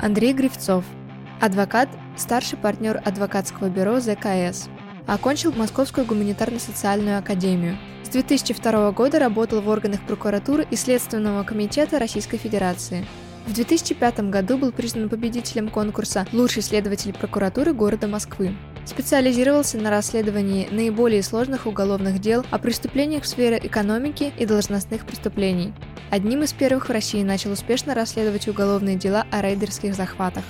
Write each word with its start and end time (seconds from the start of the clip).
Андрей 0.00 0.32
Гривцов. 0.32 0.84
Адвокат, 1.40 1.88
старший 2.16 2.56
партнер 2.56 3.02
адвокатского 3.04 3.68
бюро 3.68 3.98
ЗКС. 3.98 4.68
Окончил 5.08 5.52
Московскую 5.52 6.06
гуманитарно-социальную 6.06 7.18
академию. 7.18 7.76
С 8.04 8.08
2002 8.10 8.92
года 8.92 9.18
работал 9.18 9.60
в 9.60 9.68
органах 9.68 10.00
прокуратуры 10.06 10.66
и 10.70 10.76
Следственного 10.76 11.42
комитета 11.42 11.98
Российской 11.98 12.36
Федерации. 12.36 13.04
В 13.46 13.52
2005 13.54 14.20
году 14.30 14.56
был 14.56 14.70
признан 14.70 15.08
победителем 15.08 15.68
конкурса 15.68 16.28
«Лучший 16.32 16.62
следователь 16.62 17.12
прокуратуры 17.12 17.72
города 17.72 18.06
Москвы». 18.06 18.54
Специализировался 18.88 19.76
на 19.76 19.90
расследовании 19.90 20.66
наиболее 20.70 21.22
сложных 21.22 21.66
уголовных 21.66 22.22
дел 22.22 22.46
о 22.50 22.58
преступлениях 22.58 23.24
в 23.24 23.28
сфере 23.28 23.60
экономики 23.62 24.32
и 24.38 24.46
должностных 24.46 25.04
преступлений. 25.04 25.74
Одним 26.08 26.42
из 26.42 26.54
первых 26.54 26.88
в 26.88 26.92
России 26.92 27.22
начал 27.22 27.52
успешно 27.52 27.94
расследовать 27.94 28.48
уголовные 28.48 28.96
дела 28.96 29.26
о 29.30 29.42
рейдерских 29.42 29.94
захватах. 29.94 30.44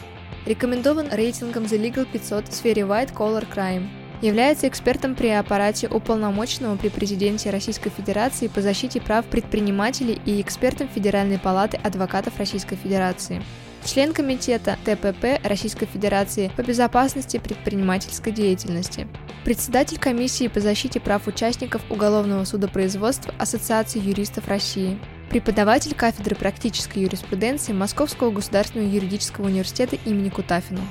Рекомендован 0.47 1.09
рейтингом 1.11 1.64
The 1.64 1.83
Legal 1.83 2.06
500 2.11 2.47
в 2.47 2.55
сфере 2.55 2.83
White 2.83 3.12
Collar 3.12 3.45
Crime– 3.52 3.88
Является 4.20 4.66
экспертом 4.66 5.14
при 5.14 5.28
аппарате 5.28 5.86
уполномоченного 5.86 6.77
при 6.77 6.89
президенте 6.89 7.50
Российской 7.50 7.91
Федерации 7.91 8.48
по 8.48 8.61
защите 8.61 9.00
прав 9.00 9.25
предпринимателей 9.27 10.20
и 10.25 10.41
экспертом 10.41 10.89
Федеральной 10.89 11.39
палаты 11.39 11.77
адвокатов 11.77 12.36
Российской 12.36 12.75
Федерации. 12.75 13.41
Член 13.88 14.12
комитета 14.12 14.77
ТПП 14.84 15.41
Российской 15.42 15.87
Федерации 15.87 16.52
по 16.55 16.62
безопасности 16.62 17.38
предпринимательской 17.38 18.33
деятельности. 18.33 19.09
Председатель 19.47 19.98
комиссии 19.98 20.48
по 20.48 20.61
защите 20.61 21.01
прав 21.01 21.27
участников 21.27 21.80
уголовного 21.88 22.45
судопроизводства 22.45 23.34
Ассоциации 23.38 23.98
юристов 23.98 24.47
России. 24.47 24.98
Преподаватель 25.30 25.94
кафедры 25.94 26.36
практической 26.36 26.98
юриспруденции 26.98 27.72
Московского 27.72 28.31
государственного 28.31 28.91
юридического 28.91 29.47
университета 29.47 29.97
имени 30.05 30.28
Кутафина. 30.28 30.83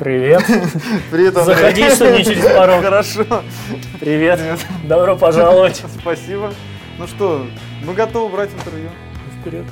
Привет. 0.00 0.42
Привет, 1.10 1.36
Андрей. 1.36 1.56
Заходи, 1.56 1.90
что 1.90 2.16
не 2.16 2.24
через 2.24 2.42
порог. 2.42 2.82
Хорошо. 2.82 3.22
Привет. 4.00 4.38
Привет. 4.38 4.58
Добро 4.88 5.14
пожаловать. 5.14 5.84
Спасибо. 6.00 6.54
Ну 6.98 7.06
что, 7.06 7.44
мы 7.84 7.92
готовы 7.92 8.32
брать 8.32 8.48
интервью. 8.50 8.88
Вперед. 9.38 9.66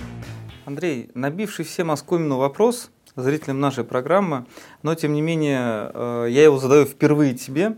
Андрей, 0.66 1.10
набивший 1.14 1.64
всем 1.64 1.90
оскомину 1.90 2.36
вопрос 2.36 2.90
зрителям 3.16 3.58
нашей 3.60 3.84
программы, 3.84 4.44
но 4.82 4.94
тем 4.94 5.14
не 5.14 5.22
менее 5.22 5.90
э, 5.94 6.26
я 6.28 6.44
его 6.44 6.58
задаю 6.58 6.84
впервые 6.84 7.32
тебе. 7.32 7.76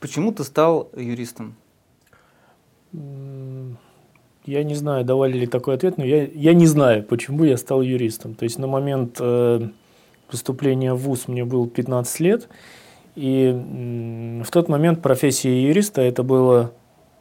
Почему 0.00 0.32
ты 0.32 0.44
стал 0.44 0.90
юристом? 0.94 1.56
Я 2.92 4.64
не 4.64 4.74
знаю, 4.74 5.06
давали 5.06 5.38
ли 5.38 5.46
такой 5.46 5.76
ответ, 5.76 5.96
но 5.96 6.04
я, 6.04 6.26
я 6.26 6.52
не 6.52 6.66
знаю, 6.66 7.04
почему 7.04 7.44
я 7.44 7.56
стал 7.56 7.80
юристом. 7.80 8.34
То 8.34 8.44
есть 8.44 8.58
на 8.58 8.66
момент 8.66 9.16
э, 9.18 9.70
поступления 10.30 10.94
в 10.94 10.98
ВУЗ 10.98 11.28
мне 11.28 11.44
было 11.44 11.68
15 11.68 12.20
лет, 12.20 12.48
и 13.16 14.42
в 14.44 14.50
тот 14.50 14.68
момент 14.68 15.02
профессия 15.02 15.62
юриста, 15.62 16.00
это 16.00 16.22
было, 16.22 16.72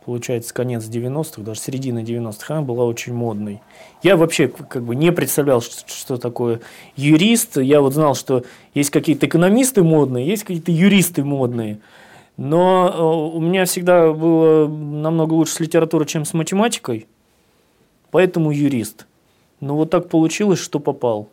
получается, 0.05 0.53
конец 0.53 0.85
90-х, 0.85 1.41
даже 1.41 1.59
середина 1.59 1.99
90-х, 1.99 2.53
она 2.53 2.61
была 2.63 2.85
очень 2.85 3.13
модной. 3.13 3.61
Я 4.03 4.15
вообще 4.15 4.47
как 4.47 4.83
бы 4.83 4.95
не 4.95 5.11
представлял, 5.11 5.61
что, 5.61 5.83
что 5.87 6.17
такое 6.17 6.61
юрист. 6.95 7.57
Я 7.57 7.81
вот 7.81 7.93
знал, 7.93 8.15
что 8.15 8.43
есть 8.73 8.91
какие-то 8.91 9.25
экономисты 9.25 9.83
модные, 9.83 10.27
есть 10.27 10.43
какие-то 10.43 10.71
юристы 10.71 11.23
модные. 11.23 11.79
Но 12.37 12.93
э, 12.93 13.37
у 13.37 13.41
меня 13.41 13.65
всегда 13.65 14.13
было 14.13 14.67
намного 14.67 15.33
лучше 15.33 15.55
с 15.55 15.59
литературой, 15.59 16.07
чем 16.07 16.23
с 16.23 16.33
математикой, 16.33 17.07
поэтому 18.11 18.51
юрист. 18.51 19.07
Но 19.59 19.75
вот 19.75 19.89
так 19.89 20.07
получилось, 20.07 20.59
что 20.59 20.79
попал. 20.79 21.27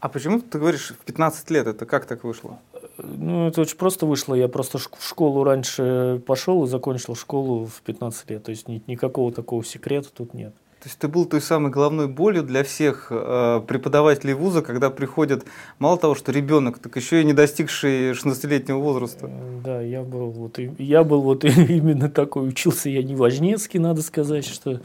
А 0.00 0.08
почему 0.08 0.40
ты 0.40 0.58
говоришь 0.58 0.92
в 0.98 1.04
15 1.04 1.50
лет? 1.50 1.66
Это 1.66 1.84
как 1.84 2.06
так 2.06 2.24
вышло? 2.24 2.58
Ну, 2.98 3.48
это 3.48 3.60
очень 3.60 3.76
просто 3.76 4.06
вышло. 4.06 4.34
Я 4.34 4.48
просто 4.48 4.78
в 4.78 5.06
школу 5.06 5.44
раньше 5.44 6.22
пошел 6.26 6.64
и 6.64 6.68
закончил 6.68 7.14
школу 7.14 7.66
в 7.66 7.82
15 7.82 8.30
лет. 8.30 8.42
То 8.42 8.50
есть 8.50 8.66
ни, 8.66 8.82
никакого 8.86 9.30
такого 9.30 9.62
секрета 9.64 10.08
тут 10.14 10.32
нет. 10.32 10.54
То 10.80 10.88
есть 10.88 10.98
ты 10.98 11.08
был 11.08 11.26
той 11.26 11.42
самой 11.42 11.70
головной 11.70 12.08
болью 12.08 12.42
для 12.42 12.64
всех 12.64 13.08
э, 13.10 13.60
преподавателей 13.68 14.32
вуза, 14.32 14.62
когда 14.62 14.88
приходят 14.88 15.44
мало 15.78 15.98
того, 15.98 16.14
что 16.14 16.32
ребенок, 16.32 16.78
так 16.78 16.96
еще 16.96 17.20
и 17.20 17.24
не 17.24 17.34
достигший 17.34 18.12
16-летнего 18.12 18.78
возраста. 18.78 19.28
Э, 19.30 19.60
да, 19.62 19.82
я 19.82 20.02
был 20.02 20.30
вот 20.30 20.58
я 20.78 21.04
был 21.04 21.20
вот 21.20 21.44
именно 21.44 22.08
такой. 22.08 22.48
Учился 22.48 22.88
я 22.88 23.02
не 23.02 23.14
важнецкий, 23.14 23.78
надо 23.78 24.00
сказать, 24.00 24.46
что 24.46 24.80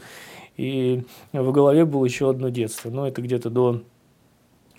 и 0.58 1.04
в 1.32 1.50
голове 1.52 1.86
было 1.86 2.04
еще 2.04 2.28
одно 2.28 2.50
детство. 2.50 2.90
Но 2.90 3.08
это 3.08 3.22
где-то 3.22 3.48
до 3.48 3.82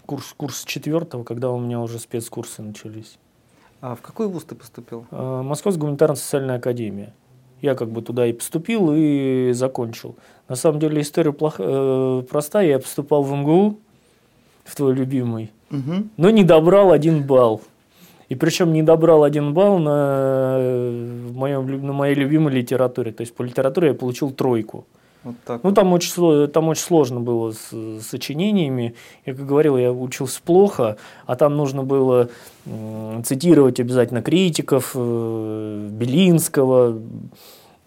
курс, 0.08 0.34
курс 0.36 0.64
четвертого, 0.64 1.24
когда 1.24 1.52
у 1.52 1.60
меня 1.60 1.80
уже 1.80 2.00
спецкурсы 2.00 2.64
начались. 2.64 3.20
А 3.82 3.94
в 3.94 4.02
какой 4.02 4.28
вуз 4.28 4.44
ты 4.46 4.56
поступил? 4.56 5.06
А, 5.12 5.44
Московская 5.44 5.82
гуманитарно-социальная 5.82 6.56
академия. 6.56 7.14
Я 7.62 7.76
как 7.76 7.90
бы 7.90 8.02
туда 8.02 8.26
и 8.26 8.34
поступил, 8.34 8.92
и 8.96 9.52
закончил. 9.54 10.16
На 10.48 10.56
самом 10.56 10.80
деле 10.80 11.02
история 11.02 11.34
плох... 11.34 11.56
э, 11.60 12.24
простая. 12.30 12.68
Я 12.68 12.80
поступал 12.80 13.24
в 13.24 13.34
МГУ, 13.34 13.80
в 14.64 14.76
твой 14.76 14.94
любимый, 14.94 15.52
угу. 15.72 16.08
но 16.18 16.30
не 16.30 16.44
добрал 16.44 16.92
один 16.92 17.24
балл. 17.24 17.62
И 18.30 18.36
причем 18.36 18.74
не 18.74 18.84
добрал 18.84 19.24
один 19.24 19.54
балл 19.54 19.80
на, 19.80 20.58
в 20.60 21.34
моем, 21.34 21.86
на 21.86 21.94
моей 21.94 22.14
любимой 22.14 22.54
литературе. 22.54 23.12
То 23.12 23.22
есть 23.22 23.34
по 23.34 23.44
литературе 23.44 23.90
я 23.90 23.94
получил 23.94 24.32
тройку. 24.32 24.86
Вот 25.24 25.36
так 25.46 25.64
ну, 25.64 25.72
там 25.74 25.94
очень, 25.94 26.48
там 26.48 26.68
очень 26.70 26.84
сложно 26.84 27.20
было 27.20 27.52
с, 27.52 27.72
с 27.72 28.08
сочинениями. 28.08 28.96
Я, 29.26 29.34
как 29.34 29.46
говорил, 29.46 29.78
я 29.78 29.92
учился 29.92 30.40
плохо, 30.44 30.98
а 31.26 31.36
там 31.36 31.58
нужно 31.58 31.84
было 31.84 32.30
э, 32.66 33.22
цитировать 33.26 33.80
обязательно 33.80 34.22
критиков, 34.22 34.92
э, 34.96 35.90
Белинского. 35.92 37.00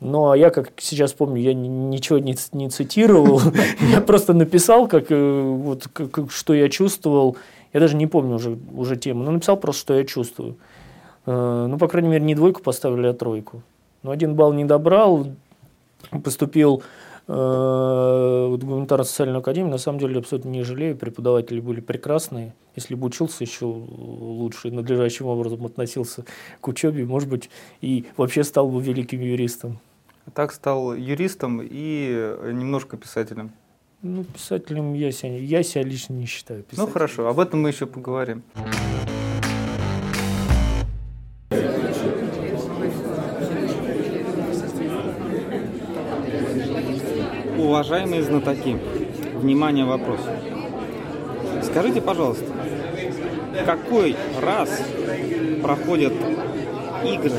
Ну, 0.01 0.31
а 0.31 0.37
я, 0.37 0.51
как 0.51 0.73
сейчас 0.79 1.13
помню, 1.13 1.43
я 1.43 1.55
ничего 1.55 2.19
не, 2.19 2.35
не 2.53 2.71
цитировал. 2.71 3.41
Я 3.81 4.01
просто 4.01 4.33
написал, 4.33 4.89
как, 4.89 5.11
э, 5.11 5.43
вот, 5.43 5.89
как, 5.93 6.31
что 6.31 6.55
я 6.55 6.71
чувствовал. 6.71 7.37
Я 7.75 7.81
даже 7.81 7.97
не 7.97 8.07
помню 8.07 8.37
уже, 8.37 8.59
уже 8.75 8.97
тему, 8.97 9.23
но 9.25 9.31
написал 9.31 9.57
просто, 9.59 9.81
что 9.81 9.95
я 9.95 10.05
чувствую. 10.05 10.57
Э, 11.27 11.67
ну, 11.69 11.77
по 11.79 11.87
крайней 11.87 12.09
мере, 12.09 12.25
не 12.25 12.35
двойку 12.35 12.63
поставили, 12.63 13.07
а 13.07 13.13
тройку. 13.13 13.63
Но 14.03 14.11
один 14.11 14.35
балл 14.35 14.55
не 14.55 14.65
добрал, 14.65 15.27
поступил 16.25 16.83
вот 17.33 18.63
гуманитарно-социальную 18.65 19.39
академию, 19.39 19.71
на 19.71 19.79
самом 19.79 20.01
деле, 20.01 20.19
абсолютно 20.19 20.49
не 20.49 20.65
жалею. 20.65 20.97
Преподаватели 20.97 21.61
были 21.61 21.81
прекрасные. 21.81 22.55
Если 22.75 22.95
бы 22.95 23.07
учился 23.07 23.45
еще 23.45 23.67
лучше 23.67 24.71
надлежащим 24.71 25.27
образом 25.27 25.65
относился 25.65 26.25
к 26.61 26.69
учебе, 26.69 27.05
может 27.05 27.29
быть, 27.29 27.51
и 27.81 28.07
вообще 28.17 28.43
стал 28.43 28.69
бы 28.69 28.83
великим 28.83 29.21
юристом. 29.21 29.79
Так 30.35 30.53
стал 30.53 30.95
юристом 30.95 31.61
и 31.63 32.37
немножко 32.53 32.97
писателем. 32.97 33.53
Ну, 34.03 34.25
писателем 34.25 34.95
я 34.95 35.13
себя, 35.13 35.37
я 35.37 35.63
себя 35.63 35.83
лично 35.83 36.15
не 36.15 36.27
считаю. 36.27 36.63
Писателем. 36.63 36.87
Ну 36.87 36.93
хорошо, 36.93 37.29
об 37.29 37.39
этом 37.39 37.63
мы 37.63 37.69
еще 37.69 37.87
поговорим. 37.87 38.43
Уважаемые 47.81 48.23
знатоки, 48.23 48.77
внимание, 49.37 49.87
вопрос. 49.87 50.21
Скажите, 51.63 52.03
пожалуйста, 52.03 52.45
какой 53.65 54.15
раз 54.39 54.69
проходят 55.63 56.13
игры 57.07 57.31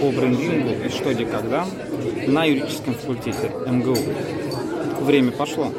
по 0.00 0.10
брендингу 0.10 0.70
и 0.86 0.88
что 0.88 1.12
где 1.12 1.26
когда 1.26 1.66
на 2.26 2.46
юридическом 2.46 2.94
факультете 2.94 3.52
МГУ? 3.66 3.98
Время 5.02 5.30
пошло. 5.30 5.70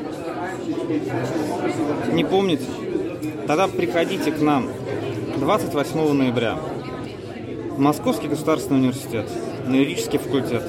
Не 2.12 2.24
помните? 2.24 2.66
Тогда 3.48 3.68
приходите 3.68 4.32
к 4.32 4.40
нам 4.40 4.68
28 5.40 6.14
ноября 6.14 6.60
Московский 7.80 8.28
государственный 8.28 8.82
университет 8.82 9.28
на 9.66 9.74
юридический 9.74 10.20
факультет. 10.20 10.62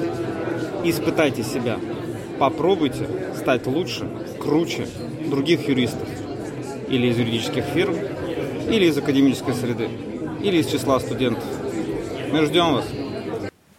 Испытайте 0.83 1.43
себя– 1.43 1.77
попробуйте 2.39 3.09
стать 3.37 3.67
лучше, 3.67 4.09
круче 4.41 4.87
других 5.29 5.69
юристов. 5.69 6.09
Или 6.89 7.09
из 7.09 7.19
юридических 7.19 7.65
фирм, 7.65 7.95
или 8.69 8.87
из 8.87 8.97
академической 8.99 9.55
среды, 9.55 9.89
или 10.43 10.59
из 10.59 10.67
числа 10.67 11.01
студентов. 11.01 11.45
Мы 12.31 12.45
ждем 12.45 12.75
вас. 12.75 12.85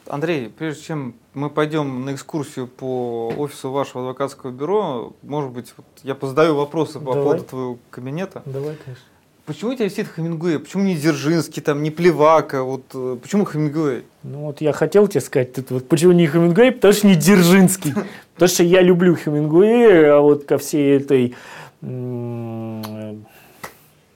Андрей, 0.08 0.50
прежде 0.50 0.84
чем 0.84 1.16
мы 1.34 1.50
пойдем 1.50 2.06
на 2.06 2.14
экскурсию 2.14 2.68
по 2.68 3.34
офису 3.38 3.72
вашего 3.72 4.04
адвокатского 4.04 4.52
бюро, 4.52 5.14
может 5.24 5.52
быть, 5.52 5.74
вот 5.76 5.86
я 6.04 6.16
позадаю 6.16 6.56
вопросы 6.56 7.00
по 7.00 7.14
Давай. 7.14 7.24
поводу 7.24 7.44
твоего 7.44 7.78
кабинета. 7.90 8.42
Давай, 8.46 8.76
конечно. 8.84 9.04
Почему 9.46 9.72
у 9.72 9.76
тебя 9.76 9.86
висит 9.86 10.08
Хемингуэй? 10.08 10.58
Почему 10.58 10.82
не 10.84 10.96
Дзержинский, 10.96 11.62
там, 11.62 11.84
не 11.84 11.92
Плевака? 11.92 12.64
Вот, 12.64 12.86
э, 12.96 13.18
почему 13.22 13.46
Хемингуэй? 13.46 14.04
Ну 14.24 14.46
вот 14.46 14.60
я 14.60 14.74
хотел 14.74 15.08
тебе 15.08 15.22
сказать, 15.22 15.52
вот, 15.70 15.88
почему 15.88 16.14
не 16.14 16.26
Хемингуэй, 16.26 16.72
потому 16.72 16.94
что 16.94 17.06
не 17.06 17.16
Дзержинский. 17.16 17.94
Потому 18.34 18.50
что 18.50 18.64
я 18.64 18.82
люблю 18.82 19.16
Хемингуэя, 19.16 20.18
а 20.18 20.22
вот 20.22 20.46
ко 20.46 20.58
всей 20.58 20.98
этой 20.98 21.36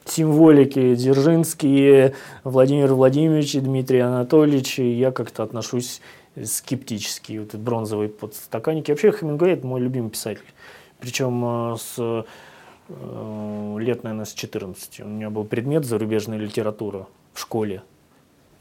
символики 0.05 0.95
Дзержинский, 0.95 2.13
Владимир 2.43 2.93
Владимирович 2.95 3.53
и 3.53 3.59
Дмитрий 3.59 3.99
Анатольевич, 3.99 4.79
я 4.79 5.11
как-то 5.11 5.43
отношусь 5.43 6.01
скептически. 6.43 7.37
Вот 7.37 7.49
этот 7.49 7.61
бронзовый 7.61 8.09
подстаканник. 8.09 8.89
И 8.89 8.91
вообще 8.91 9.11
Хемингуэй– 9.11 9.53
это 9.53 9.67
мой 9.67 9.79
любимый 9.79 10.09
писатель. 10.09 10.41
Причем 10.99 11.73
э, 11.73 11.77
с 11.77 12.25
лет, 12.89 14.03
наверное, 14.03 14.25
с 14.25 14.33
14. 14.33 15.01
У 15.01 15.07
меня 15.07 15.29
был 15.29 15.43
предмет 15.43 15.85
зарубежная 15.85 16.37
литература 16.37 17.07
в 17.33 17.39
школе. 17.39 17.83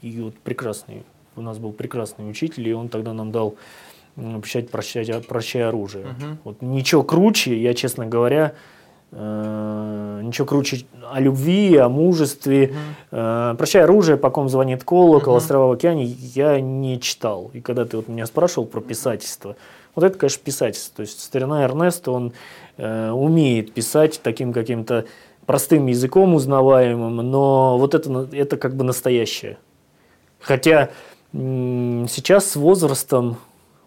И 0.01 0.21
вот 0.21 0.35
прекрасный, 0.35 1.03
у 1.35 1.41
нас 1.41 1.57
был 1.57 1.73
прекрасный 1.73 2.29
учитель, 2.29 2.67
и 2.67 2.73
он 2.73 2.89
тогда 2.89 3.13
нам 3.13 3.31
дал 3.31 3.55
писать 4.41 4.69
«Прощай, 4.69 5.05
прощай 5.27 5.63
оружие». 5.63 6.05
Угу. 6.05 6.37
Вот 6.43 6.61
ничего 6.61 7.03
круче, 7.03 7.57
я, 7.59 7.73
честно 7.73 8.05
говоря, 8.05 8.53
э, 9.11 10.21
ничего 10.23 10.45
круче 10.45 10.85
о 11.11 11.19
любви, 11.19 11.75
о 11.77 11.89
мужестве. 11.89 12.73
Угу. 13.11 13.55
«Прощай 13.57 13.83
оружие», 13.83 14.17
«По 14.17 14.29
ком 14.29 14.49
звонит 14.49 14.83
колокол», 14.83 15.33
угу. 15.33 15.37
«Острова 15.37 15.67
в 15.67 15.71
океане» 15.71 16.05
я 16.05 16.59
не 16.59 16.99
читал. 16.99 17.51
И 17.53 17.61
когда 17.61 17.85
ты 17.85 17.97
вот 17.97 18.07
меня 18.07 18.25
спрашивал 18.25 18.67
про 18.67 18.81
писательство, 18.81 19.55
вот 19.95 20.03
это, 20.05 20.17
конечно, 20.17 20.41
писательство. 20.43 20.97
То 20.97 21.01
есть 21.01 21.21
старина 21.21 21.63
Эрнест, 21.63 22.07
он 22.07 22.27
э, 22.27 22.31
умеет 22.79 23.73
писать 23.73 24.21
таким 24.23 24.53
каким-то 24.53 25.05
простым 25.45 25.87
языком 25.87 26.33
узнаваемым, 26.33 27.17
но 27.17 27.77
вот 27.77 27.95
это, 27.95 28.29
это 28.31 28.55
как 28.55 28.75
бы 28.75 28.83
настоящее. 28.83 29.57
Хотя 30.39 30.89
сейчас 31.33 32.51
с 32.51 32.55
возрастом 32.55 33.37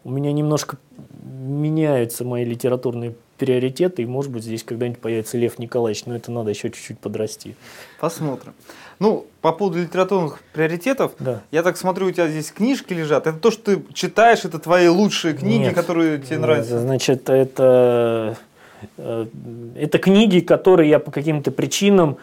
у 0.05 0.11
меня 0.11 0.33
немножко 0.33 0.77
меняются 1.23 2.25
мои 2.25 2.45
литературные 2.45 3.15
приоритеты, 3.39 4.03
и, 4.03 4.07
может 4.07 4.31
быть, 4.31 4.45
здесь 4.45 4.63
когда-нибудь 4.63 5.01
появится 5.01 5.37
Лев 5.37 5.59
Николаевич, 5.59 6.05
но 6.07 6.15
это 6.15 6.31
надо 6.31 6.51
еще 6.51 6.71
чуть-чуть 6.71 6.99
подрасти. 6.99 7.57
Посмотрим. 8.01 8.55
Ну, 9.01 9.27
по 9.41 9.53
поводу 9.53 9.81
литературных 9.81 10.41
приоритетов, 10.53 11.13
да. 11.19 11.43
я 11.51 11.65
так 11.65 11.77
смотрю, 11.77 12.07
у 12.07 12.11
тебя 12.13 12.29
здесь 12.29 12.53
книжки 12.53 12.93
лежат. 12.93 13.27
Это 13.27 13.39
то, 13.39 13.51
что 13.51 13.77
ты 13.77 13.83
читаешь, 13.95 14.45
это 14.45 14.61
твои 14.61 14.87
лучшие 14.87 15.35
книги, 15.35 15.63
Нет. 15.65 15.75
которые 15.75 16.19
тебе 16.19 16.39
нравятся? 16.39 16.79
Значит, 16.79 17.29
это, 17.29 18.37
э, 18.39 18.43
это 18.97 19.99
книги, 19.99 20.41
которые 20.41 20.91
я 20.91 20.99
по 20.99 21.11
каким-то 21.11 21.51
причинам 21.51 22.19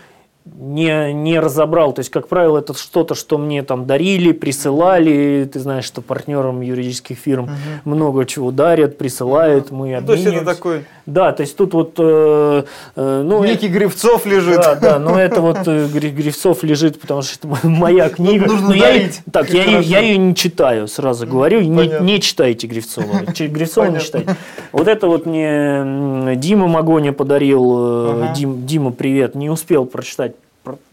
не, 0.45 1.13
не 1.13 1.39
разобрал. 1.39 1.93
То 1.93 1.99
есть, 1.99 2.09
как 2.09 2.27
правило, 2.27 2.59
это 2.59 2.73
что-то, 2.73 3.15
что 3.15 3.37
мне 3.37 3.63
там 3.63 3.85
дарили, 3.85 4.31
присылали. 4.31 5.49
Ты 5.51 5.59
знаешь, 5.59 5.85
что 5.85 6.01
партнерам 6.01 6.61
юридических 6.61 7.17
фирм 7.17 7.45
угу. 7.45 7.51
много 7.85 8.25
чего 8.25 8.51
дарят, 8.51 8.97
присылают, 8.97 9.71
мы 9.71 9.95
обмениваемся. 9.95 10.07
То 10.07 10.13
есть, 10.13 10.25
это 10.27 10.45
такой... 10.45 10.85
Да, 11.09 11.31
то 11.31 11.41
есть, 11.41 11.57
тут 11.57 11.73
вот... 11.73 11.93
Э, 11.97 12.63
э, 12.95 13.21
ну, 13.25 13.43
Некий 13.43 13.67
это... 13.67 13.75
Гривцов 13.75 14.25
лежит. 14.25 14.57
Да, 14.57 14.75
да, 14.75 14.99
но 14.99 15.19
это 15.19 15.41
вот 15.41 15.57
э, 15.65 15.87
Гривцов 15.87 16.63
лежит, 16.63 17.01
потому 17.01 17.23
что 17.23 17.47
это 17.47 17.67
моя 17.67 18.09
книга. 18.09 18.45
Нужно 18.45 18.69
дарить. 18.69 19.21
Я, 19.25 19.31
так, 19.31 19.49
я, 19.49 19.79
я 19.79 19.99
ее 19.99 20.17
не 20.17 20.35
читаю, 20.35 20.87
сразу 20.87 21.25
говорю. 21.25 21.61
Не, 21.61 21.99
не 22.01 22.21
читайте 22.21 22.67
Гривцова. 22.67 23.21
Гривцова 23.37 23.85
не 23.85 23.99
читайте. 23.99 24.35
Вот 24.71 24.87
это 24.87 25.07
вот 25.07 25.25
мне 25.25 26.35
Дима 26.35 26.67
Магоня 26.67 27.11
подарил. 27.11 27.77
Э, 27.77 28.23
ага. 28.25 28.33
Дим, 28.35 28.65
Дима, 28.65 28.91
привет. 28.91 29.35
Не 29.35 29.49
успел 29.49 29.85
прочитать 29.85 30.33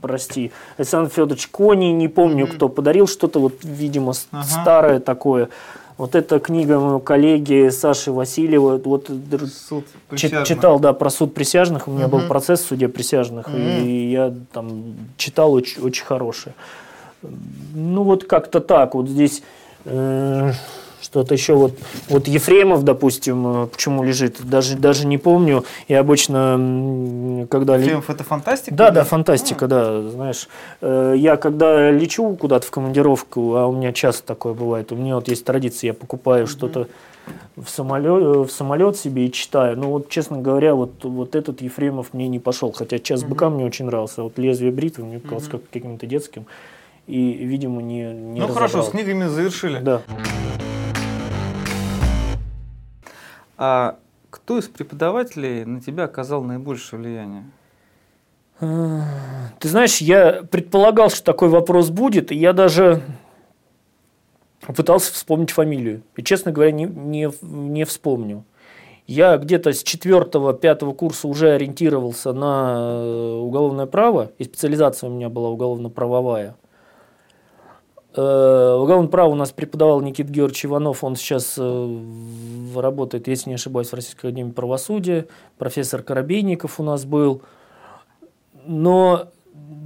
прости, 0.00 0.52
Александр 0.78 1.10
Федорович 1.10 1.48
Кони, 1.48 1.86
не 1.86 2.08
помню, 2.08 2.46
mm-hmm. 2.46 2.54
кто 2.54 2.68
подарил 2.68 3.06
что-то, 3.06 3.40
вот, 3.40 3.54
видимо, 3.62 4.14
ага. 4.30 4.44
старое 4.44 5.00
такое. 5.00 5.48
Вот 5.98 6.14
эта 6.14 6.38
книга 6.40 6.78
моего 6.78 7.00
коллеги 7.00 7.70
Саши 7.70 8.12
Васильева, 8.12 8.78
вот 8.84 9.10
суд 9.50 9.86
читал, 10.14 10.78
да, 10.78 10.92
про 10.92 11.08
суд 11.08 11.32
присяжных, 11.32 11.88
у 11.88 11.90
меня 11.90 12.06
угу. 12.06 12.18
был 12.18 12.28
процесс 12.28 12.60
в 12.60 12.66
суде 12.66 12.88
присяжных, 12.88 13.48
угу. 13.48 13.56
и 13.56 14.10
я 14.10 14.34
там 14.52 14.94
читал 15.16 15.52
очень, 15.52 15.80
очень 15.80 16.04
хорошее. 16.04 16.54
Ну 17.22 18.02
вот 18.02 18.24
как-то 18.24 18.60
так, 18.60 18.94
вот 18.94 19.08
здесь 19.08 19.42
э, 19.86 20.52
что-то 21.06 21.34
еще 21.34 21.54
вот, 21.54 21.72
вот 22.08 22.26
Ефремов, 22.26 22.82
допустим, 22.82 23.64
э, 23.64 23.66
почему 23.68 24.02
лежит, 24.02 24.38
даже, 24.42 24.76
даже 24.76 25.06
не 25.06 25.18
помню. 25.18 25.64
И 25.88 25.94
обычно, 25.94 27.46
когда... 27.50 27.76
Ефремов 27.76 28.10
это 28.10 28.24
фантастика? 28.24 28.74
Да, 28.74 28.90
да, 28.90 29.04
фантастика, 29.04 29.66
а. 29.66 29.68
да, 29.68 30.08
знаешь. 30.08 30.48
Э, 30.80 31.14
я 31.16 31.36
когда 31.36 31.90
лечу 31.90 32.34
куда-то 32.36 32.66
в 32.66 32.70
командировку, 32.70 33.54
а 33.54 33.66
у 33.66 33.72
меня 33.72 33.92
часто 33.92 34.26
такое 34.26 34.52
бывает, 34.52 34.90
у 34.92 34.96
меня 34.96 35.14
вот 35.14 35.28
есть 35.28 35.44
традиция, 35.44 35.88
я 35.88 35.94
покупаю 35.94 36.44
mm-hmm. 36.44 36.50
что-то 36.50 36.88
в 37.56 37.68
самолет, 37.68 38.22
э, 38.22 38.38
в 38.40 38.50
самолет 38.50 38.96
себе 38.96 39.26
и 39.26 39.32
читаю. 39.32 39.78
Ну 39.78 39.90
вот, 39.90 40.08
честно 40.08 40.38
говоря, 40.38 40.74
вот, 40.74 41.04
вот 41.04 41.36
этот 41.36 41.62
Ефремов 41.62 42.12
мне 42.14 42.26
не 42.28 42.40
пошел. 42.40 42.72
Хотя 42.72 42.98
час 42.98 43.22
mm-hmm. 43.22 43.28
быка 43.28 43.50
мне 43.50 43.64
очень 43.64 43.86
нравился. 43.86 44.22
Вот 44.24 44.38
лезвие 44.38 44.72
бритвы 44.72 45.04
мне 45.04 45.20
показалось 45.20 45.46
mm-hmm. 45.46 45.50
как 45.52 45.70
каким-то 45.70 46.06
детским. 46.06 46.46
И, 47.06 47.32
видимо, 47.32 47.80
не, 47.82 48.02
не 48.02 48.40
Ну 48.40 48.48
разобрал. 48.48 48.68
хорошо, 48.68 48.82
с 48.82 48.88
книгами 48.90 49.26
завершили. 49.26 49.78
Да. 49.78 50.02
А 53.56 53.98
кто 54.30 54.58
из 54.58 54.68
преподавателей 54.68 55.64
на 55.64 55.80
тебя 55.80 56.04
оказал 56.04 56.42
наибольшее 56.42 57.00
влияние? 57.00 57.44
Ты 58.58 59.68
знаешь, 59.68 59.98
я 59.98 60.42
предполагал, 60.50 61.10
что 61.10 61.24
такой 61.24 61.48
вопрос 61.48 61.90
будет, 61.90 62.32
и 62.32 62.36
я 62.36 62.52
даже 62.52 63.02
пытался 64.60 65.12
вспомнить 65.12 65.50
фамилию. 65.50 66.02
И, 66.16 66.22
честно 66.22 66.52
говоря, 66.52 66.72
не, 66.72 66.84
не, 66.84 67.30
не 67.42 67.84
вспомню. 67.84 68.44
Я 69.06 69.36
где-то 69.36 69.72
с 69.72 69.82
четвертого, 69.82 70.52
пятого 70.52 70.92
курса 70.92 71.28
уже 71.28 71.52
ориентировался 71.52 72.32
на 72.32 72.74
э, 72.78 73.34
уголовное 73.34 73.86
право, 73.86 74.32
и 74.38 74.44
специализация 74.44 75.08
у 75.08 75.12
меня 75.12 75.28
была 75.28 75.50
уголовно-правовая. 75.50 76.56
Э, 78.16 78.78
уголовное 78.80 79.10
право 79.10 79.28
у 79.28 79.34
нас 79.34 79.52
преподавал 79.52 80.00
Никит 80.00 80.30
Георгиевич 80.30 80.64
Иванов, 80.64 81.04
он 81.04 81.16
сейчас 81.16 81.56
э, 81.58 82.00
работает, 82.74 83.28
если 83.28 83.50
не 83.50 83.56
ошибаюсь, 83.56 83.88
в 83.88 83.94
Российской 83.94 84.28
Академии 84.28 84.52
Правосудия. 84.52 85.26
Профессор 85.58 86.02
Коробейников 86.02 86.80
у 86.80 86.82
нас 86.82 87.04
был. 87.04 87.42
Но 88.64 89.28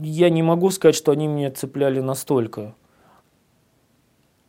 я 0.02 0.30
не 0.30 0.42
могу 0.42 0.70
сказать, 0.70 0.94
что 0.94 1.10
они 1.10 1.26
меня 1.26 1.50
цепляли 1.50 2.00
настолько. 2.00 2.74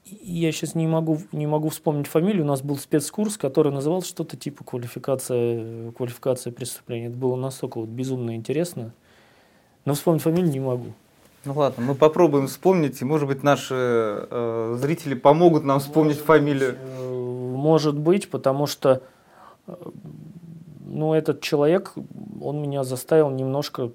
Я 0.05 0.51
сейчас 0.51 0.75
не 0.75 0.88
могу, 0.88 1.17
не 1.31 1.47
могу 1.47 1.69
вспомнить 1.69 2.05
фамилию. 2.05 2.43
У 2.43 2.47
нас 2.47 2.61
был 2.61 2.77
спецкурс, 2.77 3.38
который 3.38 3.71
назывался 3.71 4.09
что-то 4.09 4.38
типа 4.38 4.63
квалификация, 4.63 5.91
квалификация 5.93 6.53
преступления. 6.53 7.07
Это 7.07 7.17
было 7.17 7.35
настолько 7.35 7.79
вот 7.79 7.89
безумно 7.89 8.35
интересно. 8.35 8.93
Но 9.85 9.95
вспомнить 9.95 10.21
фамилию 10.21 10.51
не 10.51 10.59
могу. 10.59 10.93
Ну 11.43 11.53
ладно, 11.55 11.83
мы 11.83 11.95
попробуем 11.95 12.48
вспомнить, 12.48 13.01
и 13.01 13.05
может 13.05 13.27
быть 13.27 13.41
наши 13.41 13.74
э, 13.75 14.75
зрители 14.79 15.15
помогут 15.15 15.63
нам 15.63 15.79
вспомнить 15.79 16.17
может 16.17 16.25
фамилию. 16.27 16.71
Быть, 16.74 16.79
э, 16.81 17.55
может 17.55 17.98
быть, 17.98 18.29
потому 18.29 18.67
что 18.67 19.01
э, 19.65 19.74
ну, 20.86 21.13
этот 21.15 21.41
человек, 21.41 21.93
он 22.41 22.62
меня 22.62 22.83
заставил 22.83 23.31
немножко 23.31 23.91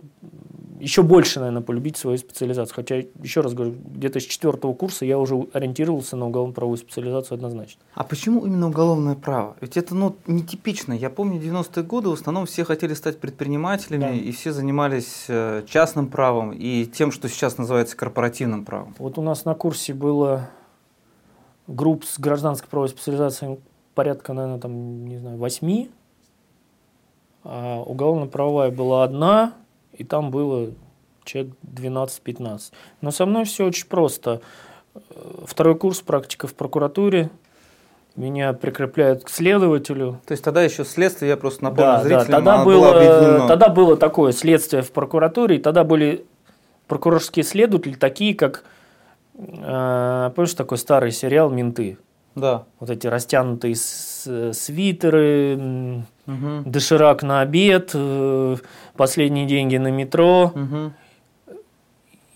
еще 0.81 1.03
больше, 1.03 1.41
наверное, 1.41 1.63
полюбить 1.63 1.97
свою 1.97 2.19
специализацию. 2.19 2.75
Хотя, 2.75 3.03
еще 3.23 3.41
раз 3.41 3.55
говорю, 3.55 3.75
где-то 3.85 4.21
с 4.21 4.25
четвертого 4.25 4.75
курса 4.75 5.05
я 5.05 5.19
уже 5.19 5.47
ориентировался 5.53 6.17
на 6.17 6.27
уголовно-правовую 6.27 6.79
специализацию 6.79 7.37
однозначно. 7.37 7.81
А 7.95 8.05
почему 8.05 8.45
именно 8.45 8.69
уголовное 8.69 9.15
право? 9.15 9.57
Ведь 9.61 9.77
это 9.77 9.95
ну, 9.95 10.17
нетипично. 10.27 10.93
Я 10.93 11.11
помню, 11.11 11.41
90-е 11.41 11.83
годы 11.85 12.09
в 12.09 12.13
основном 12.13 12.47
все 12.47 12.65
хотели 12.65 12.95
стать 12.95 13.19
предпринимателями, 13.19 14.03
да. 14.03 14.11
и 14.13 14.33
все 14.33 14.53
занимались 14.53 15.27
э, 15.29 15.65
частным 15.67 16.09
правом 16.09 16.53
и 16.53 16.87
тем, 16.87 17.13
что 17.13 17.29
сейчас 17.29 17.59
называется 17.59 17.97
корпоративным 17.97 18.65
правом. 18.65 18.95
Вот 18.99 19.19
у 19.19 19.23
нас 19.23 19.45
на 19.45 19.55
курсе 19.55 19.95
было 19.95 20.51
групп 21.67 22.05
с 22.05 22.19
гражданской 22.19 22.69
правовой 22.69 22.89
специализацией 22.89 23.59
порядка, 23.95 24.33
наверное, 24.33 24.61
там, 24.61 25.07
не 25.07 25.19
знаю, 25.19 25.39
восьми. 25.39 25.91
А 27.45 27.83
уголовно-правовая 27.83 28.71
была 28.71 29.05
одна– 29.05 29.55
и 29.99 30.05
там 30.05 30.31
было 30.31 30.71
человек 31.25 31.55
12-15. 31.65 32.73
Но 33.01 33.11
со 33.11 33.27
мной 33.27 33.45
все 33.45 33.67
очень 33.67 33.87
просто. 33.87 34.41
Второй 35.45 35.77
курс 35.77 36.01
практика 36.01 36.47
в 36.47 36.55
прокуратуре. 36.55 37.31
Меня 38.15 38.55
прикрепляют 38.55 39.25
к 39.25 39.29
следователю. 39.29 40.21
То 40.27 40.33
есть 40.33 40.43
тогда 40.43 40.63
еще 40.63 40.85
следствие, 40.85 41.31
я 41.31 41.37
просто 41.37 41.65
напомню 41.65 41.93
да, 41.93 42.03
зрителям, 42.03 42.27
да, 42.27 42.37
тогда 42.37 42.65
было, 42.65 42.93
было 42.93 43.49
Тогда 43.49 43.69
было 43.69 43.97
такое 43.99 44.33
следствие 44.33 44.83
в 44.83 44.91
прокуратуре, 44.91 45.57
и 45.57 45.59
тогда 45.59 45.85
были 45.85 46.25
прокурорские 46.87 47.45
следователи 47.45 47.93
такие, 47.93 48.35
как, 48.35 48.65
э, 49.37 50.31
помнишь, 50.35 50.55
такой 50.55 50.79
старый 50.79 51.13
сериал 51.13 51.51
«Менты»? 51.51 51.99
Да. 52.35 52.65
Вот 52.81 52.89
эти 52.89 53.07
растянутые 53.07 53.75
свитеры, 54.53 56.05
угу. 56.27 56.63
доширак 56.65 57.23
на 57.23 57.41
обед, 57.41 57.91
э, 57.95 58.57
последние 58.97 59.47
деньги 59.47 59.77
на 59.77 59.91
метро. 59.91 60.53
Угу. 60.55 60.93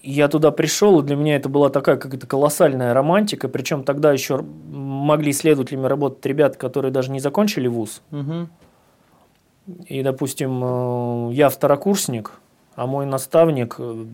я 0.03 0.29
туда 0.29 0.51
пришел, 0.51 1.01
и 1.01 1.03
для 1.03 1.17
меня 1.17 1.37
это 1.37 1.49
была 1.49 1.69
такая 1.69 1.97
какая-то 1.97 2.27
колоссальная 2.27 2.95
романтика. 2.95 3.49
Причем 3.49 3.85
тогда 3.85 4.13
еще 4.13 4.43
могли 4.43 5.33
следователями 5.33 5.87
работать 5.87 6.25
ребята, 6.27 6.59
которые 6.59 6.93
даже 6.93 7.11
не 7.11 7.21
закончили 7.21 7.69
вуз. 7.69 8.03
Угу. 8.11 8.49
И, 9.87 10.03
допустим, 10.03 10.61
э, 10.63 11.33
я 11.35 11.49
второкурсник, 11.49 12.33
а 12.75 12.87
мой 12.87 13.07
наставник 13.07 13.77
э, 13.79 14.07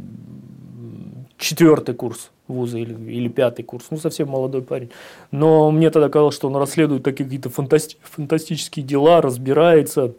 четвертый 1.38 1.95
курс 1.95 2.30
вуза 2.49 2.79
или, 2.79 2.95
или 3.11 3.29
пятый 3.29 3.62
курс, 3.62 3.87
ну, 3.91 3.97
совсем 3.97 4.29
молодой 4.29 4.62
парень. 4.62 4.91
Но 5.31 5.71
мне 5.71 5.91
тогда 5.91 6.09
казалось, 6.09 6.35
что 6.35 6.49
он 6.49 6.57
расследует 6.57 7.03
такие 7.03 7.25
какие-то 7.25 7.49
фантасти- 7.49 7.97
фантастические 8.03 8.85
дела, 8.85 9.21
разбирается, 9.21 10.15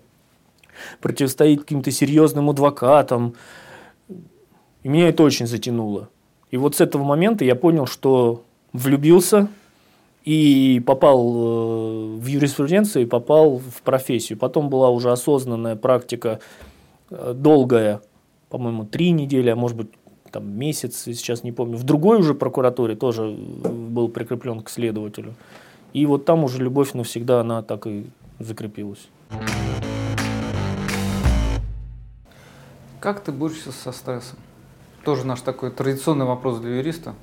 противостоит 1.02 1.62
каким-то 1.62 1.92
серьезным 1.92 2.50
адвокатам. 2.50 3.34
И 4.84 4.90
меня 4.90 5.10
это 5.10 5.24
очень 5.24 5.48
затянуло. 5.48 6.10
И 6.52 6.58
вот 6.58 6.76
с 6.76 6.82
этого 6.82 7.04
момента 7.04 7.44
я 7.44 7.56
понял, 7.56 7.86
что 7.86 8.44
влюбился 8.74 9.50
и 10.24 10.82
попал 10.86 11.20
э, 11.20 12.18
в 12.18 12.26
юриспруденцию, 12.26 13.04
и 13.04 13.06
попал 13.06 13.58
в 13.58 13.82
профессию. 13.82 14.38
Потом 14.38 14.70
была 14.70 14.90
уже 14.90 15.12
осознанная 15.12 15.76
практика 15.76 16.40
э, 17.10 17.34
долгая, 17.34 18.02
по-моему, 18.50 18.86
три 18.86 19.12
недели, 19.12 19.50
а 19.50 19.56
может 19.56 19.78
быть 19.78 19.88
там, 20.32 20.50
месяц, 20.52 21.04
сейчас 21.04 21.44
не 21.44 21.52
помню. 21.52 21.78
В 21.78 21.84
другой 21.84 22.20
уже 22.20 22.34
прокуратуре 22.34 22.96
тоже 22.96 23.24
э, 23.24 23.70
был 23.70 24.10
прикреплен 24.10 24.62
к 24.62 24.70
следователю. 24.70 25.36
И 25.94 26.06
вот 26.06 26.26
там 26.26 26.44
уже 26.44 26.62
любовь 26.62 26.94
навсегда, 26.94 27.42
она 27.42 27.62
так 27.62 27.88
и 27.88 28.06
закрепилась. 28.40 29.08
Как 33.00 33.24
ты 33.24 33.32
борешься 33.32 33.72
со 33.72 33.92
стрессом? 33.92 34.38
Тоже 35.04 35.26
наш 35.26 35.42
такой 35.42 35.72
традиционный 35.72 36.26
вопрос 36.26 36.60
для 36.60 36.78
юриста. 36.78 37.14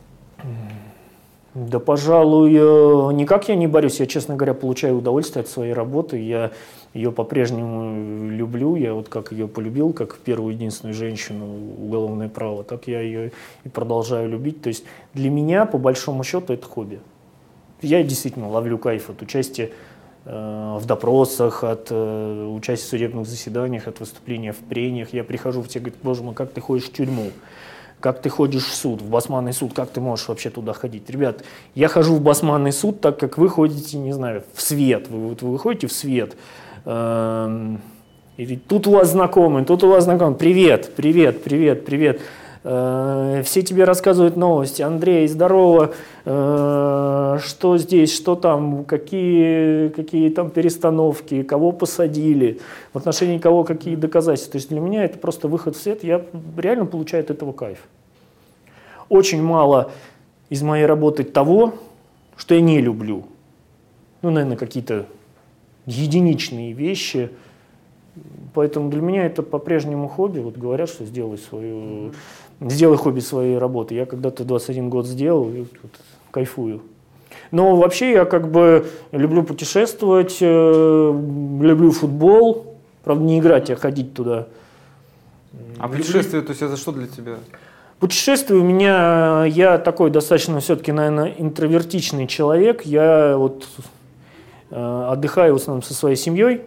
Да, 1.54 1.78
пожалуй, 1.78 2.52
э, 2.52 3.12
никак 3.12 3.48
я 3.48 3.54
не 3.54 3.68
борюсь. 3.68 4.00
Я, 4.00 4.06
честно 4.06 4.34
говоря, 4.34 4.54
получаю 4.54 4.98
удовольствие 4.98 5.42
от 5.42 5.48
своей 5.48 5.72
работы. 5.72 6.18
Я 6.18 6.50
ее 6.94 7.12
по-прежнему 7.12 8.28
люблю. 8.28 8.74
Я 8.74 8.92
вот 8.92 9.08
как 9.08 9.30
ее 9.30 9.46
полюбил, 9.46 9.92
как 9.92 10.16
первую 10.18 10.54
единственную 10.54 10.94
женщину 10.94 11.46
уголовное 11.78 12.28
право, 12.28 12.64
так 12.64 12.88
я 12.88 13.00
ее 13.00 13.30
и 13.62 13.68
продолжаю 13.68 14.28
любить. 14.28 14.62
То 14.62 14.68
есть 14.68 14.84
для 15.12 15.30
меня, 15.30 15.64
по 15.64 15.78
большому 15.78 16.24
счету, 16.24 16.52
это 16.52 16.66
хобби. 16.66 16.98
Я 17.82 18.02
действительно 18.02 18.48
ловлю 18.48 18.76
кайф 18.76 19.10
от 19.10 19.22
участия 19.22 19.70
э, 20.24 20.76
в 20.80 20.86
допросах, 20.86 21.62
от 21.62 21.86
э, 21.90 22.46
участия 22.52 22.86
в 22.86 22.88
судебных 22.88 23.26
заседаниях, 23.28 23.86
от 23.86 24.00
выступления 24.00 24.50
в 24.50 24.58
прениях. 24.58 25.12
Я 25.12 25.22
прихожу 25.22 25.62
в 25.62 25.68
те, 25.68 25.78
говорят, 25.78 25.98
боже 26.02 26.24
мой, 26.24 26.34
как 26.34 26.50
ты 26.50 26.60
ходишь 26.60 26.86
в 26.86 26.92
тюрьму? 26.92 27.30
Как 28.04 28.20
ты 28.20 28.28
ходишь 28.28 28.66
в 28.66 28.74
суд, 28.74 29.00
в 29.00 29.08
басманный 29.08 29.54
суд, 29.54 29.72
как 29.72 29.88
ты 29.88 29.98
можешь 29.98 30.28
вообще 30.28 30.50
туда 30.50 30.74
ходить? 30.74 31.08
Ребят, 31.08 31.42
я 31.74 31.88
хожу 31.88 32.16
в 32.16 32.20
басманный 32.20 32.70
суд, 32.70 33.00
так 33.00 33.18
как 33.18 33.38
вы 33.38 33.48
ходите, 33.48 33.96
не 33.96 34.12
знаю, 34.12 34.44
в 34.52 34.60
свет, 34.60 35.08
вы, 35.08 35.28
вот, 35.28 35.40
вы 35.40 35.52
выходите 35.52 35.86
в 35.86 35.92
свет, 35.94 36.36
эм, 36.84 37.80
и 38.36 38.56
тут 38.56 38.86
у 38.88 38.90
вас 38.90 39.10
знакомый, 39.10 39.64
тут 39.64 39.84
у 39.84 39.88
вас 39.88 40.04
знакомый, 40.04 40.36
привет, 40.36 40.94
привет, 40.94 41.42
привет, 41.42 41.86
привет, 41.86 42.20
все 42.64 43.62
тебе 43.62 43.84
рассказывают 43.84 44.36
новости, 44.36 44.80
Андрей, 44.80 45.28
здорово, 45.28 45.92
э, 46.24 47.38
что 47.42 47.76
здесь, 47.76 48.14
что 48.14 48.36
там, 48.36 48.84
какие, 48.84 49.88
какие 49.88 50.30
там 50.30 50.48
перестановки, 50.48 51.42
кого 51.42 51.72
посадили, 51.72 52.60
в 52.94 52.98
отношении 52.98 53.38
кого 53.38 53.64
какие 53.64 53.96
доказательства. 53.96 54.52
То 54.52 54.56
есть 54.56 54.70
для 54.70 54.80
меня 54.80 55.04
это 55.04 55.18
просто 55.18 55.46
выход 55.46 55.76
в 55.76 55.82
свет, 55.82 56.04
я 56.04 56.24
реально 56.56 56.86
получаю 56.86 57.22
от 57.22 57.30
этого 57.30 57.52
кайф 57.52 57.78
очень 59.08 59.42
мало 59.42 59.90
из 60.48 60.62
моей 60.62 60.86
работы 60.86 61.24
того, 61.24 61.74
что 62.36 62.54
я 62.54 62.60
не 62.60 62.80
люблю. 62.80 63.24
Ну, 64.22 64.30
наверное, 64.30 64.56
какие-то 64.56 65.06
единичные 65.86 66.72
вещи. 66.72 67.30
Поэтому 68.54 68.90
для 68.90 69.02
меня 69.02 69.26
это 69.26 69.42
по-прежнему 69.42 70.08
хобби. 70.08 70.38
Вот 70.40 70.56
говорят, 70.56 70.88
что 70.88 71.04
сделай 71.04 71.38
свою, 71.38 72.12
сделай 72.60 72.96
хобби 72.96 73.20
своей 73.20 73.58
работы. 73.58 73.94
Я 73.94 74.06
когда-то 74.06 74.44
21 74.44 74.88
год 74.88 75.06
сделал 75.06 75.48
и 75.50 75.60
вот, 75.60 75.92
кайфую. 76.30 76.82
Но 77.50 77.76
вообще 77.76 78.12
я 78.12 78.24
как 78.24 78.50
бы 78.50 78.86
люблю 79.12 79.42
путешествовать, 79.42 80.38
э, 80.40 81.20
люблю 81.60 81.90
футбол. 81.90 82.76
Правда, 83.04 83.22
не 83.24 83.38
играть, 83.38 83.70
а 83.70 83.76
ходить 83.76 84.14
туда. 84.14 84.48
А 85.78 85.88
путешествие, 85.88 86.42
то 86.42 86.50
есть 86.50 86.62
это 86.62 86.76
что 86.76 86.92
для 86.92 87.06
тебя? 87.06 87.36
Путешествия 88.00 88.56
у 88.56 88.64
меня, 88.64 89.44
я 89.46 89.78
такой 89.78 90.10
достаточно 90.10 90.60
все-таки, 90.60 90.92
наверное, 90.92 91.34
интровертичный 91.38 92.26
человек. 92.26 92.82
Я 92.84 93.36
вот 93.36 93.66
э, 94.70 95.06
отдыхаю 95.10 95.54
в 95.54 95.56
основном 95.56 95.82
со 95.82 95.94
своей 95.94 96.16
семьей. 96.16 96.62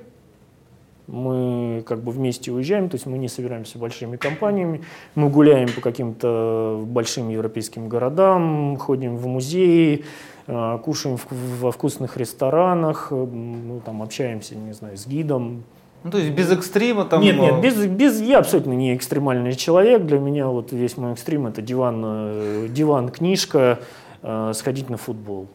Мы 1.08 1.84
как 1.86 2.04
бы 2.04 2.12
вместе 2.12 2.52
уезжаем, 2.52 2.90
то 2.90 2.96
есть 2.96 3.06
мы 3.06 3.18
не 3.18 3.30
собираемся 3.30 3.78
большими 3.78 4.18
компаниями. 4.18 4.82
Мы 5.16 5.30
гуляем 5.30 5.70
по 5.74 5.82
каким-то 5.82 6.84
большим 6.86 7.30
европейским 7.30 7.88
городам, 7.88 8.78
ходим 8.78 9.16
в 9.16 9.26
музеи, 9.28 10.04
э, 10.48 10.80
кушаем 10.84 11.18
во 11.30 11.72
вкусных 11.72 12.18
ресторанах, 12.18 13.08
ну, 13.12 13.82
там 13.86 14.02
общаемся, 14.02 14.56
не 14.56 14.74
знаю, 14.74 14.98
с 14.98 15.08
гидом, 15.08 15.64
ну, 16.04 16.12
то 16.12 16.20
есть 16.20 16.32
без 16.32 16.52
экстрима 16.52 17.06
там... 17.06 17.22
Нет, 17.22 17.38
нет, 17.38 17.60
без, 17.60 17.86
без, 17.86 18.22
я 18.22 18.40
абсолютно 18.40 18.72
не 18.74 18.96
экстремальный 18.96 19.54
человек. 19.54 20.04
Для 20.04 20.20
меня 20.20 20.48
вот 20.48 20.72
весь 20.72 20.96
мой 20.96 21.14
экстрим 21.14 21.48
это 21.48 21.62
диван, 21.62 22.04
э, 22.06 22.68
диван 22.70 23.10
книжка, 23.10 23.80
э, 24.22 24.52
сходить 24.54 24.90
на 24.90 24.98
футбол. 24.98 25.48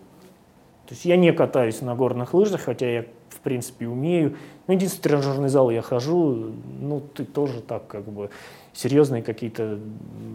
То 0.87 0.95
есть 0.95 1.05
я 1.05 1.17
не 1.17 1.33
катаюсь 1.33 1.81
на 1.81 1.95
горных 1.95 2.35
лыжах, 2.35 2.61
хотя 2.63 2.87
я 2.87 3.05
в 3.31 3.41
принципе 3.41 3.89
умею. 3.89 4.37
Ну, 4.73 4.77
единственный 4.77 5.03
тренажерный 5.03 5.49
зал 5.51 5.69
я 5.71 5.83
хожу, 5.83 6.55
ну, 6.81 7.03
ты 7.15 7.27
тоже 7.27 7.61
так 7.61 7.87
как 7.89 8.05
бы 8.05 8.31
серьезные 8.73 9.23
какие-то 9.23 9.79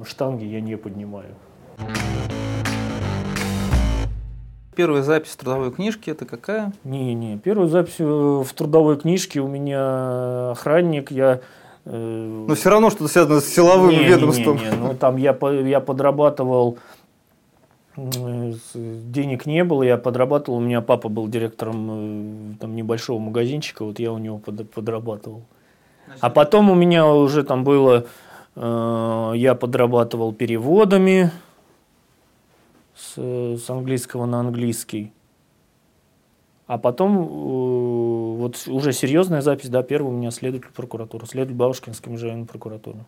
штанги 0.06 0.46
я 0.46 0.62
не 0.62 0.77
поднимаю. 0.77 1.34
Первая 4.75 5.01
запись 5.01 5.32
в 5.32 5.38
трудовой 5.38 5.72
книжке 5.72 6.12
это 6.12 6.25
какая? 6.25 6.72
Не-не, 6.84 7.39
первую 7.39 7.67
запись 7.67 7.96
э, 7.98 8.03
в 8.03 8.53
трудовой 8.53 8.98
книжке 8.98 9.39
у 9.39 9.48
меня 9.48 10.51
охранник, 10.51 11.10
я 11.10 11.39
э, 11.86 12.46
но 12.48 12.53
все 12.53 12.70
равно 12.70 12.91
что-то 12.91 13.08
связано 13.08 13.41
с 13.41 13.48
силовым 13.48 13.89
не, 13.89 14.03
ведомством. 14.03 14.58
Не, 14.58 14.65
не, 14.65 14.70
не. 14.70 14.77
Ну, 14.77 14.94
там 14.94 15.17
я, 15.17 15.36
я 15.65 15.79
подрабатывал, 15.79 16.77
денег 17.98 19.46
не 19.46 19.63
было, 19.63 19.84
я 19.84 19.98
подрабатывал, 19.98 20.60
у 20.60 20.62
меня 20.62 20.82
папа 20.82 21.10
был 21.10 21.27
директором 21.27 22.54
э, 22.54 22.54
там, 22.60 22.75
небольшого 22.75 23.20
магазинчика, 23.20 23.84
вот 23.84 24.00
я 24.00 24.13
у 24.13 24.18
него 24.18 24.38
под, 24.38 24.70
подрабатывал. 24.72 25.44
А 26.22 26.30
потом 26.30 26.70
у 26.70 26.75
меня 26.75 27.06
уже 27.06 27.44
там 27.44 27.66
было, 27.66 28.06
я 28.56 29.58
подрабатывал 29.60 30.32
переводами, 30.32 31.32
с, 32.98 33.18
с 33.18 33.70
английского 33.70 34.25
на 34.25 34.39
английский. 34.39 35.13
А 36.66 36.77
потом 36.77 37.18
э, 37.18 38.38
вот 38.39 38.68
уже 38.68 38.92
серьезная 38.92 39.42
запись, 39.42 39.70
да, 39.70 39.84
первый 39.84 40.10
у 40.10 40.18
меня 40.18 40.32
следователь 40.32 40.72
прокуратуры, 40.74 41.25
следователь 41.25 41.58
Бабушкинской 41.58 42.12
межрайонной 42.12 42.46
прокуратуры. 42.46 43.00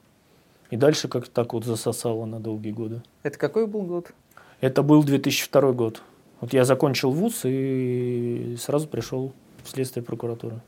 И 0.69 0.77
дальше 0.77 1.07
как-то 1.07 1.31
так 1.31 1.53
вот 1.53 1.65
засосало 1.65 2.25
на 2.25 2.39
долгие 2.39 2.71
годы. 2.71 3.01
Это 3.23 3.37
какой 3.37 3.67
был 3.67 3.81
год? 3.81 4.13
Это 4.61 4.83
был 4.83 5.03
2002 5.03 5.71
год. 5.73 6.01
Вот 6.41 6.53
я 6.53 6.65
закончил 6.65 7.11
вуз 7.11 7.41
и 7.43 8.55
сразу 8.59 8.87
пришел 8.87 9.33
в 9.63 9.69
следствие 9.69 10.03
прокуратуры. 10.03 10.61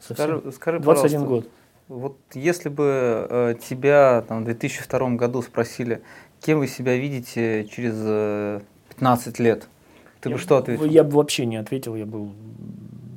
Совсем. 0.00 0.40
Скажи, 0.40 0.52
скажи 0.52 0.80
21 0.80 1.24
год. 1.24 1.48
Вот 1.88 2.16
если 2.34 2.68
бы 2.68 3.26
э, 3.30 3.54
тебя 3.62 4.24
там, 4.26 4.42
в 4.42 4.44
2002 4.46 5.10
году 5.10 5.40
спросили, 5.42 6.02
Кем 6.40 6.58
вы 6.58 6.68
себя 6.68 6.96
видите 6.96 7.66
через 7.70 8.62
15 8.90 9.40
э, 9.40 9.42
лет? 9.42 9.68
Ты 10.20 10.28
я, 10.28 10.34
бы 10.36 10.40
что 10.40 10.58
ответил? 10.58 10.84
Я 10.84 11.04
бы 11.04 11.16
вообще 11.16 11.46
не 11.46 11.56
ответил, 11.56 11.96
я 11.96 12.06
был 12.06 12.30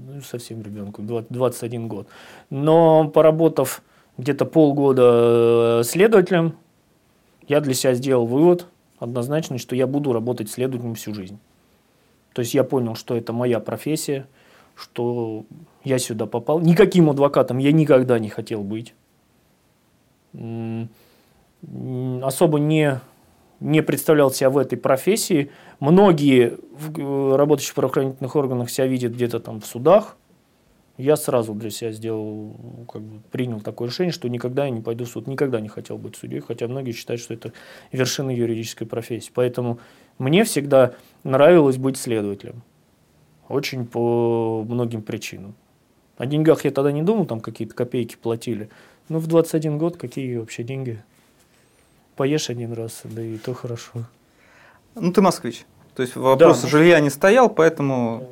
ну, 0.07 0.21
совсем 0.21 0.61
ребенком, 0.61 1.07
21 1.29 1.87
год. 1.87 2.07
Но 2.49 3.07
поработав 3.09 3.81
где-то 4.17 4.45
полгода 4.45 5.81
э, 5.81 5.83
следователем, 5.83 6.55
я 7.47 7.61
для 7.61 7.73
себя 7.73 7.93
сделал 7.93 8.25
вывод 8.25 8.67
однозначно, 8.99 9.57
что 9.57 9.75
я 9.75 9.87
буду 9.87 10.13
работать 10.13 10.49
следователем 10.49 10.95
всю 10.95 11.13
жизнь. 11.13 11.39
То 12.33 12.41
есть 12.41 12.53
я 12.53 12.63
понял, 12.63 12.95
что 12.95 13.15
это 13.15 13.33
моя 13.33 13.59
профессия, 13.59 14.27
что 14.75 15.45
я 15.83 15.97
сюда 15.99 16.25
попал. 16.25 16.59
Никаким 16.59 17.09
адвокатом 17.09 17.57
я 17.57 17.71
никогда 17.71 18.19
не 18.19 18.29
хотел 18.29 18.63
быть. 18.63 18.93
Особо 22.21 22.59
не 22.59 23.01
не 23.59 23.81
представлял 23.81 24.31
себя 24.31 24.49
в 24.49 24.57
этой 24.57 24.77
профессии. 24.77 25.51
Многие, 25.79 26.57
работающие 27.35 27.71
в 27.71 27.75
правоохранительных 27.75 28.35
органах, 28.35 28.69
себя 28.69 28.87
видят 28.87 29.13
где-то 29.13 29.39
там 29.39 29.61
в 29.61 29.65
судах, 29.65 30.17
Я 30.99 31.15
сразу 31.15 31.53
для 31.53 31.69
себя 31.69 31.93
сделал, 31.93 32.85
как 32.91 33.01
бы 33.01 33.21
принял 33.31 33.61
такое 33.61 33.87
решение, 33.87 34.11
что 34.11 34.27
никогда 34.27 34.65
я 34.65 34.69
не 34.69 34.81
пойду 34.81 35.05
в 35.05 35.07
суд, 35.07 35.27
никогда 35.27 35.61
не 35.61 35.69
хотел 35.69 35.97
быть 35.97 36.17
судьей, 36.17 36.41
хотя 36.41 36.67
многие 36.67 36.91
считают, 36.91 37.21
что 37.21 37.33
это 37.33 37.53
вершина 37.93 38.31
юридической 38.31 38.83
профессии. 38.83 39.31
Поэтому 39.33 39.79
мне 40.17 40.43
всегда 40.43 40.95
нравилось 41.23 41.77
быть 41.77 41.95
следователем. 41.95 42.63
Очень 43.47 43.87
по 43.87 44.65
многим 44.67 45.01
причинам. 45.01 45.55
О 46.17 46.25
деньгах 46.25 46.65
я 46.65 46.71
тогда 46.71 46.91
не 46.91 47.01
думал, 47.01 47.25
там 47.25 47.39
какие-то 47.39 47.73
копейки 47.73 48.17
платили. 48.21 48.69
Но 49.07 49.19
в 49.19 49.27
21 49.27 49.77
год 49.77 49.95
какие 49.95 50.35
вообще 50.35 50.63
деньги? 50.63 51.01
Поешь 52.17 52.49
один 52.49 52.73
раз, 52.73 53.03
да 53.05 53.23
и 53.23 53.37
то 53.37 53.53
хорошо. 53.53 54.03
Ну, 54.95 55.13
ты 55.13 55.21
москвич. 55.21 55.65
То 55.95 56.01
есть 56.01 56.17
вопрос 56.17 56.63
да. 56.63 56.67
жилья 56.67 56.99
не 56.99 57.09
стоял, 57.09 57.49
поэтому... 57.49 58.27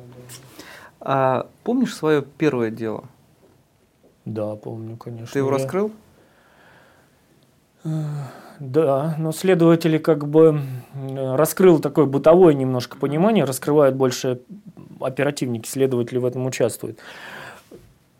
А 1.10 1.46
помнишь 1.64 1.94
свое 1.96 2.20
первое 2.20 2.70
дело? 2.70 3.04
Да, 4.26 4.56
помню, 4.56 4.98
конечно. 4.98 5.32
Ты 5.32 5.38
его 5.38 5.48
я... 5.48 5.54
раскрыл? 5.54 5.90
Да, 8.60 9.14
но 9.18 9.32
следователи 9.32 9.96
как 9.96 10.28
бы 10.28 10.60
раскрыл 11.16 11.78
такое 11.78 12.04
бытовое 12.04 12.52
немножко 12.52 12.98
понимание, 12.98 13.44
раскрывают 13.44 13.96
больше 13.96 14.42
оперативники, 15.00 15.66
следователи 15.66 16.18
в 16.18 16.26
этом 16.26 16.44
участвуют. 16.44 16.98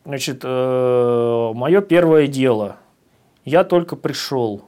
Значит, 0.06 0.40
э, 0.42 1.52
мое 1.54 1.82
первое 1.82 2.26
дело. 2.26 2.76
Я 3.44 3.64
только 3.64 3.96
пришел. 3.96 4.62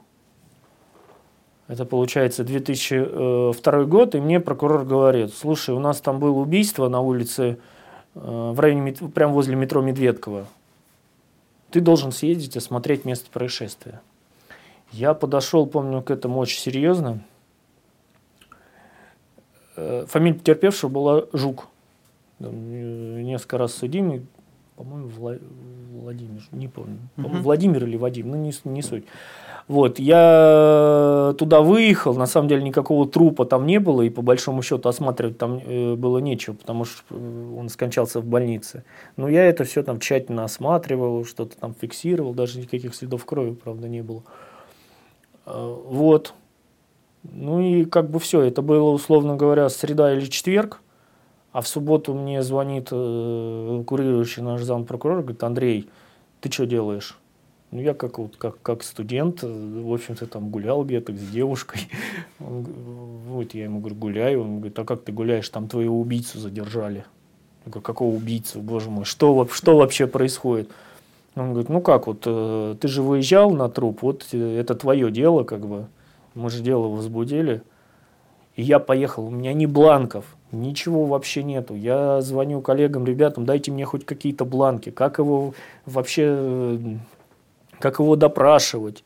Это 1.67 1.85
получается 1.85 2.43
2002 2.43 3.73
э, 3.73 3.85
год, 3.85 4.13
и 4.13 4.19
мне 4.19 4.39
прокурор 4.39 4.85
говорит, 4.85 5.33
слушай, 5.33 5.73
у 5.73 5.79
нас 5.79 6.01
там 6.01 6.19
было 6.19 6.37
убийство 6.37 6.87
на 6.87 6.99
улице, 6.99 7.57
э, 7.57 7.57
в 8.13 8.59
районе, 8.59 8.93
прямо 8.93 9.33
возле 9.33 9.55
метро 9.55 9.81
Медведково. 9.81 10.47
Ты 11.69 11.79
должен 11.79 12.11
съездить, 12.11 12.57
осмотреть 12.57 13.05
место 13.05 13.29
происшествия. 13.31 14.01
Я 14.91 15.13
подошел, 15.13 15.65
помню, 15.65 16.01
к 16.01 16.11
этому 16.11 16.39
очень 16.39 16.59
серьезно. 16.59 17.23
Э, 19.77 20.05
фамилия 20.07 20.37
потерпевшего 20.37 20.89
была 20.89 21.25
Жук. 21.31 21.67
Несколько 22.39 23.57
раз 23.57 23.73
судимый, 23.73 24.25
по-моему, 24.81 25.09
Владимир, 25.93 26.41
не 26.51 26.67
помню. 26.67 26.97
Угу. 27.17 27.37
Владимир 27.43 27.83
или 27.83 27.97
Вадим, 27.97 28.31
ну 28.31 28.37
не, 28.37 28.51
не 28.63 28.81
суть. 28.81 29.03
Вот, 29.67 29.99
я 29.99 31.35
туда 31.37 31.61
выехал, 31.61 32.15
на 32.15 32.25
самом 32.25 32.47
деле 32.47 32.63
никакого 32.63 33.07
трупа 33.07 33.45
там 33.45 33.67
не 33.67 33.79
было, 33.79 34.01
и 34.01 34.09
по 34.09 34.23
большому 34.23 34.63
счету 34.63 34.89
осматривать 34.89 35.37
там 35.37 35.61
э, 35.63 35.93
было 35.95 36.17
нечего, 36.17 36.55
потому 36.55 36.85
что 36.85 37.03
э, 37.11 37.55
он 37.59 37.69
скончался 37.69 38.21
в 38.21 38.25
больнице. 38.25 38.83
Но 39.17 39.29
я 39.29 39.45
это 39.45 39.63
все 39.63 39.83
там 39.83 39.99
тщательно 39.99 40.45
осматривал, 40.45 41.25
что-то 41.25 41.55
там 41.57 41.75
фиксировал, 41.79 42.33
даже 42.33 42.59
никаких 42.59 42.95
следов 42.95 43.23
крови, 43.25 43.53
правда, 43.53 43.87
не 43.87 44.01
было. 44.01 44.23
Э, 45.45 45.75
вот. 45.85 46.33
Ну 47.23 47.61
и 47.61 47.85
как 47.85 48.09
бы 48.09 48.19
все, 48.19 48.41
это 48.41 48.63
было, 48.63 48.89
условно 48.89 49.35
говоря, 49.35 49.69
среда 49.69 50.11
или 50.11 50.25
четверг. 50.25 50.81
А 51.51 51.61
в 51.61 51.67
субботу 51.67 52.13
мне 52.13 52.41
звонит 52.43 52.89
э, 52.91 53.83
курирующий 53.85 54.41
наш 54.41 54.61
зампрокурор, 54.61 55.21
говорит, 55.21 55.43
Андрей, 55.43 55.89
ты 56.39 56.51
что 56.51 56.65
делаешь? 56.65 57.17
Ну, 57.71 57.81
я 57.81 57.93
как, 57.93 58.19
вот, 58.19 58.35
как, 58.37 58.61
как 58.61 58.83
студент, 58.83 59.43
в 59.43 59.93
общем-то, 59.93 60.27
там 60.27 60.49
гулял 60.49 60.83
где-то 60.83 61.13
с 61.13 61.29
девушкой. 61.29 61.89
Он, 62.39 62.65
вот 63.27 63.53
я 63.53 63.65
ему 63.65 63.79
говорю, 63.79 63.95
гуляю. 63.95 64.41
Он 64.41 64.57
говорит, 64.57 64.77
а 64.79 64.85
как 64.85 65.03
ты 65.03 65.11
гуляешь? 65.11 65.47
Там 65.49 65.67
твоего 65.67 65.99
убийцу 65.99 66.39
задержали. 66.39 67.05
Я 67.65 67.71
говорю, 67.71 67.81
какого 67.81 68.15
убийцу, 68.15 68.59
боже 68.59 68.89
мой, 68.89 69.05
что, 69.05 69.47
что 69.51 69.77
вообще 69.77 70.07
происходит? 70.07 70.69
Он 71.35 71.51
говорит, 71.51 71.69
ну 71.69 71.79
как 71.79 72.07
вот, 72.07 72.23
э, 72.25 72.75
ты 72.79 72.87
же 72.87 73.01
выезжал 73.01 73.51
на 73.51 73.69
труп, 73.69 73.99
вот 74.01 74.27
э, 74.33 74.59
это 74.59 74.75
твое 74.75 75.11
дело, 75.11 75.43
как 75.43 75.65
бы, 75.65 75.87
мы 76.33 76.49
же 76.49 76.61
дело 76.61 76.87
возбудили. 76.87 77.61
И 78.55 78.63
я 78.63 78.79
поехал, 78.79 79.27
у 79.27 79.29
меня 79.29 79.53
ни 79.53 79.65
бланков, 79.65 80.25
ничего 80.51 81.05
вообще 81.05 81.43
нету. 81.43 81.75
Я 81.75 82.21
звоню 82.21 82.61
коллегам, 82.61 83.05
ребятам, 83.05 83.45
дайте 83.45 83.71
мне 83.71 83.85
хоть 83.85 84.05
какие-то 84.05 84.45
бланки, 84.45 84.89
как 84.89 85.19
его 85.19 85.53
вообще, 85.85 86.23
э, 86.27 86.79
как 87.79 87.99
его 87.99 88.15
допрашивать 88.15 89.03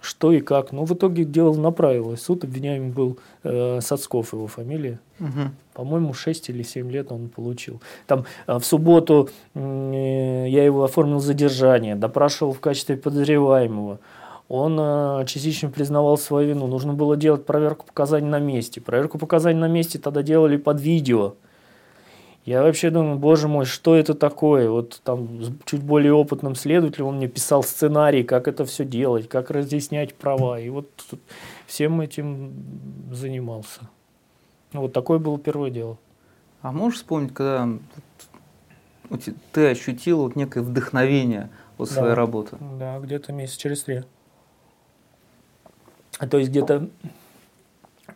что 0.00 0.32
и 0.32 0.40
как. 0.40 0.72
Но 0.72 0.84
в 0.84 0.94
итоге 0.94 1.24
дело 1.24 1.54
направилось. 1.54 2.22
Суд 2.22 2.44
обвиняемый 2.44 2.90
был 2.90 3.18
э, 3.42 3.80
Сацков, 3.80 4.32
его 4.32 4.46
фамилия. 4.46 5.00
Угу. 5.20 5.50
По-моему, 5.74 6.14
6 6.14 6.50
или 6.50 6.62
7 6.62 6.90
лет 6.90 7.10
он 7.10 7.28
получил. 7.28 7.80
Там 8.06 8.24
э, 8.46 8.58
в 8.58 8.64
субботу 8.64 9.28
э, 9.54 10.46
я 10.48 10.64
его 10.64 10.84
оформил 10.84 11.20
задержание, 11.20 11.96
допрашивал 11.96 12.52
в 12.52 12.60
качестве 12.60 12.96
подозреваемого. 12.96 13.98
Он 14.48 14.78
э, 14.80 15.24
частично 15.26 15.68
признавал 15.68 16.16
свою 16.16 16.48
вину. 16.48 16.66
Нужно 16.66 16.94
было 16.94 17.16
делать 17.16 17.44
проверку 17.44 17.84
показаний 17.86 18.28
на 18.28 18.38
месте. 18.38 18.80
Проверку 18.80 19.18
показаний 19.18 19.60
на 19.60 19.68
месте 19.68 19.98
тогда 19.98 20.22
делали 20.22 20.56
под 20.56 20.80
видео. 20.80 21.34
Я 22.46 22.62
вообще 22.62 22.88
думаю, 22.88 23.18
боже 23.18 23.46
мой, 23.46 23.66
что 23.66 23.94
это 23.94 24.14
такое? 24.14 24.70
Вот 24.70 25.02
там 25.04 25.28
чуть 25.66 25.82
более 25.82 26.14
опытным 26.14 26.54
следователем 26.54 27.08
он 27.08 27.16
мне 27.16 27.28
писал 27.28 27.62
сценарий, 27.62 28.22
как 28.22 28.48
это 28.48 28.64
все 28.64 28.86
делать, 28.86 29.28
как 29.28 29.50
разъяснять 29.50 30.14
права. 30.14 30.58
И 30.58 30.70
вот 30.70 30.88
всем 31.66 32.00
этим 32.00 32.54
занимался. 33.12 33.80
Вот 34.72 34.94
такое 34.94 35.18
было 35.18 35.38
первое 35.38 35.68
дело. 35.68 35.98
А 36.62 36.72
можешь 36.72 37.00
вспомнить, 37.00 37.34
когда 37.34 37.68
ты 39.52 39.70
ощутил 39.70 40.22
вот 40.22 40.34
некое 40.34 40.62
вдохновение 40.62 41.50
от 41.76 41.90
да, 41.90 41.94
своей 41.94 42.14
работы? 42.14 42.56
Да, 42.78 42.98
где-то 42.98 43.34
месяц 43.34 43.56
через 43.56 43.82
три. 43.82 44.04
А 46.18 46.26
то 46.26 46.38
есть 46.38 46.50
где-то 46.50 46.88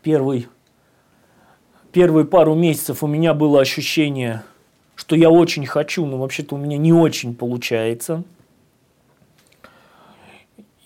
первый 0.02 0.48
первые 1.92 2.24
пару 2.24 2.54
месяцев 2.54 3.02
у 3.02 3.06
меня 3.06 3.34
было 3.34 3.60
ощущение, 3.60 4.42
что 4.96 5.14
я 5.14 5.30
очень 5.30 5.66
хочу, 5.66 6.04
но 6.06 6.18
вообще-то 6.18 6.56
у 6.56 6.58
меня 6.58 6.78
не 6.78 6.92
очень 6.92 7.34
получается. 7.34 8.24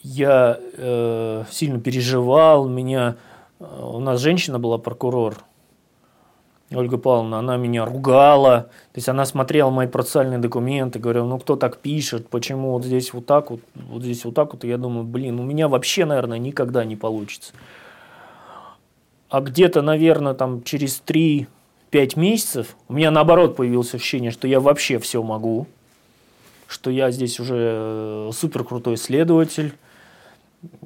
Я 0.02 0.58
э, 0.60 1.44
сильно 1.50 1.80
переживал, 1.80 2.68
меня 2.68 3.16
э, 3.58 3.64
у 3.64 3.98
нас 3.98 4.20
женщина 4.20 4.58
была 4.58 4.78
прокурор, 4.78 5.38
Ольга 6.72 6.98
Павловна, 6.98 7.38
она 7.38 7.56
меня 7.56 7.84
ругала, 7.84 8.62
то 8.92 8.96
есть 8.96 9.08
она 9.08 9.24
смотрела 9.24 9.70
мои 9.70 9.86
процессуальные 9.86 10.38
документы, 10.38 10.98
говорила, 10.98 11.24
ну 11.24 11.38
кто 11.38 11.54
так 11.54 11.78
пишет, 11.78 12.28
почему 12.28 12.72
вот 12.72 12.84
здесь 12.84 13.12
вот 13.12 13.26
так 13.26 13.50
вот, 13.50 13.60
вот 13.74 14.02
здесь 14.02 14.24
вот 14.24 14.34
так 14.34 14.52
вот, 14.52 14.64
и 14.64 14.68
я 14.68 14.76
думаю, 14.76 15.04
блин, 15.04 15.38
у 15.38 15.44
меня 15.44 15.68
вообще, 15.68 16.04
наверное, 16.04 16.38
никогда 16.38 16.84
не 16.84 16.96
получится 16.96 17.52
а 19.28 19.40
где-то, 19.40 19.82
наверное, 19.82 20.34
там 20.34 20.62
через 20.62 21.02
3-5 21.06 21.46
месяцев 22.18 22.76
у 22.88 22.94
меня 22.94 23.10
наоборот 23.10 23.56
появилось 23.56 23.94
ощущение, 23.94 24.30
что 24.30 24.46
я 24.48 24.60
вообще 24.60 24.98
все 24.98 25.22
могу, 25.22 25.66
что 26.66 26.90
я 26.90 27.10
здесь 27.10 27.40
уже 27.40 27.56
э, 27.56 28.30
супер 28.32 28.64
крутой 28.64 28.96
следователь 28.96 29.74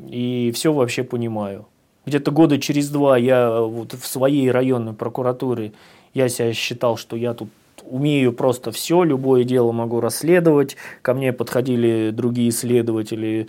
и 0.08 0.52
все 0.54 0.72
вообще 0.72 1.04
понимаю. 1.04 1.66
Где-то 2.06 2.30
года 2.30 2.58
через 2.58 2.88
два 2.88 3.18
я 3.18 3.60
вот 3.60 3.92
в 3.92 4.06
своей 4.06 4.50
районной 4.50 4.94
прокуратуре 4.94 5.72
я 6.14 6.28
себя 6.28 6.52
считал, 6.52 6.96
что 6.96 7.16
я 7.16 7.34
тут 7.34 7.50
умею 7.82 8.32
просто 8.32 8.72
все, 8.72 9.02
любое 9.02 9.44
дело 9.44 9.72
могу 9.72 10.00
расследовать. 10.00 10.76
Ко 11.02 11.14
мне 11.14 11.32
подходили 11.32 12.10
другие 12.10 12.50
следователи, 12.50 13.48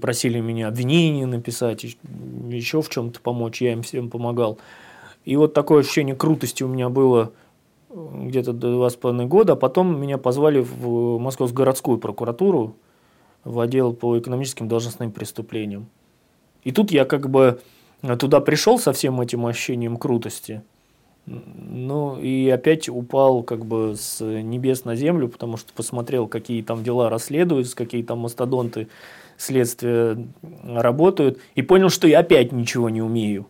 просили 0.00 0.40
меня 0.40 0.68
обвинение 0.68 1.26
написать, 1.26 1.84
еще 2.48 2.82
в 2.82 2.88
чем-то 2.88 3.20
помочь, 3.20 3.60
я 3.62 3.72
им 3.72 3.82
всем 3.82 4.10
помогал. 4.10 4.58
И 5.24 5.36
вот 5.36 5.52
такое 5.52 5.80
ощущение 5.80 6.16
крутости 6.16 6.62
у 6.62 6.68
меня 6.68 6.88
было 6.88 7.32
э, 7.90 8.08
где-то 8.24 8.52
до 8.52 8.72
два 8.72 8.88
с 8.88 8.96
половиной 8.96 9.26
года, 9.26 9.52
а 9.52 9.56
потом 9.56 10.00
меня 10.00 10.16
позвали 10.16 10.60
в 10.60 11.18
Московскую 11.18 11.56
городскую 11.56 11.98
прокуратуру, 11.98 12.74
в 13.44 13.60
отдел 13.60 13.92
по 13.92 14.18
экономическим 14.18 14.66
должностным 14.66 15.12
преступлениям. 15.12 15.88
И 16.64 16.72
тут 16.72 16.90
я 16.90 17.04
как 17.04 17.30
бы 17.30 17.60
туда 18.18 18.40
пришел 18.40 18.78
со 18.78 18.92
всем 18.92 19.20
этим 19.20 19.46
ощущением 19.46 19.96
крутости, 19.96 20.62
ну 21.26 22.18
и 22.18 22.48
опять 22.48 22.88
упал 22.88 23.42
как 23.42 23.64
бы 23.64 23.94
с 23.96 24.24
небес 24.24 24.84
на 24.84 24.96
землю, 24.96 25.28
потому 25.28 25.56
что 25.56 25.72
посмотрел, 25.72 26.26
какие 26.26 26.62
там 26.62 26.82
дела 26.82 27.08
расследуются, 27.08 27.76
какие 27.76 28.02
там 28.02 28.20
мастодонты 28.20 28.88
следствия 29.36 30.18
работают, 30.64 31.38
и 31.54 31.62
понял, 31.62 31.88
что 31.88 32.08
я 32.08 32.20
опять 32.20 32.52
ничего 32.52 32.90
не 32.90 33.02
умею. 33.02 33.46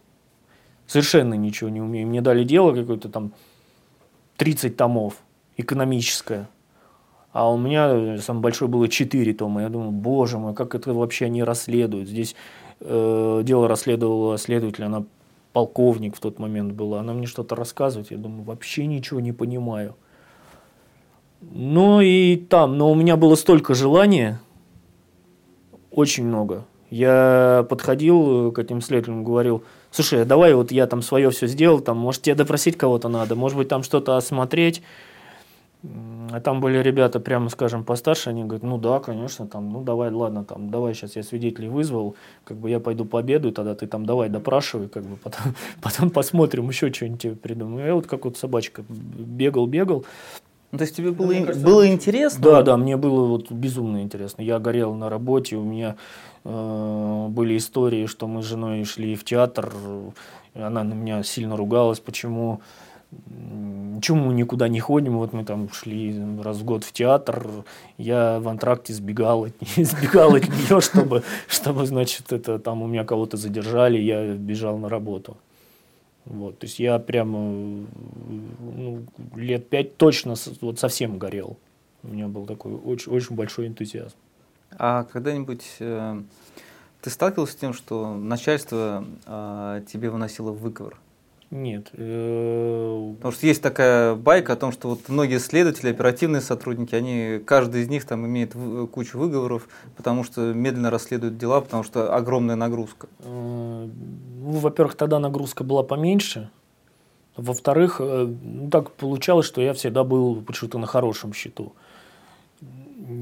Совершенно 0.87 1.35
ничего 1.35 1.70
не 1.70 1.81
умею. 1.81 2.07
Мне 2.07 2.20
дали 2.20 2.44
дело 2.44 2.75
какое-то 2.75 3.09
там 3.09 3.33
30 4.37 4.77
томов, 4.77 5.14
экономическое. 5.57 6.49
А 7.33 7.51
у 7.51 7.57
меня 7.57 8.18
самое 8.18 8.42
большое 8.42 8.68
было 8.68 8.88
4 8.88 9.35
тома. 9.35 9.62
Я 9.62 9.68
думаю, 9.68 9.92
боже 9.92 10.38
мой, 10.38 10.53
как 10.53 10.75
это 10.75 10.92
вообще 10.92 11.27
они 11.27 11.44
расследуют. 11.44 12.09
Здесь 12.09 12.35
э, 12.35 12.37
дело 12.81 13.69
расследовала 13.69 14.38
следователь, 14.38 14.85
она 14.85 15.05
полковник 15.53 16.16
в 16.16 16.21
тот 16.21 16.38
момент 16.38 16.73
была. 16.73 17.01
Она 17.01 17.12
мне 17.12 17.27
что-то 17.27 17.55
рассказывает. 17.55 18.11
Я 18.11 18.16
думаю, 18.16 18.43
вообще 18.45 18.87
ничего 18.87 19.21
не 19.21 19.33
понимаю. 19.33 19.97
Ну 21.40 22.01
и 22.01 22.37
там, 22.37 22.77
но 22.77 22.90
у 22.90 22.95
меня 22.95 23.16
было 23.16 23.35
столько 23.35 23.75
желания, 23.75 24.40
очень 25.90 26.25
много. 26.27 26.64
Я 26.90 27.66
подходил 27.69 28.53
к 28.53 28.59
этим 28.59 28.81
следователям, 28.81 29.25
говорил, 29.25 29.62
слушай, 29.90 30.23
а 30.23 30.25
давай 30.25 30.55
вот 30.55 30.73
я 30.73 30.87
там 30.87 31.03
свое 31.03 31.31
все 31.31 31.47
сделал, 31.47 31.81
там, 31.81 31.97
может 31.97 32.23
тебе 32.23 32.35
допросить 32.35 32.77
кого-то 32.77 33.09
надо, 33.09 33.37
может 33.37 33.57
быть 33.57 33.69
там 33.69 33.83
что-то 33.83 34.16
осмотреть. 34.16 34.83
А 35.83 36.40
там 36.40 36.61
были 36.61 36.79
ребята, 36.79 37.21
прямо 37.21 37.49
скажем, 37.49 37.85
постарше, 37.85 38.31
они 38.31 38.45
говорят, 38.45 38.62
ну 38.62 38.77
да, 38.77 39.01
конечно, 39.01 39.47
там, 39.47 39.71
ну 39.71 39.83
давай, 39.83 40.11
ладно, 40.11 40.45
там, 40.45 40.71
давай 40.71 40.93
сейчас 40.93 41.16
я 41.16 41.23
свидетелей 41.23 41.69
вызвал, 41.69 42.16
как 42.45 42.59
бы 42.59 42.69
я 42.69 42.81
пойду 42.81 43.07
пообедаю, 43.07 43.55
тогда 43.55 43.75
ты 43.75 43.87
там 43.87 44.05
давай 44.05 44.29
допрашивай, 44.29 44.88
как 44.88 45.05
бы 45.05 45.16
потом, 45.16 45.55
потом 45.83 46.11
посмотрим, 46.11 46.69
еще 46.69 46.93
что-нибудь 46.93 47.40
придумаю. 47.40 47.87
Я 47.87 47.95
вот 47.95 48.07
как 48.07 48.27
вот 48.27 48.37
собачка 48.37 48.85
бегал, 48.88 49.66
бегал. 49.66 50.05
Ну, 50.71 50.79
то 50.79 50.83
есть 50.83 50.95
тебе 50.95 51.12
было, 51.12 51.33
кажется, 51.33 51.66
было 51.66 51.88
интересно? 51.88 52.43
Да, 52.43 52.62
да, 52.62 52.77
мне 52.77 52.97
было 52.97 53.27
вот 53.27 53.51
безумно 53.51 54.03
интересно. 54.03 54.43
Я 54.43 54.59
горел 54.59 54.95
на 54.95 55.09
работе, 55.09 55.57
у 55.57 55.64
меня 55.64 55.97
э, 56.45 57.27
были 57.29 57.57
истории, 57.57 58.07
что 58.07 58.29
мы 58.29 58.43
с 58.43 58.47
женой 58.47 58.85
шли 58.85 59.16
в 59.16 59.25
театр, 59.25 59.73
она 60.55 60.85
на 60.85 60.95
меня 60.95 61.23
сильно 61.23 61.57
ругалась, 61.57 62.01
почему 62.01 62.61
Почему 63.96 64.27
мы 64.27 64.35
никуда 64.35 64.68
не 64.68 64.81
ходим? 64.81 65.18
Вот 65.18 65.33
мы 65.33 65.44
там 65.44 65.70
шли 65.73 66.16
раз 66.42 66.59
в 66.59 66.64
год 66.64 66.85
в 66.85 66.92
театр, 66.92 67.64
я 67.99 68.38
в 68.40 68.49
антракте 68.49 68.94
сбегал 68.94 69.44
от, 69.44 69.55
сбегал 69.77 70.35
от 70.35 70.49
нее, 70.49 70.81
чтобы, 70.81 71.23
чтобы, 71.49 71.87
значит, 71.87 72.33
это 72.33 72.59
там 72.59 72.83
у 72.83 72.87
меня 72.87 73.05
кого-то 73.05 73.37
задержали, 73.37 73.99
я 73.99 74.35
бежал 74.35 74.79
на 74.79 74.88
работу. 74.88 75.37
Вот, 76.25 76.59
то 76.59 76.66
есть 76.66 76.79
я 76.79 76.99
прямо 76.99 77.38
ну, 77.38 79.03
лет 79.35 79.68
пять 79.68 79.96
точно 79.96 80.35
вот 80.61 80.79
совсем 80.79 81.18
горел. 81.18 81.59
У 82.03 82.09
меня 82.09 82.29
был 82.29 82.46
такой 82.46 82.75
очень, 82.75 83.12
очень 83.12 83.35
большой 83.35 83.66
энтузиазм. 83.66 84.16
А 84.79 85.05
когда-нибудь 85.05 85.64
э, 85.81 86.23
ты 87.01 87.11
сталкивался 87.11 87.53
с 87.53 87.57
тем, 87.57 87.73
что 87.73 88.14
начальство 88.14 89.05
э, 89.27 89.83
тебе 89.90 90.11
выносило 90.11 90.53
выговор? 90.53 90.96
Нет. 91.50 91.90
Э, 91.94 93.14
Потому 93.16 93.32
что 93.32 93.46
есть 93.46 93.60
такая 93.60 94.14
байка 94.14 94.52
о 94.52 94.56
том, 94.56 94.70
что 94.70 94.88
вот 94.88 95.08
многие 95.08 95.38
следователи, 95.38 95.90
оперативные 95.90 96.40
сотрудники, 96.40 96.94
они, 96.94 97.40
каждый 97.44 97.82
из 97.82 97.88
них 97.88 98.04
там 98.04 98.24
имеет 98.26 98.54
кучу 98.92 99.18
выговоров, 99.18 99.68
потому 99.96 100.22
что 100.22 100.52
медленно 100.52 100.90
расследуют 100.90 101.38
дела, 101.38 101.60
потому 101.60 101.82
что 101.82 102.14
огромная 102.14 102.54
нагрузка. 102.54 103.08
Э, 103.18 103.88
ну, 103.88 104.58
во-первых, 104.58 104.94
тогда 104.94 105.18
нагрузка 105.18 105.64
была 105.64 105.82
поменьше. 105.82 106.50
Во-вторых, 107.36 107.96
э, 108.00 108.32
ну, 108.42 108.70
так 108.70 108.92
получалось, 108.92 109.46
что 109.46 109.60
я 109.60 109.72
всегда 109.72 110.04
был 110.04 110.42
почему-то 110.42 110.78
на 110.78 110.86
хорошем 110.86 111.32
счету. 111.32 111.72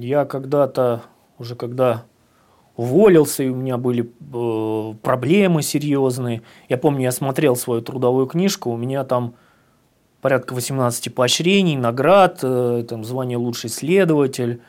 Я 0.01 0.27
когда-то, 0.27 1.03
уже 1.39 1.57
когда 1.57 2.05
уволился, 2.79 3.43
и 3.43 3.49
у 3.49 3.57
меня 3.57 3.77
были 3.77 4.09
э, 4.33 4.95
проблемы 5.03 5.63
серьезные. 5.63 6.43
Я 6.69 6.79
помню, 6.79 7.03
я 7.03 7.13
смотрел 7.13 7.57
свою 7.57 7.83
трудовую 7.83 8.27
книжку, 8.27 8.71
у 8.71 8.77
меня 8.77 9.03
там 9.03 9.35
порядка 10.21 10.55
18 10.55 11.13
поощрений, 11.13 11.77
наград, 11.77 12.39
э, 12.43 12.85
там, 12.89 13.05
звание 13.05 13.37
лучший 13.37 13.69
следователь. 13.69 14.61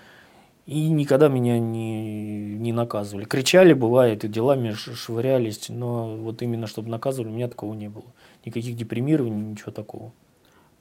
И 0.66 0.90
никогда 0.90 1.28
меня 1.28 1.60
не, 1.60 2.56
не 2.58 2.74
наказывали. 2.74 3.26
Кричали, 3.26 3.74
бывает, 3.74 4.24
и 4.24 4.28
делами 4.28 4.72
швырялись, 4.72 5.70
но 5.70 6.16
вот 6.16 6.42
именно 6.42 6.66
чтобы 6.66 6.90
наказывали, 6.90 7.30
у 7.30 7.34
меня 7.36 7.48
такого 7.48 7.76
не 7.76 7.90
было. 7.90 8.06
Никаких 8.44 8.76
депримирований, 8.76 9.52
ничего 9.52 9.72
такого. 9.72 10.14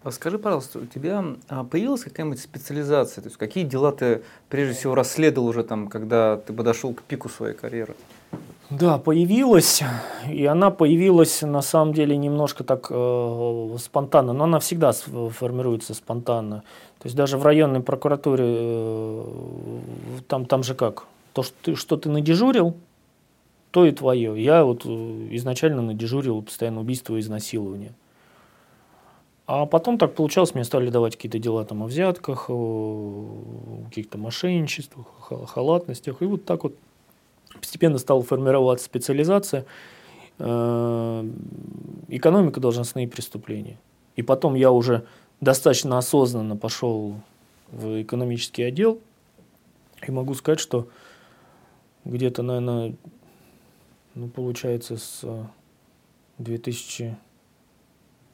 А 0.04 0.12
скажи, 0.12 0.38
пожалуйста, 0.38 0.78
у 0.78 0.86
тебя 0.86 1.24
а, 1.48 1.64
появилась 1.64 2.04
какая-нибудь 2.04 2.40
специализация? 2.40 3.20
То 3.20 3.28
есть 3.28 3.36
какие 3.36 3.64
дела 3.64 3.90
ты 3.90 4.22
прежде 4.48 4.74
всего 4.74 4.94
расследовал 4.94 5.48
уже 5.48 5.64
там, 5.64 5.88
когда 5.88 6.36
ты 6.36 6.52
подошел 6.52 6.94
к 6.94 7.02
пику 7.02 7.28
своей 7.28 7.54
карьеры? 7.54 7.96
Да, 8.70 8.98
появилась, 8.98 9.82
и 10.30 10.44
она 10.44 10.70
появилась 10.70 11.42
на 11.42 11.62
самом 11.62 11.94
деле 11.94 12.16
немножко 12.16 12.64
так 12.64 12.88
э, 12.90 13.76
спонтанно, 13.78 14.34
но 14.34 14.44
она 14.44 14.60
всегда 14.60 14.92
формируется 14.92 15.94
спонтанно. 15.94 16.62
То 16.98 17.06
есть 17.06 17.16
даже 17.16 17.38
в 17.38 17.42
районной 17.44 17.80
прокуратуре, 17.80 18.44
э, 18.46 19.80
там, 20.28 20.44
там 20.44 20.62
же 20.62 20.74
как, 20.74 21.06
то, 21.32 21.42
что 21.42 21.54
ты, 21.62 21.74
что 21.76 21.96
ты 21.96 22.10
надежурил, 22.10 22.76
то 23.70 23.86
и 23.86 23.90
твое. 23.90 24.40
Я 24.42 24.64
вот 24.64 24.82
э, 24.84 24.88
изначально 25.32 25.80
надежурил 25.80 26.42
постоянно 26.42 26.80
убийство 26.80 27.16
и 27.16 27.20
изнасилование. 27.20 27.94
А 29.48 29.64
потом 29.64 29.96
так 29.96 30.14
получалось, 30.14 30.54
мне 30.54 30.62
стали 30.62 30.90
давать 30.90 31.16
какие-то 31.16 31.38
дела 31.38 31.64
там 31.64 31.82
о 31.82 31.86
взятках, 31.86 32.50
о 32.50 33.86
каких-то 33.88 34.18
мошенничествах, 34.18 35.06
халатностях. 35.46 36.20
И 36.20 36.26
вот 36.26 36.44
так 36.44 36.64
вот 36.64 36.76
постепенно 37.58 37.96
стала 37.96 38.22
формироваться 38.22 38.84
специализация 38.84 39.64
э, 40.38 41.30
экономика 42.08 42.60
должностные 42.60 43.08
преступления. 43.08 43.78
И 44.16 44.22
потом 44.22 44.54
я 44.54 44.70
уже 44.70 45.06
достаточно 45.40 45.96
осознанно 45.96 46.54
пошел 46.58 47.14
в 47.72 48.02
экономический 48.02 48.64
отдел. 48.64 49.00
И 50.06 50.10
могу 50.10 50.34
сказать, 50.34 50.60
что 50.60 50.88
где-то, 52.04 52.42
наверное, 52.42 52.96
ну, 54.14 54.28
получается, 54.28 54.98
с 54.98 55.24
2000 56.36 57.16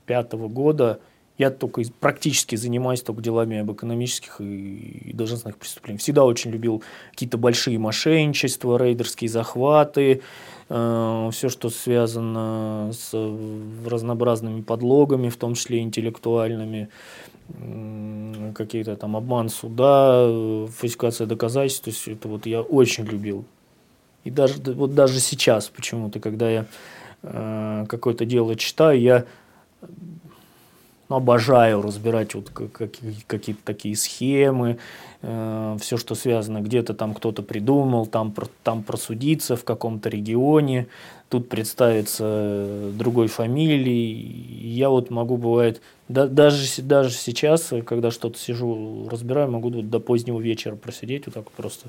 2005 0.06 0.32
года 0.50 1.00
я 1.36 1.50
только 1.50 1.82
практически 1.98 2.54
занимаюсь 2.54 3.02
только 3.02 3.20
делами 3.20 3.58
об 3.58 3.72
экономических 3.72 4.40
и 4.40 5.10
должностных 5.12 5.56
преступлениях. 5.56 6.00
Всегда 6.00 6.24
очень 6.24 6.52
любил 6.52 6.82
какие-то 7.10 7.38
большие 7.38 7.78
мошенничества, 7.78 8.78
рейдерские 8.78 9.28
захваты, 9.28 10.22
э, 10.68 11.30
все, 11.32 11.48
что 11.48 11.70
связано 11.70 12.92
с 12.92 13.12
разнообразными 13.84 14.62
подлогами, 14.62 15.28
в 15.28 15.36
том 15.36 15.54
числе 15.54 15.80
интеллектуальными, 15.80 16.88
э, 17.48 18.52
какие-то 18.54 18.94
там 18.94 19.16
обман 19.16 19.48
суда, 19.48 20.28
фальсификация 20.68 21.26
доказательств. 21.26 21.84
То 21.84 21.90
есть 21.90 22.06
это 22.06 22.28
вот 22.28 22.46
я 22.46 22.60
очень 22.60 23.04
любил. 23.06 23.44
И 24.22 24.30
даже, 24.30 24.54
вот 24.62 24.94
даже 24.94 25.18
сейчас 25.18 25.68
почему-то, 25.68 26.20
когда 26.20 26.48
я 26.48 26.66
э, 27.22 27.86
какое-то 27.88 28.24
дело 28.24 28.54
читаю, 28.54 29.00
я 29.00 29.24
обожаю 31.08 31.82
разбирать 31.82 32.34
вот 32.34 32.50
какие-то 32.50 33.60
такие 33.64 33.96
схемы, 33.96 34.78
э, 35.22 35.76
все, 35.80 35.96
что 35.96 36.14
связано, 36.14 36.60
где-то 36.60 36.94
там 36.94 37.14
кто-то 37.14 37.42
придумал, 37.42 38.06
там, 38.06 38.34
там 38.62 38.82
просудиться 38.82 39.56
в 39.56 39.64
каком-то 39.64 40.08
регионе, 40.08 40.86
тут 41.28 41.48
представиться 41.48 42.90
другой 42.94 43.28
фамилией. 43.28 44.74
Я 44.74 44.88
вот 44.88 45.10
могу, 45.10 45.36
бывает, 45.36 45.82
да, 46.08 46.26
даже, 46.26 46.82
даже 46.82 47.10
сейчас, 47.10 47.72
когда 47.86 48.10
что-то 48.10 48.38
сижу, 48.38 49.08
разбираю, 49.10 49.50
могу 49.50 49.70
вот 49.70 49.90
до 49.90 50.00
позднего 50.00 50.40
вечера 50.40 50.74
просидеть, 50.76 51.26
вот 51.26 51.34
так 51.34 51.50
просто 51.50 51.88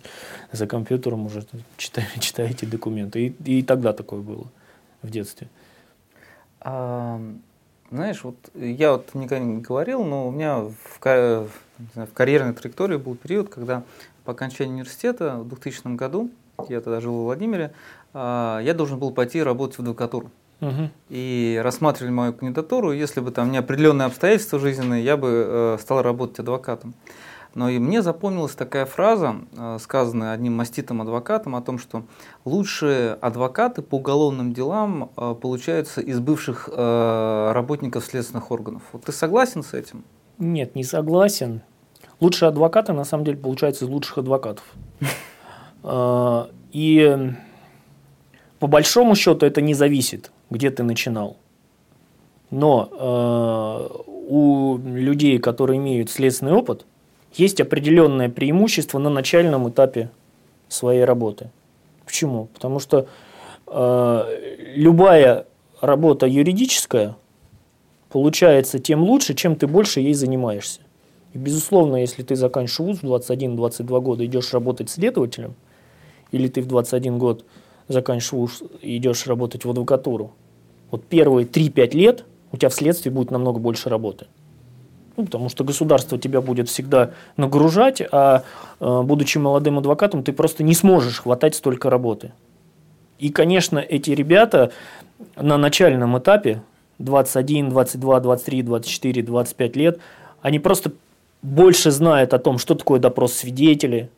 за 0.51 0.67
компьютером 0.67 1.25
уже 1.25 1.45
читаю, 1.77 2.07
читаю 2.19 2.49
эти 2.49 2.65
документы. 2.65 3.27
И, 3.45 3.59
и 3.59 3.63
тогда 3.63 3.93
такое 3.93 4.19
было 4.19 4.45
в 5.01 5.09
детстве. 5.09 5.47
Знаешь, 7.91 8.23
вот 8.23 8.35
я 8.55 8.93
вот 8.93 9.13
никогда 9.13 9.43
не 9.43 9.61
говорил, 9.61 10.03
но 10.03 10.27
у 10.27 10.31
меня 10.31 10.59
в, 10.59 10.99
в 10.99 12.13
карьерной 12.13 12.53
траектории 12.53 12.97
был 12.97 13.15
период, 13.15 13.49
когда 13.49 13.83
по 14.23 14.31
окончании 14.31 14.73
университета 14.73 15.37
в 15.37 15.47
2000 15.47 15.95
году, 15.95 16.31
я 16.67 16.81
тогда 16.81 16.99
жил 16.99 17.13
в 17.13 17.23
Владимире, 17.25 17.73
а, 18.13 18.59
я 18.59 18.73
должен 18.73 18.97
был 18.97 19.11
пойти 19.11 19.41
работать 19.41 19.77
в 19.77 19.81
адвокатуру. 19.81 20.31
Угу. 20.61 20.89
И 21.09 21.59
рассматривали 21.63 22.11
мою 22.11 22.33
кандидатуру, 22.33 22.91
если 22.91 23.19
бы 23.19 23.31
там 23.31 23.51
неопределенные 23.51 24.07
обстоятельства 24.07 24.57
жизненные, 24.57 25.03
я 25.03 25.17
бы 25.17 25.27
э, 25.29 25.77
стал 25.81 26.01
работать 26.01 26.39
адвокатом. 26.39 26.93
Но 27.55 27.69
и 27.69 27.79
мне 27.79 28.01
запомнилась 28.01 28.53
такая 28.53 28.85
фраза, 28.85 29.37
э, 29.57 29.77
сказанная 29.79 30.33
одним 30.33 30.57
маститым 30.57 31.01
адвокатом, 31.01 31.55
о 31.55 31.61
том, 31.61 31.79
что 31.79 32.03
лучшие 32.43 33.13
адвокаты 33.13 33.81
по 33.81 33.95
уголовным 33.95 34.53
делам 34.53 35.09
э, 35.15 35.35
получаются 35.41 36.01
из 36.01 36.19
бывших 36.19 36.69
э, 36.71 37.51
работников 37.53 38.03
следственных 38.03 38.51
органов. 38.51 38.83
Вот 38.91 39.05
ты 39.05 39.13
согласен 39.13 39.63
с 39.63 39.73
этим? 39.73 40.03
Нет, 40.37 40.75
не 40.75 40.83
согласен. 40.83 41.61
Лучшие 42.19 42.49
адвокаты 42.49 42.91
на 42.91 43.05
самом 43.05 43.23
деле 43.23 43.37
получаются 43.37 43.85
из 43.85 43.87
лучших 43.87 44.17
адвокатов. 44.19 44.65
И 46.71 47.31
по 48.59 48.67
большому 48.67 49.15
счету 49.15 49.45
это 49.45 49.61
не 49.61 49.73
зависит, 49.73 50.31
где 50.49 50.71
ты 50.71 50.83
начинал. 50.83 51.37
Но 52.51 53.93
у 54.27 54.77
людей, 54.77 55.39
которые 55.39 55.77
имеют 55.77 56.09
следственный 56.09 56.53
опыт, 56.53 56.85
есть 57.39 57.61
определенное 57.61 58.29
преимущество 58.29 58.99
на 58.99 59.09
начальном 59.09 59.69
этапе 59.69 60.09
своей 60.67 61.03
работы. 61.03 61.49
Почему? 62.05 62.45
Потому 62.53 62.79
что 62.79 63.07
э, 63.67 64.73
любая 64.75 65.45
работа 65.81 66.27
юридическая 66.27 67.15
получается 68.09 68.79
тем 68.79 69.03
лучше, 69.03 69.33
чем 69.33 69.55
ты 69.55 69.67
больше 69.67 69.99
ей 69.99 70.13
занимаешься. 70.13 70.81
И, 71.33 71.37
безусловно, 71.37 71.97
если 71.97 72.23
ты 72.23 72.35
заканчиваешь 72.35 73.01
вуз 73.01 73.21
в 73.21 73.29
21-22 73.29 74.01
года, 74.01 74.25
идешь 74.25 74.53
работать 74.53 74.89
следователем, 74.89 75.55
или 76.31 76.47
ты 76.47 76.61
в 76.61 76.67
21 76.67 77.17
год 77.17 77.43
заканчиваешь 77.89 78.61
и 78.81 78.97
идешь 78.97 79.27
работать 79.27 79.65
в 79.65 79.69
адвокатуру, 79.69 80.31
вот 80.91 81.03
первые 81.03 81.45
3-5 81.45 81.91
лет 81.91 82.25
у 82.51 82.57
тебя 82.57 82.69
вследствие 82.69 83.11
будет 83.11 83.31
намного 83.31 83.59
больше 83.59 83.89
работы. 83.89 84.27
Ну, 85.17 85.25
потому 85.25 85.49
что 85.49 85.63
государство 85.63 86.17
тебя 86.17 86.41
будет 86.41 86.67
всегда 86.67 87.11
нагружать, 87.37 88.01
а 88.11 88.43
э, 88.79 89.01
будучи 89.01 89.37
молодым 89.37 89.77
адвокатом, 89.77 90.23
ты 90.23 90.33
просто 90.33 90.63
не 90.63 90.73
сможешь 90.73 91.21
хватать 91.21 91.55
столько 91.55 91.89
работы. 91.89 92.33
И, 93.17 93.29
конечно, 93.29 93.79
эти 93.79 94.11
ребята 94.11 94.71
на 95.37 95.57
начальном 95.57 96.17
этапе, 96.17 96.61
21, 96.99 97.69
22, 97.69 98.19
23, 98.19 98.61
24, 98.61 99.23
25 99.23 99.75
лет, 99.75 99.99
они 100.41 100.59
просто 100.59 100.91
больше 101.41 101.91
знают 101.91 102.33
о 102.33 102.39
том, 102.39 102.57
что 102.57 102.75
такое 102.75 102.99
допрос 102.99 103.33
свидетелей, 103.33 104.09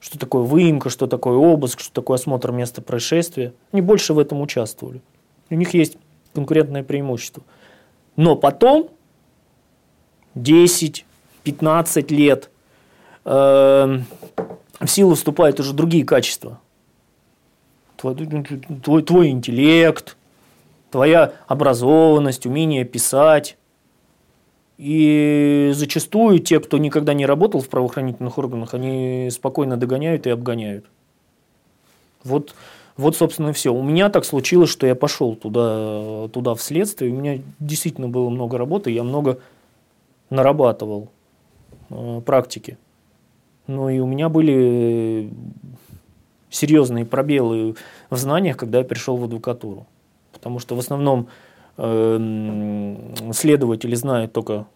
что 0.00 0.18
такое 0.18 0.42
выемка, 0.42 0.90
что 0.90 1.06
такое 1.06 1.34
обыск, 1.34 1.80
что 1.80 1.92
такое 1.92 2.16
осмотр 2.16 2.52
места 2.52 2.82
происшествия. 2.82 3.52
Они 3.72 3.82
больше 3.82 4.14
в 4.14 4.18
этом 4.18 4.40
участвовали. 4.40 5.02
У 5.50 5.54
них 5.54 5.74
есть 5.74 5.96
конкурентное 6.34 6.82
преимущество. 6.82 7.42
Но 8.16 8.36
потом 8.36 8.90
10, 10.34 11.04
15 11.44 12.10
лет 12.10 12.50
э, 13.24 13.30
в 14.80 14.86
силу 14.86 15.14
вступают 15.14 15.60
уже 15.60 15.72
другие 15.72 16.04
качества. 16.04 16.60
Твой, 17.96 18.14
твой, 18.82 19.02
твой 19.02 19.28
интеллект, 19.28 20.16
твоя 20.90 21.32
образованность, 21.46 22.46
умение 22.46 22.84
писать. 22.84 23.56
И 24.76 25.70
зачастую 25.72 26.40
те, 26.40 26.58
кто 26.58 26.78
никогда 26.78 27.14
не 27.14 27.26
работал 27.26 27.60
в 27.60 27.68
правоохранительных 27.68 28.36
органах, 28.38 28.74
они 28.74 29.28
спокойно 29.30 29.76
догоняют 29.76 30.26
и 30.26 30.30
обгоняют. 30.30 30.86
Вот, 32.24 32.54
вот 32.96 33.16
собственно, 33.16 33.50
и 33.50 33.52
все. 33.52 33.72
У 33.72 33.82
меня 33.82 34.08
так 34.08 34.24
случилось, 34.24 34.70
что 34.70 34.86
я 34.86 34.96
пошел 34.96 35.36
туда, 35.36 36.28
туда 36.28 36.54
в 36.54 36.62
следствие. 36.62 37.12
У 37.12 37.16
меня 37.16 37.40
действительно 37.60 38.08
было 38.08 38.28
много 38.30 38.58
работы, 38.58 38.90
я 38.90 39.04
много 39.04 39.38
нарабатывал 40.30 41.10
э, 41.90 42.20
практики. 42.24 42.78
Ну 43.66 43.88
и 43.88 43.98
у 43.98 44.06
меня 44.06 44.28
были 44.28 45.32
серьезные 46.50 47.04
пробелы 47.04 47.76
в 48.10 48.16
знаниях, 48.16 48.56
когда 48.56 48.78
я 48.78 48.84
пришел 48.84 49.16
в 49.16 49.24
адвокатуру. 49.24 49.86
Потому 50.32 50.58
что 50.58 50.76
в 50.76 50.78
основном 50.78 51.28
э, 51.76 52.96
следователи 53.32 53.94
знают 53.94 54.32
только 54.32 54.66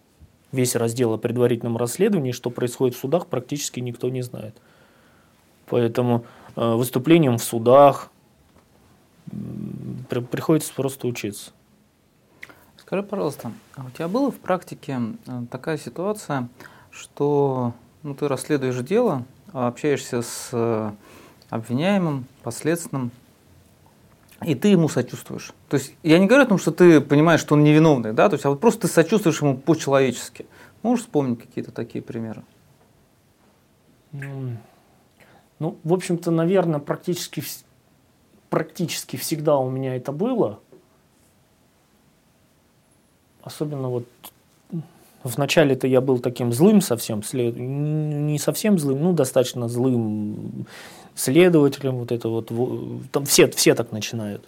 весь 0.52 0.74
раздел 0.76 1.12
о 1.12 1.18
предварительном 1.18 1.76
расследовании, 1.76 2.32
что 2.32 2.50
происходит 2.50 2.96
в 2.96 3.00
судах, 3.00 3.26
практически 3.26 3.80
никто 3.80 4.08
не 4.08 4.22
знает. 4.22 4.56
Поэтому 5.66 6.24
э, 6.56 6.74
выступлением 6.74 7.37
в 7.38 7.44
судах 7.44 8.11
при, 10.08 10.20
приходится 10.20 10.72
просто 10.74 11.06
учиться. 11.06 11.52
Скажи, 12.88 13.03
пожалуйста, 13.03 13.53
а 13.77 13.85
у 13.85 13.90
тебя 13.90 14.09
была 14.09 14.31
в 14.31 14.37
практике 14.37 14.98
э, 15.27 15.42
такая 15.51 15.77
ситуация, 15.77 16.48
что 16.90 17.74
ну, 18.03 18.14
ты 18.14 18.29
расследуешь 18.29 18.77
дело, 18.77 19.27
а 19.53 19.68
общаешься 19.68 20.22
с 20.22 20.48
э, 20.53 20.90
обвиняемым, 21.51 22.24
последственным, 22.42 23.11
и 24.42 24.55
ты 24.55 24.68
ему 24.68 24.88
сочувствуешь. 24.88 25.53
То 25.68 25.77
есть 25.77 25.96
я 26.03 26.18
не 26.18 26.27
говорю 26.27 26.44
о 26.44 26.46
том, 26.46 26.57
что 26.57 26.70
ты 26.70 27.03
понимаешь, 27.03 27.40
что 27.40 27.57
он 27.57 27.62
невиновный, 27.62 28.14
да, 28.14 28.31
то 28.31 28.37
есть, 28.37 28.46
а 28.46 28.48
вот 28.48 28.59
просто 28.59 28.88
ты 28.88 28.88
сочувствуешь 28.88 29.42
ему 29.42 29.59
по-человечески. 29.59 30.46
Можешь 30.83 31.05
вспомнить 31.05 31.40
какие-то 31.40 31.72
такие 31.72 32.01
примеры? 32.01 32.42
Ну, 34.12 34.57
в 35.59 35.92
общем-то, 35.92 36.31
наверное, 36.31 36.81
практически, 36.81 37.42
практически 38.48 39.16
всегда 39.16 39.59
у 39.59 39.68
меня 39.68 39.94
это 39.94 40.11
было 40.11 40.61
особенно 43.48 43.88
вот 43.88 44.04
Вначале-то 45.24 45.87
я 45.88 46.00
был 46.00 46.20
таким 46.20 46.52
злым 46.52 46.80
совсем, 46.80 47.22
след... 47.24 47.56
не 47.56 48.38
совсем 48.38 48.78
злым, 48.78 49.02
ну, 49.02 49.12
достаточно 49.12 49.68
злым 49.68 50.66
следователем, 51.16 51.96
вот 51.96 52.12
это 52.12 52.28
вот, 52.28 52.52
там 53.11 53.24
все, 53.24 53.48
все 53.48 53.74
так 53.74 53.90
начинают. 53.90 54.44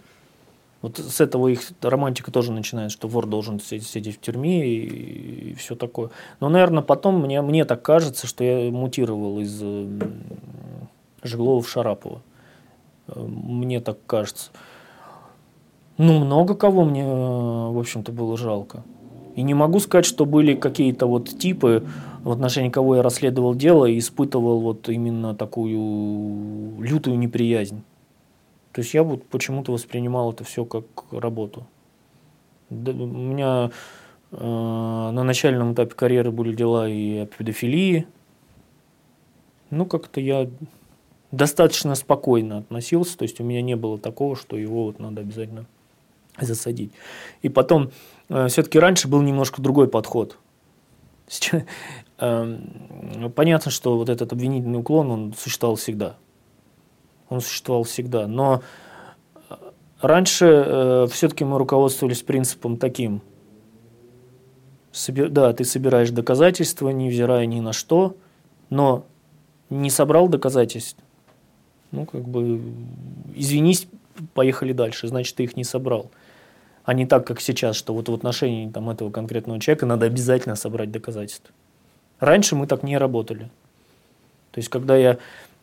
Вот 0.81 0.97
с 0.97 1.19
этого 1.19 1.49
их 1.49 1.61
романтика 1.81 2.31
тоже 2.31 2.53
начинает, 2.53 2.91
что 2.91 3.07
вор 3.07 3.27
должен 3.27 3.59
сидеть 3.59 4.17
в 4.17 4.21
тюрьме 4.21 4.65
и, 4.65 5.51
и 5.51 5.53
все 5.55 5.75
такое. 5.75 6.09
Но, 6.39 6.49
наверное, 6.49 6.81
потом 6.81 7.21
мне, 7.21 7.41
мне 7.41 7.65
так 7.65 7.81
кажется, 7.81 8.25
что 8.25 8.43
я 8.43 8.71
мутировал 8.71 9.39
из 9.39 9.61
Жиглова 11.21 11.61
в 11.61 11.69
Шарапова. 11.69 12.21
Мне 13.15 13.81
так 13.81 13.97
кажется. 14.07 14.51
Ну, 16.03 16.17
много 16.17 16.55
кого 16.55 16.83
мне, 16.83 17.05
в 17.05 17.77
общем-то, 17.77 18.11
было 18.11 18.35
жалко. 18.35 18.83
И 19.35 19.43
не 19.43 19.53
могу 19.53 19.79
сказать, 19.79 20.05
что 20.05 20.25
были 20.25 20.55
какие-то 20.55 21.05
вот 21.05 21.29
типы, 21.29 21.85
в 22.23 22.31
отношении 22.31 22.71
кого 22.71 22.95
я 22.95 23.03
расследовал 23.03 23.53
дело 23.53 23.85
и 23.85 23.99
испытывал 23.99 24.61
вот 24.61 24.89
именно 24.89 25.35
такую 25.35 26.81
лютую 26.81 27.19
неприязнь. 27.19 27.83
То 28.71 28.81
есть 28.81 28.95
я 28.95 29.03
вот 29.03 29.25
почему-то 29.25 29.73
воспринимал 29.73 30.31
это 30.33 30.43
все 30.43 30.65
как 30.65 30.85
работу. 31.11 31.67
у 32.71 32.73
меня 32.73 33.69
э, 34.31 34.37
на 34.43 35.23
начальном 35.23 35.73
этапе 35.73 35.93
карьеры 35.93 36.31
были 36.31 36.55
дела 36.55 36.89
и 36.89 37.19
о 37.19 37.25
педофилии. 37.27 38.07
Ну, 39.69 39.85
как-то 39.85 40.19
я 40.19 40.49
достаточно 41.31 41.93
спокойно 41.93 42.57
относился, 42.57 43.19
то 43.19 43.21
есть 43.21 43.39
у 43.39 43.43
меня 43.43 43.61
не 43.61 43.75
было 43.75 43.99
такого, 43.99 44.35
что 44.35 44.57
его 44.57 44.85
вот 44.85 44.97
надо 44.97 45.21
обязательно 45.21 45.67
засадить. 46.45 46.91
И 47.41 47.49
потом 47.49 47.91
Э, 48.31 48.47
все-таки 48.47 48.79
раньше 48.79 49.07
был 49.07 49.21
немножко 49.21 49.61
другой 49.61 49.87
подход. 49.87 50.37
Сейчас, 51.27 51.63
э, 52.17 52.57
понятно, 53.35 53.71
что 53.71 53.97
вот 53.97 54.09
этот 54.09 54.31
обвинительный 54.31 54.79
уклон, 54.79 55.11
он 55.11 55.33
существовал 55.37 55.75
всегда. 55.75 56.15
Он 57.29 57.41
существовал 57.41 57.83
всегда. 57.83 58.27
Но 58.27 58.63
э, 59.49 59.55
раньше 59.99 60.45
э, 60.45 61.07
все-таки 61.11 61.43
мы 61.43 61.57
руководствовались 61.57 62.21
принципом 62.21 62.77
таким. 62.77 63.21
Да, 65.07 65.53
ты 65.53 65.63
собираешь 65.63 66.09
доказательства, 66.09 66.89
невзирая 66.89 67.45
ни 67.45 67.61
на 67.61 67.71
что, 67.71 68.17
но 68.69 69.05
не 69.69 69.89
собрал 69.89 70.27
доказательств. 70.27 70.99
Ну, 71.91 72.05
как 72.05 72.27
бы, 72.27 72.61
извинись, 73.33 73.87
поехали 74.33 74.73
дальше, 74.73 75.07
значит, 75.07 75.35
ты 75.35 75.43
их 75.43 75.55
не 75.55 75.63
собрал 75.63 76.11
а 76.83 76.93
не 76.93 77.05
так, 77.05 77.25
как 77.25 77.41
сейчас, 77.41 77.75
что 77.75 77.93
вот 77.93 78.09
в 78.09 78.13
отношении 78.13 78.69
там, 78.69 78.89
этого 78.89 79.11
конкретного 79.11 79.59
человека 79.59 79.85
надо 79.85 80.05
обязательно 80.05 80.55
собрать 80.55 80.91
доказательства. 80.91 81.51
Раньше 82.19 82.55
мы 82.55 82.67
так 82.67 82.83
не 82.83 82.97
работали. 82.97 83.49
То 84.51 84.59
есть, 84.59 84.69
когда 84.69 84.95
я 84.95 85.17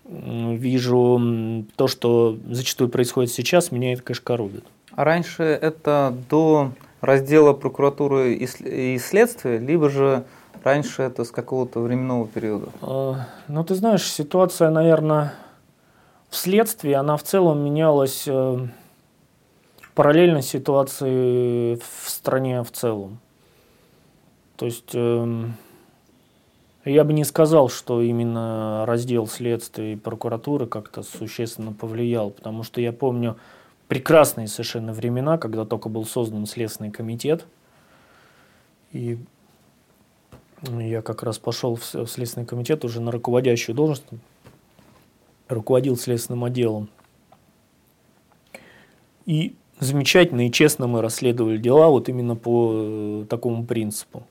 вижу 0.08 1.64
то, 1.76 1.88
что 1.88 2.38
зачастую 2.48 2.88
происходит 2.88 3.30
сейчас, 3.30 3.70
меня 3.70 3.92
это, 3.92 4.02
конечно, 4.02 4.24
коробит. 4.24 4.64
А 4.92 5.04
раньше 5.04 5.42
это 5.42 6.16
до 6.30 6.72
раздела 7.00 7.52
прокуратуры 7.52 8.34
и 8.34 8.98
следствия, 8.98 9.58
либо 9.58 9.88
же 9.88 10.24
раньше 10.64 11.02
это 11.02 11.24
с 11.24 11.30
какого-то 11.30 11.80
временного 11.80 12.26
периода? 12.26 12.68
А, 12.82 13.26
ну, 13.46 13.64
ты 13.64 13.74
знаешь, 13.74 14.10
ситуация, 14.10 14.70
наверное, 14.70 15.34
в 16.30 16.36
следствии, 16.36 16.92
она 16.92 17.16
в 17.16 17.22
целом 17.22 17.64
менялась 17.64 18.24
э, 18.26 18.66
параллельно 19.98 20.42
ситуации 20.42 21.74
в 21.74 22.08
стране 22.08 22.62
в 22.62 22.70
целом. 22.70 23.18
То 24.54 24.66
есть 24.66 24.92
э, 24.94 25.44
я 26.84 27.02
бы 27.02 27.12
не 27.12 27.24
сказал, 27.24 27.68
что 27.68 28.00
именно 28.00 28.86
раздел 28.86 29.26
следствия 29.26 29.94
и 29.94 29.96
прокуратуры 29.96 30.68
как-то 30.68 31.02
существенно 31.02 31.72
повлиял, 31.72 32.30
потому 32.30 32.62
что 32.62 32.80
я 32.80 32.92
помню 32.92 33.38
прекрасные 33.88 34.46
совершенно 34.46 34.92
времена, 34.92 35.36
когда 35.36 35.64
только 35.64 35.88
был 35.88 36.04
создан 36.04 36.46
Следственный 36.46 36.92
комитет, 36.92 37.44
и 38.92 39.18
я 40.62 41.02
как 41.02 41.24
раз 41.24 41.40
пошел 41.40 41.74
в 41.74 42.06
Следственный 42.06 42.46
комитет 42.46 42.84
уже 42.84 43.00
на 43.00 43.10
руководящую 43.10 43.74
должность, 43.74 44.06
руководил 45.48 45.96
следственным 45.96 46.44
отделом. 46.44 46.88
И 49.26 49.56
замечательно 49.80 50.46
и 50.46 50.50
честно 50.50 50.86
мы 50.86 51.02
расследовали 51.02 51.58
дела 51.58 51.88
вот 51.88 52.08
именно 52.08 52.36
по 52.36 52.72
э, 52.74 53.24
такому 53.28 53.64
принципу. 53.64 54.24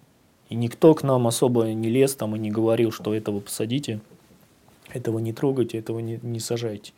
И 0.49 0.55
никто 0.55 0.93
к 0.93 1.03
нам 1.03 1.27
особо 1.27 1.65
не 1.73 1.89
лез 1.89 2.15
там 2.15 2.36
и 2.36 2.39
не 2.39 2.51
говорил, 2.51 2.91
что 2.91 3.13
этого 3.13 3.39
посадите, 3.39 3.99
этого 4.93 5.19
не 5.19 5.33
трогайте, 5.33 5.77
этого 5.77 5.99
не, 5.99 6.19
не 6.21 6.39
сажайте. 6.39 6.93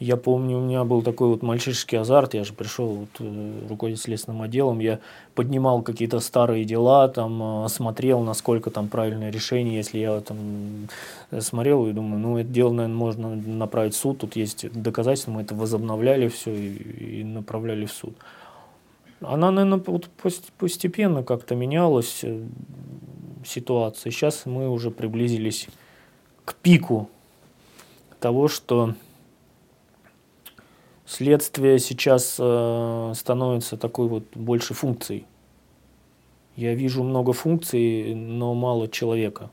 Я 0.00 0.16
помню, 0.16 0.56
у 0.56 0.60
меня 0.62 0.84
был 0.84 1.02
такой 1.02 1.28
вот 1.28 1.42
мальчишеский 1.42 1.98
азарт, 1.98 2.32
я 2.32 2.42
же 2.42 2.54
пришел 2.54 2.86
вот, 2.88 3.10
э, 3.18 3.66
руководить 3.68 4.00
следственным 4.00 4.40
отделом, 4.40 4.78
я 4.78 4.98
поднимал 5.34 5.82
какие-то 5.82 6.20
старые 6.20 6.64
дела, 6.64 7.06
там, 7.08 7.66
э, 7.66 7.68
смотрел, 7.68 8.22
насколько 8.22 8.70
там 8.70 8.88
правильное 8.88 9.30
решение, 9.30 9.76
если 9.76 9.98
я 9.98 10.18
там 10.22 10.88
смотрел 11.38 11.86
и 11.86 11.92
думаю, 11.92 12.18
ну, 12.18 12.38
это 12.38 12.48
дело, 12.48 12.72
наверное, 12.72 12.96
можно 12.96 13.36
направить 13.36 13.92
в 13.92 13.98
суд, 13.98 14.20
тут 14.20 14.36
есть 14.36 14.72
доказательства, 14.72 15.32
мы 15.32 15.42
это 15.42 15.54
возобновляли 15.54 16.28
все 16.28 16.50
и, 16.50 17.20
и 17.20 17.22
направляли 17.22 17.84
в 17.84 17.92
суд. 17.92 18.14
Она, 19.20 19.50
наверное, 19.50 19.82
вот 19.86 20.08
постепенно 20.56 21.22
как-то 21.22 21.54
менялась 21.54 22.20
э, 22.22 22.42
ситуация. 23.44 24.10
Сейчас 24.12 24.46
мы 24.46 24.70
уже 24.70 24.90
приблизились 24.90 25.68
к 26.46 26.54
пику 26.54 27.10
того, 28.18 28.48
что 28.48 28.94
Следствие 31.10 31.80
сейчас 31.80 32.36
э, 32.38 33.12
становится 33.16 33.76
такой 33.76 34.06
вот 34.06 34.22
больше 34.36 34.74
функцией. 34.74 35.26
Я 36.54 36.74
вижу 36.74 37.02
много 37.02 37.32
функций, 37.32 38.14
но 38.14 38.54
мало 38.54 38.86
человека 38.86 39.50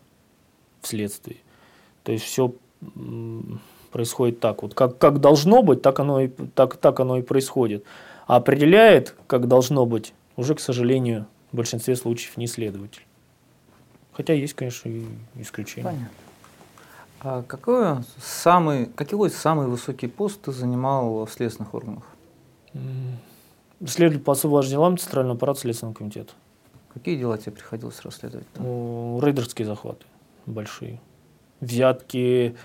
в 0.84 0.88
следствии. 0.88 1.38
То 2.04 2.12
есть 2.12 2.26
все 2.26 2.54
происходит 3.91 4.39
так 4.39 4.62
вот. 4.62 4.76
Как, 4.76 5.00
как 5.00 5.20
должно 5.20 5.63
быть, 5.63 5.82
так 5.82 6.00
оно, 6.00 6.22
и, 6.22 6.28
так, 6.28 6.78
так 6.78 7.00
оно 7.00 7.17
и 7.17 7.24
происходит. 7.24 7.84
А 8.28 8.36
определяет, 8.36 9.15
как 9.26 9.48
должно 9.48 9.88
быть, 9.88 10.13
уже, 10.36 10.54
к 10.54 10.60
сожалению, 10.60 11.26
в 11.52 11.56
большинстве 11.58 11.96
случаев 11.96 12.38
не 12.38 12.46
следователь. 12.46 13.08
Хотя 14.12 14.34
есть, 14.34 14.54
конечно, 14.54 14.89
и 14.89 15.06
исключения. 15.39 15.86
Понятно. 15.86 16.26
А 17.19 17.43
какой 17.43 18.03
самый, 18.19 18.86
какой 18.86 19.30
самый 19.30 19.67
высокий 19.67 20.08
пост 20.08 20.41
ты 20.41 20.51
занимал 20.51 21.25
в 21.25 21.32
следственных 21.32 21.73
органах? 21.73 22.03
Следователь 23.86 24.23
по 24.23 24.34
особо 24.34 24.56
важным 24.56 24.71
делам 24.71 24.97
Центрального 24.97 25.36
аппарата 25.36 25.62
Следственного 25.62 25.95
комитета. 25.95 26.34
Какие 26.93 27.17
дела 27.17 27.38
тебе 27.38 27.51
приходилось 27.53 28.01
расследовать? 28.01 28.47
Ну, 28.56 29.19
рейдерские 29.21 29.67
захваты 29.67 30.06
большие. 30.47 30.99
Взятки 31.60 32.56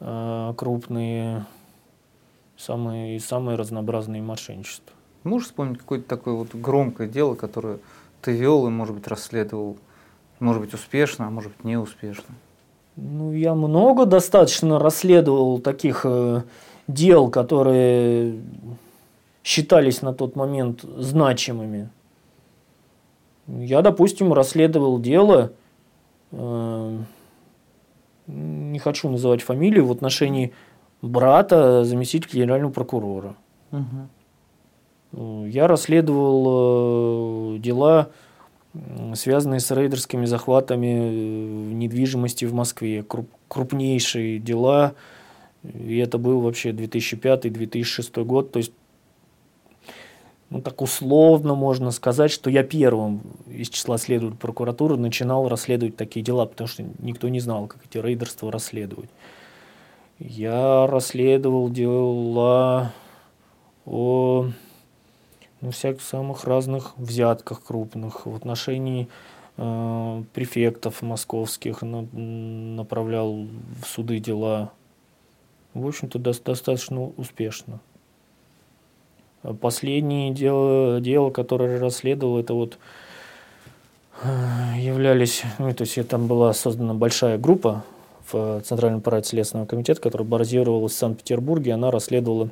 э, 0.00 0.54
крупные, 0.56 1.46
самые, 2.56 3.18
самые 3.20 3.56
разнообразные 3.56 4.22
мошенничества. 4.22 4.94
Можешь 5.24 5.48
вспомнить 5.48 5.78
какое-то 5.78 6.08
такое 6.08 6.34
вот 6.34 6.54
громкое 6.54 7.08
дело, 7.08 7.34
которое 7.34 7.78
ты 8.22 8.32
вел 8.32 8.66
и, 8.66 8.70
может 8.70 8.94
быть, 8.94 9.08
расследовал, 9.08 9.78
может 10.38 10.62
быть, 10.62 10.74
успешно, 10.74 11.26
а 11.26 11.30
может 11.30 11.52
быть, 11.52 11.64
неуспешно? 11.64 12.34
Ну, 12.96 13.32
я 13.32 13.54
много 13.54 14.06
достаточно 14.06 14.78
расследовал 14.78 15.58
таких 15.58 16.02
э, 16.04 16.42
дел, 16.88 17.30
которые 17.30 18.40
считались 19.44 20.00
на 20.00 20.14
тот 20.14 20.34
момент 20.34 20.82
значимыми. 20.82 21.90
Я, 23.46 23.82
допустим, 23.82 24.32
расследовал 24.32 24.98
дело, 24.98 25.52
э, 26.32 26.98
не 28.26 28.78
хочу 28.78 29.10
называть 29.10 29.42
фамилию, 29.42 29.86
в 29.86 29.92
отношении 29.92 30.52
брата 31.02 31.84
заместителя 31.84 32.40
генерального 32.40 32.72
прокурора. 32.72 33.36
Угу. 33.72 35.46
Я 35.46 35.66
расследовал 35.68 37.56
э, 37.56 37.58
дела 37.58 38.10
связанные 39.14 39.60
с 39.60 39.70
рейдерскими 39.70 40.24
захватами 40.24 40.86
э, 40.86 41.72
недвижимости 41.72 42.44
в 42.44 42.54
Москве. 42.54 43.02
Круп, 43.02 43.28
крупнейшие 43.48 44.38
дела. 44.38 44.94
И 45.62 45.98
это 45.98 46.18
был 46.18 46.40
вообще 46.40 46.70
2005-2006 46.70 48.24
год. 48.24 48.52
То 48.52 48.58
есть, 48.58 48.72
ну, 50.50 50.60
так 50.60 50.80
условно 50.82 51.54
можно 51.54 51.90
сказать, 51.90 52.30
что 52.30 52.50
я 52.50 52.62
первым 52.62 53.22
из 53.48 53.68
числа 53.68 53.98
следователей 53.98 54.38
прокуратуры 54.38 54.96
начинал 54.96 55.48
расследовать 55.48 55.96
такие 55.96 56.24
дела, 56.24 56.46
потому 56.46 56.68
что 56.68 56.84
никто 57.00 57.28
не 57.28 57.40
знал, 57.40 57.66
как 57.66 57.80
эти 57.84 57.98
рейдерства 57.98 58.52
расследовать. 58.52 59.10
Я 60.18 60.86
расследовал 60.86 61.68
дела 61.68 62.92
о 63.84 64.50
всяких 65.70 66.02
самых 66.02 66.44
разных 66.44 66.92
взятках 66.96 67.62
крупных, 67.62 68.26
в 68.26 68.34
отношении 68.34 69.08
э, 69.56 70.22
префектов 70.34 71.02
московских 71.02 71.82
на, 71.82 72.02
направлял 72.02 73.46
в 73.82 73.86
суды 73.86 74.18
дела. 74.18 74.72
В 75.74 75.86
общем-то, 75.86 76.18
до, 76.18 76.32
достаточно 76.32 77.10
успешно. 77.16 77.80
Последнее 79.60 80.32
дело, 80.32 81.00
дело, 81.00 81.30
которое 81.30 81.78
расследовал, 81.78 82.38
это 82.38 82.54
вот 82.54 82.78
э, 84.22 84.28
являлись, 84.78 85.42
ну, 85.58 85.72
то 85.72 85.82
есть 85.82 86.08
там 86.08 86.26
была 86.26 86.52
создана 86.52 86.94
большая 86.94 87.38
группа 87.38 87.84
в 88.30 88.60
Центральном 88.62 88.98
аппарате 88.98 89.30
Следственного 89.30 89.66
комитета, 89.66 90.00
которая 90.00 90.26
базировалась 90.26 90.92
в 90.92 90.96
Санкт-Петербурге, 90.96 91.74
она 91.74 91.90
расследовала 91.90 92.50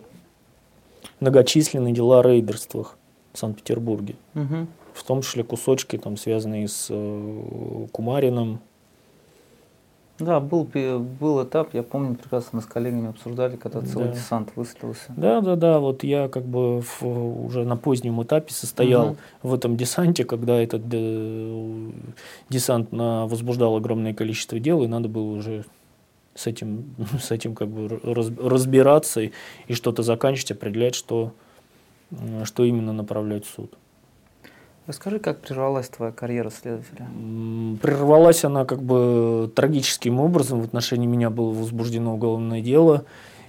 многочисленные 1.21 1.95
дела 1.95 2.21
о 2.21 2.23
рейдерствах 2.23 2.97
в 3.33 3.39
Санкт-Петербурге. 3.39 4.17
Угу. 4.35 4.67
В 4.95 5.03
том 5.03 5.23
числе 5.23 5.43
кусочки, 5.43 5.99
там, 5.99 6.17
связанные 6.17 6.69
с 6.69 6.87
э, 6.91 7.87
Кумарином. 7.93 8.61
Да, 10.21 10.39
был, 10.39 10.69
был 11.21 11.43
этап, 11.43 11.75
я 11.75 11.83
помню, 11.83 12.15
прекрасно 12.15 12.51
мы 12.53 12.63
с 12.63 12.67
коллегами 12.67 13.09
обсуждали, 13.09 13.57
когда 13.57 13.81
целый 13.81 14.09
да. 14.09 14.13
десант 14.13 14.53
выстрелился. 14.55 15.13
Да, 15.17 15.41
да, 15.41 15.57
да, 15.57 15.81
вот 15.81 16.05
я 16.05 16.29
как 16.29 16.45
бы 16.45 16.83
в, 16.83 17.03
уже 17.03 17.65
на 17.65 17.77
позднем 17.77 18.23
этапе 18.23 18.53
состоял 18.53 19.09
угу. 19.09 19.17
в 19.43 19.55
этом 19.55 19.77
десанте, 19.77 20.25
когда 20.25 20.55
этот 20.63 20.83
э, 20.93 21.91
десант 22.49 22.93
на, 22.93 23.27
возбуждал 23.27 23.75
огромное 23.75 24.15
количество 24.15 24.61
дел, 24.61 24.85
и 24.85 24.87
надо 24.87 25.09
было 25.09 25.33
уже 25.33 25.65
с 26.35 26.47
этим, 26.47 26.95
с 27.21 27.31
этим 27.31 27.55
как 27.55 27.69
бы 27.69 28.01
раз, 28.03 28.31
разбираться 28.39 29.21
и, 29.21 29.33
и 29.69 29.75
что-то 29.75 30.03
заканчивать, 30.03 30.53
определять, 30.53 30.95
что 30.95 31.33
что 32.45 32.65
именно 32.65 32.93
направлять 32.93 33.45
в 33.45 33.51
суд. 33.51 33.75
Расскажи, 34.87 35.19
как 35.19 35.41
прервалась 35.41 35.89
твоя 35.89 36.13
карьера 36.13 36.51
следователя? 36.51 37.09
Прервалась 37.81 38.45
она 38.45 38.67
как 38.67 38.83
бы 38.83 39.51
трагическим 39.55 40.21
образом. 40.21 40.61
В 40.61 40.65
отношении 40.65 41.07
меня 41.07 41.31
было 41.31 41.51
возбуждено 41.53 42.15
уголовное 42.15 42.61
дело. 42.61 43.05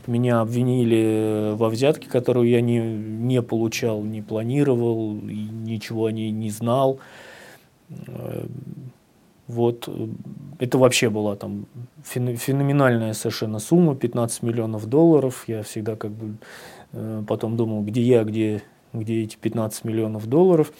Меня 0.07 0.39
обвинили 0.39 1.53
во 1.55 1.67
взятке, 1.67 2.09
которую 2.09 2.47
я 2.47 2.61
не, 2.61 2.79
не 2.79 3.41
получал, 3.41 4.01
не 4.03 4.21
планировал, 4.21 5.13
ничего 5.13 6.05
о 6.05 6.11
ней 6.11 6.31
не 6.31 6.51
знал. 6.51 6.99
Вот. 9.47 9.89
Это 10.59 10.77
вообще 10.77 11.09
была 11.09 11.35
там 11.35 11.65
феноменальная 12.05 13.13
совершенно 13.13 13.59
сумма, 13.59 13.95
15 13.95 14.43
миллионов 14.43 14.85
долларов. 14.85 15.43
Я 15.47 15.63
всегда 15.63 15.95
как 15.95 16.11
бы 16.11 16.35
Э, 16.95 17.23
потом 17.27 17.57
думал, 17.57 17.83
где 17.83 18.01
я, 18.01 18.23
где, 18.23 18.63
где 18.93 19.23
эти 19.23 19.35
15 19.35 19.83
миллионов 19.83 20.27
долларов. 20.27 20.71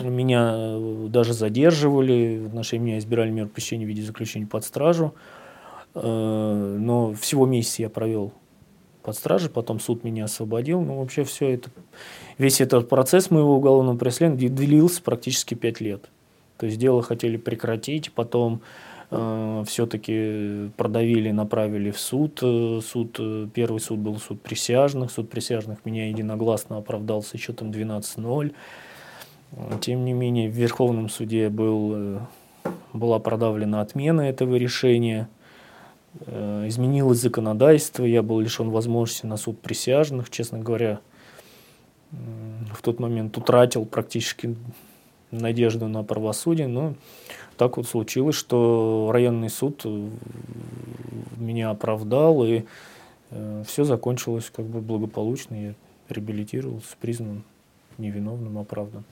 Меня 0.00 0.52
э, 0.54 1.06
даже 1.08 1.32
задерживали, 1.32 2.38
в 2.44 2.46
отношении 2.46 2.86
меня 2.86 2.98
избирали 2.98 3.30
меру 3.30 3.48
пресечения 3.48 3.84
в 3.84 3.88
виде 3.88 4.02
заключения 4.02 4.46
под 4.46 4.64
стражу. 4.64 5.14
Э, 5.94 6.76
но 6.78 7.12
всего 7.14 7.46
месяц 7.46 7.80
я 7.80 7.90
провел 7.90 8.32
под 9.02 9.16
стражей, 9.16 9.50
потом 9.50 9.80
суд 9.80 10.04
меня 10.04 10.24
освободил. 10.24 10.80
Ну, 10.80 11.00
вообще 11.00 11.24
все 11.24 11.50
это, 11.54 11.70
весь 12.38 12.60
этот 12.60 12.88
процесс 12.88 13.30
моего 13.30 13.56
уголовного 13.56 13.96
преследования 13.96 14.48
длился 14.48 15.02
практически 15.02 15.54
5 15.54 15.80
лет. 15.80 16.10
То 16.58 16.66
есть 16.66 16.78
дело 16.78 17.02
хотели 17.02 17.36
прекратить, 17.36 18.12
потом 18.12 18.60
все-таки 19.10 20.70
продавили, 20.76 21.30
направили 21.30 21.90
в 21.90 21.98
суд. 21.98 22.40
Э, 22.42 22.80
суд. 22.84 23.16
Э, 23.18 23.48
первый 23.54 23.80
суд 23.80 23.98
был 23.98 24.18
суд 24.18 24.42
присяжных. 24.42 25.10
Суд 25.10 25.30
присяжных 25.30 25.84
меня 25.86 26.08
единогласно 26.08 26.76
оправдал 26.76 27.22
с 27.22 27.34
счетом 27.38 27.70
12-0. 27.70 28.52
Тем 29.80 30.04
не 30.04 30.12
менее, 30.12 30.50
в 30.50 30.52
Верховном 30.52 31.08
суде 31.08 31.48
был, 31.48 31.92
э, 31.94 32.18
была 32.92 33.18
продавлена 33.18 33.80
отмена 33.80 34.22
этого 34.22 34.56
решения. 34.56 35.28
Изменилось 36.26 37.18
законодательство, 37.18 38.02
я 38.02 38.22
был 38.22 38.40
лишен 38.40 38.70
возможности 38.70 39.26
на 39.26 39.36
суд 39.36 39.60
присяжных, 39.60 40.30
честно 40.30 40.58
говоря, 40.58 41.00
в 42.10 42.82
тот 42.82 42.98
момент 42.98 43.36
утратил 43.36 43.84
практически 43.84 44.56
надежду 45.30 45.86
на 45.86 46.02
правосудие, 46.02 46.66
но 46.66 46.94
так 47.58 47.76
вот 47.76 47.88
случилось, 47.88 48.36
что 48.36 49.10
районный 49.12 49.50
суд 49.50 49.82
э, 49.84 50.08
меня 51.36 51.70
оправдал, 51.70 52.44
и 52.44 52.64
э, 53.30 53.64
все 53.66 53.84
закончилось 53.84 54.50
как 54.54 54.64
бы 54.64 54.80
благополучно. 54.80 55.54
Я 55.54 55.74
реабилитировался, 56.08 56.96
признан 57.00 57.42
невиновным, 57.98 58.58
оправдан. 58.58 59.04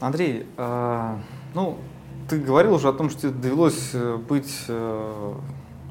Андрей, 0.00 0.44
э, 0.56 1.16
ну, 1.54 1.78
ты 2.28 2.40
говорил 2.40 2.74
уже 2.74 2.88
о 2.88 2.92
том, 2.92 3.10
что 3.10 3.22
тебе 3.22 3.30
довелось 3.30 3.90
э, 3.94 4.16
быть 4.16 4.64
э, 4.66 5.34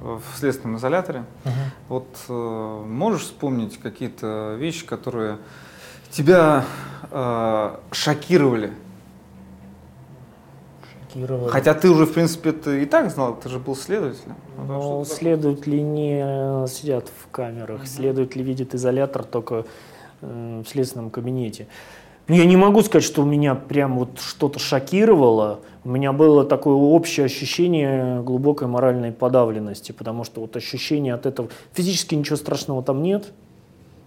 в 0.01 0.38
следственном 0.38 0.77
изоляторе. 0.77 1.23
Угу. 1.45 1.53
Вот 1.88 2.07
э, 2.27 2.84
можешь 2.86 3.21
вспомнить 3.21 3.77
какие-то 3.77 4.57
вещи, 4.59 4.86
которые 4.86 5.38
тебя 6.14 6.66
э, 7.11 7.76
шокировали? 7.91 8.72
Шокировали. 11.09 11.49
Хотя 11.49 11.74
ты 11.74 11.89
уже, 11.89 12.05
в 12.05 12.14
принципе, 12.14 12.51
ты 12.51 12.84
и 12.84 12.86
так 12.86 13.09
знал, 13.11 13.36
ты 13.36 13.49
же 13.49 13.59
был 13.59 13.76
следователем. 13.76 14.36
Ну, 14.68 15.03
следователи 15.05 15.78
не 15.78 16.68
сидят 16.68 17.09
в 17.09 17.30
камерах, 17.32 17.82
угу. 17.82 17.88
следователи 17.88 18.43
видят 18.43 18.76
изолятор 18.76 19.24
только 19.24 19.66
э, 20.22 20.64
в 20.64 20.70
следственном 20.70 21.09
кабинете. 21.09 21.68
Ну, 22.28 22.36
я 22.36 22.45
не 22.45 22.55
могу 22.55 22.82
сказать, 22.84 23.03
что 23.03 23.24
у 23.24 23.26
меня 23.26 23.53
прям 23.53 23.97
вот 23.97 24.20
что-то 24.20 24.57
шокировало. 24.57 25.59
У 25.84 25.89
меня 25.89 26.14
было 26.14 26.45
такое 26.45 26.76
общее 26.76 27.26
ощущение 27.26 28.22
глубокой 28.22 28.70
моральной 28.70 29.11
подавленности, 29.11 29.91
потому 29.91 30.24
что 30.24 30.39
вот 30.39 30.55
ощущение 30.55 31.16
от 31.16 31.26
этого... 31.26 31.49
Физически 31.74 32.16
ничего 32.16 32.38
страшного 32.38 32.82
там 32.82 33.01
нет. 33.01 33.34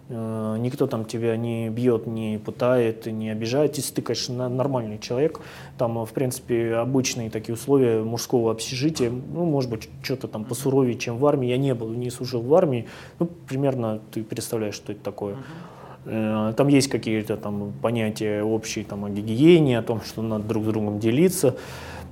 Э, 0.08 0.56
никто 0.58 0.86
там 0.86 1.04
тебя 1.04 1.36
не 1.36 1.68
бьет, 1.68 2.06
не 2.06 2.38
пытает, 2.38 3.06
не 3.06 3.30
обижает. 3.30 3.76
Если 3.76 3.94
ты, 3.94 4.02
конечно, 4.02 4.48
нормальный 4.48 4.98
человек, 4.98 5.40
там, 5.78 6.04
в 6.04 6.12
принципе, 6.12 6.74
обычные 6.76 7.28
такие 7.30 7.54
условия 7.54 8.02
мужского 8.02 8.52
общежития, 8.52 9.10
ну, 9.10 9.44
может 9.44 9.70
быть, 9.70 9.88
что-то 10.02 10.28
там 10.28 10.44
посуровее, 10.44 10.94
чем 10.94 11.18
в 11.18 11.26
армии. 11.26 11.48
Я 11.48 11.58
не 11.58 11.74
был, 11.74 11.90
не 11.90 12.10
служил 12.10 12.40
в 12.40 12.54
армии. 12.54 12.86
Ну, 13.18 13.28
примерно 13.48 14.00
ты 14.12 14.22
представляешь, 14.22 14.74
что 14.74 14.92
это 14.92 15.02
такое. 15.02 15.34
Uh-huh. 15.34 16.50
Э, 16.50 16.54
там 16.56 16.68
есть 16.68 16.88
какие-то 16.88 17.36
там 17.36 17.72
понятия 17.82 18.42
общие 18.42 18.84
там, 18.84 19.04
о 19.04 19.10
гигиене, 19.10 19.78
о 19.78 19.82
том, 19.82 20.00
что 20.02 20.22
надо 20.22 20.44
друг 20.44 20.62
с 20.62 20.66
другом 20.66 21.00
делиться. 21.00 21.56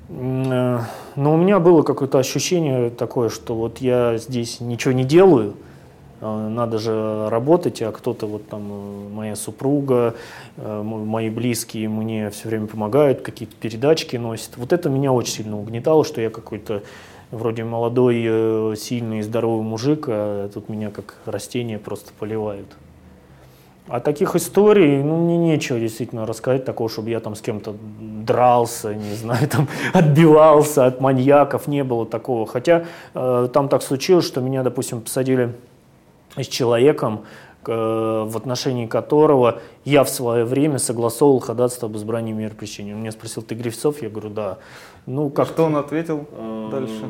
Э, 0.09 0.81
но 1.15 1.35
у 1.35 1.37
меня 1.37 1.61
было 1.61 1.83
какое-то 1.83 2.19
ощущение 2.19 2.91
такое, 2.91 3.29
что 3.29 3.55
вот 3.55 3.79
я 3.79 4.17
здесь 4.19 4.61
ничего 4.61 4.93
не 4.93 5.05
делаю, 5.05 5.51
э, 5.51 5.74
надо 6.25 6.79
же 6.79 7.29
работать, 7.29 7.83
а 7.83 7.93
кто-то 7.93 8.27
вот 8.27 8.49
там, 8.49 9.13
моя 9.13 9.37
супруга, 9.37 10.15
мои 10.57 11.31
близкие 11.31 11.89
мне 11.89 12.31
все 12.31 12.49
время 12.49 12.67
помогают, 12.67 13.21
какие-то 13.21 13.55
передачки 13.57 14.17
носят. 14.17 14.57
Вот 14.57 14.73
это 14.73 14.89
меня 14.89 15.13
очень 15.13 15.35
сильно 15.35 15.59
угнетало, 15.59 16.05
что 16.05 16.21
я 16.21 16.31
какой-то 16.31 16.83
вроде 17.31 17.65
молодой, 17.65 18.77
сильный, 18.77 19.23
здоровый 19.23 19.65
мужик, 19.65 20.07
а 20.09 20.49
тут 20.49 20.69
меня 20.69 20.91
как 20.91 21.17
растение 21.27 21.79
просто 21.79 22.13
поливают. 22.19 22.69
А 23.87 24.01
таких 24.01 24.35
историй, 24.35 25.03
ну, 25.03 25.19
мне 25.19 25.37
нечего 25.37 25.79
действительно 25.79 26.25
рассказать 26.25 26.65
такого, 26.65 26.89
чтобы 26.89 27.11
я 27.11 27.21
там 27.21 27.35
с 27.35 27.43
кем-то 27.43 27.75
дрался, 28.01 28.95
не 28.95 29.15
знаю, 29.15 29.47
там 29.51 29.69
отбивался 29.93 30.87
от 30.87 31.03
маньяков, 31.03 31.67
не 31.67 31.85
было 31.85 32.07
такого. 32.07 32.47
Хотя 32.47 32.85
э, 33.13 33.49
там 33.53 33.69
так 33.69 33.83
случилось, 33.83 34.25
что 34.25 34.41
меня, 34.41 34.63
допустим, 34.63 35.03
посадили 35.03 35.53
с 36.37 36.47
человеком, 36.47 37.25
э, 37.67 37.73
в 37.73 38.37
отношении 38.37 38.87
которого 38.87 39.61
я 39.85 40.03
в 40.03 40.09
свое 40.09 40.45
время 40.45 40.79
согласовывал 40.79 41.41
ходатайство 41.41 41.89
об 41.89 41.97
избрании 41.97 42.33
меры 42.33 42.55
пресечения. 42.55 42.95
Он 42.95 43.01
меня 43.01 43.13
спросил, 43.13 43.43
ты 43.43 43.55
Грифцов? 43.55 44.01
Я 44.03 44.09
говорю, 44.09 44.31
да. 44.31 44.59
Ну, 45.07 45.29
как 45.29 45.49
Что 45.49 45.65
он 45.65 45.77
ответил 45.77 46.27
э, 46.33 46.69
дальше? 46.71 47.07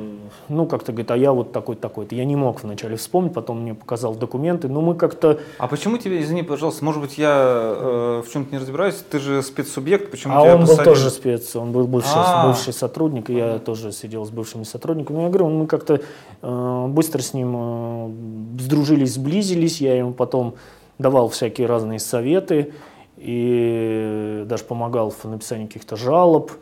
Ну, 0.48 0.66
как-то 0.66 0.90
говорит, 0.90 1.12
а 1.12 1.16
я 1.16 1.32
вот 1.32 1.52
такой-такой-то. 1.52 2.16
Я 2.16 2.24
не 2.24 2.34
мог 2.34 2.64
вначале 2.64 2.96
вспомнить, 2.96 3.32
потом 3.32 3.60
мне 3.60 3.74
показал 3.74 4.16
документы, 4.16 4.68
но 4.68 4.80
мы 4.80 4.96
как-то... 4.96 5.38
А 5.58 5.68
почему 5.68 5.98
тебе, 5.98 6.20
извини, 6.20 6.42
пожалуйста, 6.42 6.84
может 6.84 7.00
быть, 7.00 7.16
я 7.16 7.32
э, 7.76 8.22
в 8.26 8.32
чем-то 8.32 8.50
не 8.50 8.58
разбираюсь, 8.58 8.96
ты 9.08 9.20
же 9.20 9.40
спецсубъект, 9.42 10.10
почему 10.10 10.34
А 10.34 10.42
он 10.42 10.62
посадили? 10.62 10.84
был 10.84 10.92
тоже 10.92 11.10
спец, 11.10 11.54
он 11.54 11.70
был 11.70 11.86
бывший, 11.86 12.10
а. 12.16 12.48
бывший 12.48 12.72
сотрудник, 12.72 13.30
и 13.30 13.34
я 13.34 13.60
тоже 13.60 13.92
сидел 13.92 14.24
с 14.24 14.30
бывшими 14.30 14.64
сотрудниками. 14.64 15.22
Я 15.22 15.28
говорю, 15.28 15.48
мы 15.50 15.68
как-то 15.68 16.00
э, 16.42 16.86
быстро 16.88 17.22
с 17.22 17.32
ним 17.32 17.54
э, 17.56 18.60
сдружились, 18.60 19.14
сблизились, 19.14 19.80
я 19.80 19.96
ему 19.96 20.12
потом 20.12 20.56
давал 20.98 21.28
всякие 21.28 21.66
разные 21.66 21.98
советы, 21.98 22.72
и 23.16 24.44
даже 24.46 24.64
помогал 24.64 25.10
в 25.10 25.24
написании 25.24 25.66
каких-то 25.66 25.96
жалоб, 25.96 26.52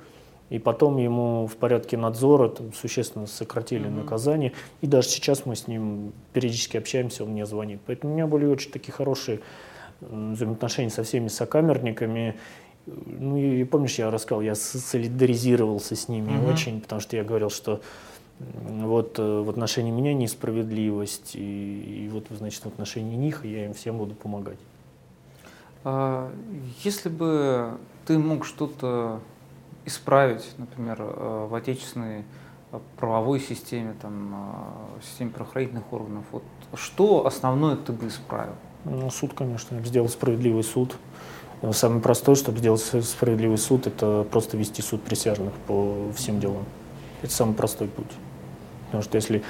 и 0.51 0.59
потом 0.59 0.99
ему 0.99 1.47
в 1.47 1.57
порядке 1.57 1.97
надзора 1.97 2.51
там, 2.51 2.75
существенно 2.75 3.27
сократили 3.27 3.87
mm-hmm. 3.87 4.03
наказание. 4.03 4.53
И 4.83 4.87
даже 4.87 5.09
сейчас 5.09 5.47
мы 5.47 5.57
с 5.57 5.67
ним 5.67 6.13
периодически 6.35 6.77
общаемся, 6.77 7.25
он 7.25 7.31
мне 7.31 7.47
звонит. 7.47 7.81
Поэтому 7.87 8.13
у 8.13 8.17
меня 8.17 8.27
были 8.27 8.45
очень 8.45 8.71
такие 8.71 8.93
хорошие 8.93 9.41
взаимоотношения 10.03 10.91
со 10.91 11.05
всеми 11.05 11.29
сокамерниками. 11.29 12.37
Ну 12.85 13.39
и 13.39 13.65
помнишь, 13.65 13.95
я 13.95 14.11
рассказал, 14.11 14.43
я 14.43 14.55
солидаризировался 14.55 15.97
с 15.97 16.09
ними 16.09 16.33
mm-hmm. 16.33 16.53
очень, 16.53 16.81
потому 16.83 17.01
что 17.01 17.17
я 17.17 17.25
говорил, 17.25 17.49
что 17.49 17.81
вот 18.65 19.19
э, 19.19 19.41
в 19.41 19.51
отношении 19.51 19.91
меня 19.91 20.15
несправедливость, 20.15 21.37
и, 21.37 22.05
и 22.05 22.09
вот, 22.09 22.27
значит, 22.31 22.63
в 22.63 22.67
отношении 22.67 23.17
них 23.17 23.45
я 23.45 23.67
им 23.67 23.75
всем 23.75 23.99
буду 23.99 24.15
помогать. 24.15 24.59
А, 25.85 26.33
если 26.85 27.09
бы 27.09 27.79
ты 28.07 28.19
мог 28.19 28.45
что-то 28.45 29.21
исправить, 29.85 30.47
например, 30.59 30.99
э, 31.01 31.47
в 31.51 31.55
отечественной 31.55 32.25
э, 32.73 32.81
правовой 32.97 33.41
системе, 33.41 33.95
там, 34.01 34.35
системе 35.03 35.31
правоохранительных 35.31 35.93
органов, 35.93 36.25
вот 36.31 36.45
что 36.75 37.27
основное 37.27 37.77
ты 37.77 37.93
бы 37.93 38.07
исправил? 38.09 38.55
Ну, 38.85 39.11
суд, 39.11 39.33
конечно, 39.35 39.83
сделал 39.85 40.09
справедливый 40.09 40.65
суд. 40.65 40.97
Самый 41.71 42.01
простой, 42.01 42.35
чтобы 42.35 42.59
сделать 42.59 42.81
справедливый 42.81 43.59
суд, 43.59 43.87
это 43.87 44.27
просто 44.29 44.57
вести 44.57 44.83
суд 44.83 45.01
присяжных 45.03 45.53
по 45.69 46.11
всем 46.17 46.41
делам. 46.41 46.65
Это 47.23 47.33
самый 47.33 47.55
простой 47.55 47.87
путь. 47.87 48.11
Потому 48.93 49.05
что 49.05 49.17
если 49.17 49.43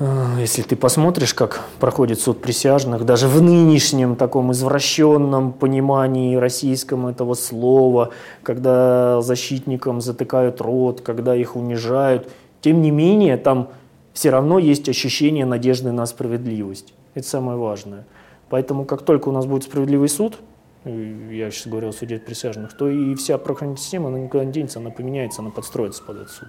а, 0.00 0.38
если 0.40 0.62
ты 0.62 0.76
посмотришь, 0.76 1.34
как 1.34 1.60
проходит 1.78 2.18
суд 2.18 2.40
присяжных, 2.40 3.04
даже 3.04 3.28
в 3.28 3.42
нынешнем 3.42 4.16
таком 4.16 4.50
извращенном 4.50 5.52
понимании 5.52 6.34
российском 6.36 7.06
этого 7.06 7.34
слова, 7.34 8.12
когда 8.42 9.20
защитникам 9.20 10.00
затыкают 10.00 10.62
рот, 10.62 11.02
когда 11.02 11.36
их 11.36 11.54
унижают, 11.54 12.30
тем 12.62 12.80
не 12.80 12.90
менее 12.90 13.36
там 13.36 13.68
все 14.14 14.30
равно 14.30 14.58
есть 14.58 14.88
ощущение 14.88 15.44
надежды 15.44 15.92
на 15.92 16.06
справедливость. 16.06 16.94
Это 17.14 17.28
самое 17.28 17.58
важное. 17.58 18.06
Поэтому 18.48 18.86
как 18.86 19.02
только 19.02 19.28
у 19.28 19.32
нас 19.32 19.44
будет 19.44 19.64
справедливый 19.64 20.08
суд, 20.08 20.38
я 20.84 21.50
сейчас 21.50 21.66
говорил 21.66 21.90
о 21.90 21.92
суде 21.92 22.18
присяжных, 22.18 22.74
то 22.74 22.88
и 22.88 23.14
вся 23.16 23.36
правоохранительная 23.36 23.84
система, 23.84 24.08
она 24.08 24.18
никуда 24.18 24.46
не 24.46 24.52
денется, 24.52 24.78
она 24.78 24.88
поменяется, 24.88 25.42
она 25.42 25.50
подстроится 25.50 26.02
под 26.02 26.16
этот 26.16 26.30
суд. 26.30 26.48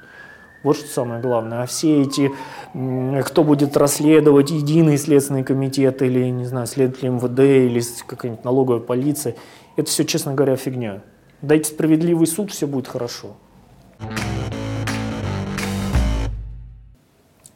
Вот 0.65 0.77
что 0.77 0.87
самое 0.87 1.21
главное. 1.21 1.61
А 1.61 1.67
все 1.67 2.01
эти, 2.01 2.31
кто 2.73 3.43
будет 3.43 3.77
расследовать, 3.77 4.49
единый 4.49 4.97
следственный 4.97 5.43
комитет 5.43 6.01
или, 6.01 6.27
не 6.31 6.45
знаю, 6.45 6.65
следователь 6.65 7.09
МВД 7.09 7.39
или 7.41 7.83
какая-нибудь 8.07 8.43
налоговая 8.43 8.79
полиция, 8.79 9.35
это 9.75 9.91
все, 9.91 10.05
честно 10.05 10.33
говоря, 10.33 10.55
фигня. 10.55 11.03
Дайте 11.43 11.69
справедливый 11.69 12.25
суд, 12.25 12.51
все 12.51 12.65
будет 12.65 12.87
хорошо. 12.87 13.35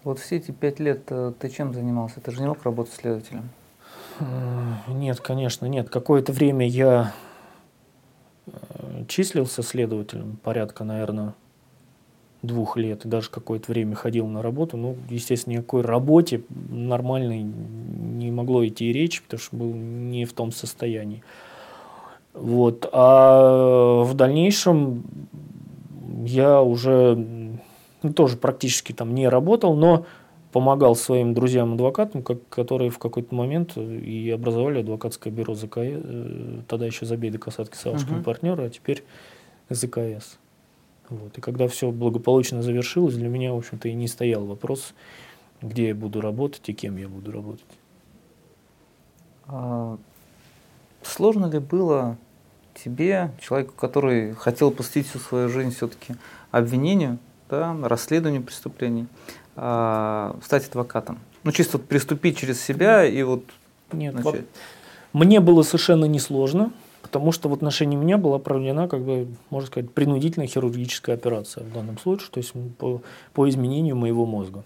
Вот 0.04 0.20
все 0.20 0.38
эти 0.38 0.52
пять 0.52 0.80
лет 0.80 1.02
э, 1.10 1.34
ты 1.40 1.50
чем 1.50 1.74
занимался? 1.74 2.22
Ты 2.22 2.30
же 2.30 2.42
не 2.42 2.48
мог 2.48 2.62
работать 2.62 2.94
следователем? 2.94 3.50
Нет, 4.88 5.20
конечно, 5.20 5.66
нет. 5.66 5.90
Какое-то 5.90 6.32
время 6.32 6.68
я 6.68 7.16
э, 8.46 9.06
числился 9.08 9.64
следователем, 9.64 10.38
порядка, 10.44 10.84
наверное, 10.84 11.34
двух 12.42 12.78
лет, 12.78 13.06
и 13.06 13.08
даже 13.10 13.30
какое-то 13.30 13.72
время 13.72 13.96
ходил 13.96 14.28
на 14.28 14.42
работу, 14.42 14.78
ну, 14.78 14.96
естественно, 15.10 15.56
никакой 15.56 15.82
работе 15.82 16.44
нормальной 16.70 17.44
не 17.44 18.32
могло 18.32 18.66
идти 18.66 18.92
речь, 18.94 19.22
потому 19.24 19.40
что 19.40 19.56
был 19.56 19.74
не 19.74 20.26
в 20.26 20.34
том 20.34 20.52
состоянии. 20.52 21.24
Вот. 22.34 22.88
А 22.94 24.04
в 24.04 24.14
дальнейшем 24.14 25.04
я 26.26 26.62
уже 26.62 27.16
ну, 28.02 28.14
тоже 28.14 28.38
практически 28.38 28.94
там 28.94 29.14
не 29.14 29.28
работал, 29.28 29.76
но 29.76 30.06
помогал 30.52 30.96
своим 30.96 31.34
друзьям-адвокатам, 31.34 32.24
как, 32.24 32.40
которые 32.50 32.90
в 32.90 32.98
какой-то 32.98 33.36
момент 33.36 33.78
и 33.78 34.32
образовали 34.32 34.80
адвокатское 34.80 35.32
бюро 35.32 35.54
ЗКС, 35.54 35.78
э, 35.78 36.62
тогда 36.68 36.86
еще 36.86 37.06
Забейда 37.06 37.38
Касатки 37.38 37.76
Савушкин 37.76 38.18
uh-huh. 38.18 38.24
партнеры, 38.24 38.66
а 38.66 38.70
теперь 38.70 39.04
ЗКС. 39.70 40.40
Вот. 41.10 41.38
И 41.38 41.42
когда 41.42 41.68
все 41.68 41.92
благополучно 41.92 42.62
завершилось, 42.62 43.16
для 43.16 43.30
меня, 43.30 43.54
в 43.54 43.58
общем-то, 43.58 43.88
и 43.88 43.94
не 43.94 44.08
стоял 44.08 44.46
вопрос, 44.46 44.94
где 45.62 45.90
я 45.90 45.96
буду 45.96 46.22
работать 46.22 46.68
и 46.70 46.74
кем 46.74 46.98
я 46.98 47.08
буду 47.08 47.32
работать. 47.32 47.66
А, 49.48 49.98
сложно 51.02 51.48
ли 51.48 51.60
было 51.60 52.18
тебе, 52.76 53.32
человеку, 53.42 53.74
который 53.76 54.34
хотел 54.34 54.72
посвятить 54.72 55.10
всю 55.10 55.20
свою 55.20 55.50
жизнь 55.50 55.72
все-таки 55.72 56.16
обвинению, 56.52 57.18
да, 57.50 57.76
расследованию 57.84 58.44
преступлений, 58.44 59.08
а, 59.56 60.38
стать 60.44 60.68
адвокатом? 60.68 61.20
Ну, 61.44 61.52
чисто 61.52 61.78
вот 61.78 61.88
приступить 61.88 62.38
через 62.38 62.62
себя 62.62 63.06
и 63.06 63.24
вот 63.24 63.44
Нет, 63.92 64.14
начать. 64.14 64.46
Мне 65.14 65.40
было 65.40 65.64
совершенно 65.64 66.06
несложно. 66.06 66.72
Потому 67.10 67.32
что 67.32 67.50
в 67.50 67.54
отношении 67.54 67.98
меня 67.98 68.20
была 68.20 68.38
проведена, 68.38 68.88
как 68.88 69.02
бы, 69.02 69.28
можно 69.50 69.66
сказать, 69.66 69.92
принудительная 69.92 70.48
хирургическая 70.48 71.16
операция 71.16 71.64
в 71.64 71.74
данном 71.74 71.98
случае, 71.98 72.28
то 72.30 72.38
есть 72.38 72.54
по, 72.78 73.02
по 73.34 73.50
изменению 73.50 73.96
моего 73.96 74.28
мозга. 74.28 74.64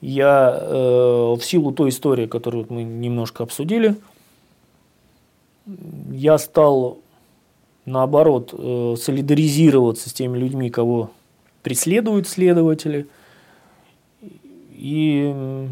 Я 0.00 0.56
э, 0.60 1.34
в 1.36 1.40
силу 1.42 1.72
той 1.72 1.88
истории, 1.88 2.26
которую 2.26 2.66
мы 2.68 2.84
немножко 2.84 3.42
обсудили, 3.42 3.96
я 6.12 6.38
стал 6.38 6.98
наоборот 7.84 8.54
э, 8.56 8.94
солидаризироваться 8.96 10.08
с 10.08 10.12
теми 10.12 10.38
людьми, 10.38 10.70
кого 10.70 11.10
преследуют 11.62 12.28
следователи. 12.28 13.08
И 14.70 15.66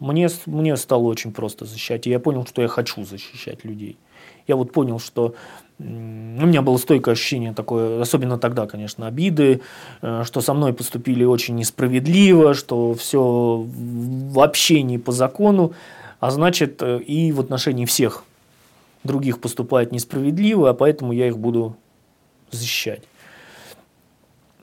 мне, 0.00 0.28
мне 0.46 0.76
стало 0.76 1.04
очень 1.04 1.32
просто 1.32 1.64
защищать. 1.64 2.06
И 2.06 2.10
я 2.10 2.20
понял, 2.20 2.46
что 2.46 2.62
я 2.62 2.68
хочу 2.68 3.04
защищать 3.04 3.64
людей. 3.64 3.96
Я 4.46 4.56
вот 4.56 4.72
понял, 4.72 4.98
что 4.98 5.34
у 5.78 5.82
меня 5.82 6.62
было 6.62 6.78
стойкое 6.78 7.12
ощущение 7.12 7.52
такое, 7.52 8.00
особенно 8.00 8.38
тогда, 8.38 8.66
конечно, 8.66 9.06
обиды, 9.06 9.60
э, 10.00 10.22
что 10.24 10.40
со 10.40 10.54
мной 10.54 10.72
поступили 10.72 11.24
очень 11.24 11.54
несправедливо, 11.54 12.54
что 12.54 12.94
все 12.94 13.66
вообще 13.66 14.82
не 14.82 14.98
по 14.98 15.12
закону, 15.12 15.74
а 16.18 16.30
значит 16.30 16.82
э, 16.82 17.00
и 17.00 17.30
в 17.32 17.40
отношении 17.40 17.84
всех 17.84 18.24
других 19.04 19.38
поступает 19.38 19.92
несправедливо, 19.92 20.70
а 20.70 20.74
поэтому 20.74 21.12
я 21.12 21.28
их 21.28 21.38
буду 21.38 21.76
защищать. 22.50 23.02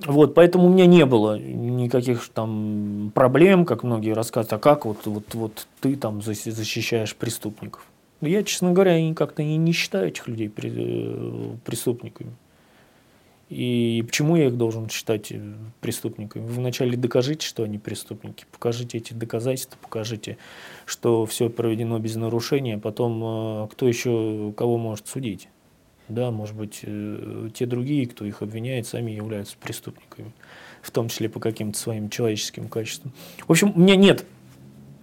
Вот, 0.06 0.34
поэтому 0.36 0.66
у 0.66 0.70
меня 0.70 0.86
не 0.86 1.06
было 1.06 1.40
никаких 1.40 2.28
там 2.30 3.12
проблем, 3.14 3.66
как 3.66 3.84
многие 3.84 4.14
рассказывают, 4.14 4.54
а 4.54 4.58
как 4.60 4.86
вот, 4.86 5.06
вот, 5.06 5.34
вот 5.34 5.68
ты 5.80 5.96
там 5.96 6.22
защищаешь 6.22 7.16
преступников. 7.16 7.86
Но 8.22 8.28
я, 8.28 8.44
честно 8.44 8.72
говоря, 8.72 8.98
как-то 9.14 9.44
не, 9.44 9.72
считаю 9.72 10.08
этих 10.08 10.28
людей 10.28 10.52
э, 10.56 11.56
преступниками. 11.66 12.32
И 13.50 14.04
почему 14.08 14.36
я 14.36 14.48
их 14.48 14.58
должен 14.58 14.90
считать 14.90 15.32
э, 15.32 15.42
преступниками? 15.82 16.46
Вы 16.46 16.54
вначале 16.54 16.98
докажите, 16.98 17.46
что 17.46 17.64
они 17.64 17.78
преступники, 17.78 18.46
покажите 18.52 18.98
эти 18.98 19.14
доказательства, 19.14 19.78
покажите, 19.82 20.38
что 20.86 21.26
все 21.26 21.50
проведено 21.50 22.00
без 22.00 22.16
нарушения, 22.16 22.78
потом 22.78 23.66
э, 23.66 23.68
кто 23.72 23.88
еще 23.88 24.54
кого 24.58 24.78
может 24.78 25.08
судить? 25.08 25.50
Да, 26.10 26.32
может 26.32 26.56
быть, 26.56 26.82
те 27.54 27.66
другие, 27.66 28.08
кто 28.08 28.26
их 28.26 28.42
обвиняет, 28.42 28.88
сами 28.88 29.12
являются 29.12 29.56
преступниками, 29.58 30.32
в 30.82 30.92
том 30.92 31.10
числе 31.10 31.30
по 31.30 31.40
каким-то 31.40 31.80
своим 31.80 32.10
человеческим 32.10 32.68
качествам. 32.68 33.14
В 33.48 33.52
общем, 33.52 33.72
у 33.76 33.80
меня 33.80 33.96
нет 33.96 34.26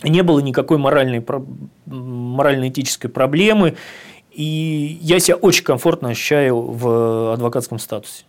не 0.03 0.23
было 0.23 0.41
никакой 0.41 0.79
моральной, 0.79 1.25
морально-этической 1.87 3.11
проблемы, 3.11 3.77
и 4.31 4.99
я 5.03 5.19
себя 5.19 5.37
очень 5.37 5.65
комфортно 5.65 6.11
ощущаю 6.11 6.61
в 6.61 7.35
адвокатском 7.35 7.79
статусе. 7.79 8.25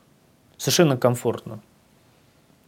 Совершенно 0.57 0.97
комфортно. 0.97 1.61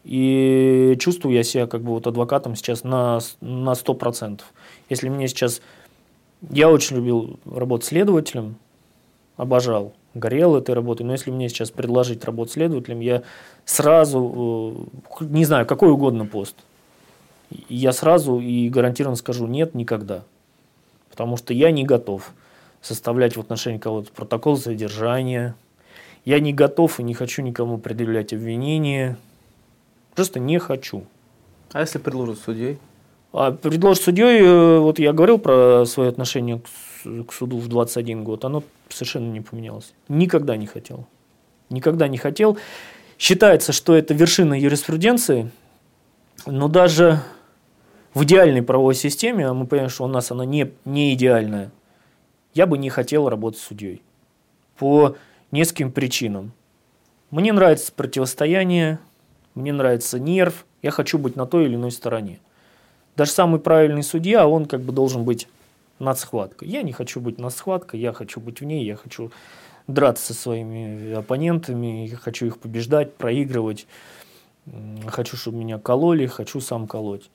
И 0.04 0.97
чувствую 0.99 1.36
я 1.36 1.43
себя 1.43 1.66
как 1.68 1.82
бы 1.82 1.91
вот 1.91 2.08
адвокатом 2.08 2.56
сейчас 2.56 2.84
на, 2.84 3.20
на 3.41 3.72
100%. 3.72 4.41
Если 4.89 5.10
мне 5.10 5.28
сейчас... 5.28 5.62
Я 6.49 6.70
очень 6.70 6.97
любил 6.97 7.39
работать 7.45 7.88
следователем, 7.88 8.58
обожал, 9.38 9.94
горел 10.14 10.56
этой 10.56 10.76
работой, 10.76 11.04
но 11.04 11.12
если 11.14 11.32
мне 11.32 11.50
сейчас 11.50 11.72
предложить 11.72 12.24
работать 12.26 12.54
следователем, 12.54 13.00
я 13.00 13.24
сразу, 13.66 14.88
э, 15.20 15.24
не 15.26 15.46
знаю, 15.46 15.66
какой 15.66 15.90
угодно 15.90 16.26
пост– 16.26 16.56
я 17.70 17.94
сразу 17.94 18.40
и 18.40 18.70
гарантированно 18.70 19.16
скажу 19.16 19.48
нет 19.48 19.76
никогда. 19.76 20.24
Потому 21.10 21.38
что 21.38 21.54
я 21.54 21.72
не 21.72 21.84
готов 21.84 22.32
составлять 22.82 23.38
в 23.38 23.40
отношении 23.40 23.78
кого-то 23.78 24.12
протокол 24.12 24.56
задержания. 24.56 25.56
Я 26.26 26.40
не 26.40 26.54
готов 26.54 27.00
и 27.00 27.04
не 27.04 27.14
хочу 27.14 27.42
никому 27.42 27.78
предъявлять 27.78 28.34
обвинения. 28.34 29.18
Просто 30.16 30.40
не 30.40 30.58
хочу. 30.60 31.04
А 31.72 31.82
если 31.82 32.00
предложат 32.00 32.40
судьей? 32.40 32.78
А 33.32 33.52
предложат 33.52 34.04
судьей, 34.04 34.42
э, 34.42 34.80
вот 34.80 35.00
я 35.00 35.12
говорил 35.12 35.40
про 35.40 35.86
свое 35.86 36.10
отношение 36.10 36.60
к 36.60 36.68
суду 37.32 37.58
в 37.58 37.68
21 37.68 38.24
год, 38.24 38.45
оно 38.45 38.64
совершенно 38.89 39.32
не 39.32 39.41
поменялось. 39.41 39.93
Никогда 40.08 40.58
не 40.58 40.68
хотел. 40.68 41.06
Никогда 41.70 42.08
не 42.08 42.18
хотел. 42.18 42.58
Считается, 43.18 43.72
что 43.72 43.95
это 43.95 44.14
вершина 44.14 44.60
юриспруденции, 44.60 45.49
но 46.45 46.68
даже 46.68 47.22
в 48.14 48.24
идеальной 48.24 48.62
правовой 48.62 48.95
системе, 48.95 49.47
а 49.47 49.54
мы 49.54 49.66
понимаем, 49.66 49.89
что 49.89 50.04
у 50.04 50.08
нас 50.08 50.32
она 50.32 50.45
не, 50.45 50.72
не 50.86 51.14
идеальная, 51.14 51.72
я 52.54 52.68
бы 52.68 52.78
не 52.78 52.89
хотел 52.89 53.30
работать 53.30 53.60
судьей. 53.60 54.01
По 54.78 55.16
нескольким 55.51 55.91
причинам. 55.91 56.51
Мне 57.32 57.54
нравится 57.54 57.91
противостояние, 57.91 58.99
мне 59.56 59.72
нравится 59.72 60.20
нерв, 60.20 60.66
я 60.82 60.91
хочу 60.91 61.18
быть 61.18 61.36
на 61.36 61.45
той 61.45 61.66
или 61.66 61.76
иной 61.76 61.91
стороне. 61.91 62.39
Даже 63.16 63.32
самый 63.32 63.60
правильный 63.60 64.04
судья, 64.04 64.47
он 64.47 64.66
как 64.66 64.82
бы 64.82 64.91
должен 64.91 65.24
быть 65.24 65.47
над 66.04 66.20
схваткой. 66.20 66.68
Я 66.68 66.84
не 66.84 66.91
хочу 66.91 67.20
быть 67.20 67.39
над 67.39 67.54
схваткой, 67.54 67.99
я 67.99 68.14
хочу 68.14 68.39
быть 68.39 68.62
в 68.62 68.66
ней, 68.66 68.86
я 68.86 68.95
хочу 68.95 69.32
драться 69.88 70.34
со 70.34 70.34
своими 70.34 71.14
оппонентами, 71.14 72.08
я 72.08 72.18
хочу 72.18 72.45
их 72.45 72.58
побеждать, 72.60 73.16
проигрывать, 73.16 73.88
хочу, 75.08 75.36
чтобы 75.38 75.58
меня 75.58 75.80
кололи, 75.80 76.26
хочу 76.26 76.62
сам 76.62 76.88
колоть. 76.88 77.30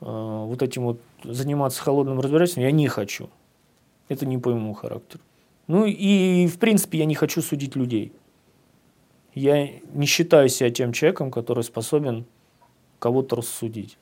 Э, 0.00 0.44
вот 0.46 0.62
этим 0.62 0.84
вот 0.84 1.00
заниматься 1.24 1.82
холодным 1.82 2.20
разбирательством 2.20 2.64
я 2.64 2.70
не 2.70 2.88
хочу. 2.88 3.28
Это 4.08 4.26
не 4.26 4.38
по 4.38 4.50
моему 4.50 4.74
характеру. 4.74 5.22
Ну 5.66 5.84
и, 5.84 6.46
в 6.46 6.58
принципе, 6.58 6.98
я 6.98 7.04
не 7.06 7.14
хочу 7.14 7.42
судить 7.42 7.74
людей. 7.74 8.12
Я 9.34 9.68
не 9.92 10.06
считаю 10.06 10.48
себя 10.48 10.70
тем 10.70 10.92
человеком, 10.92 11.30
который 11.30 11.64
способен 11.64 12.24
кого-то 12.98 13.36
рассудить. 13.36 13.98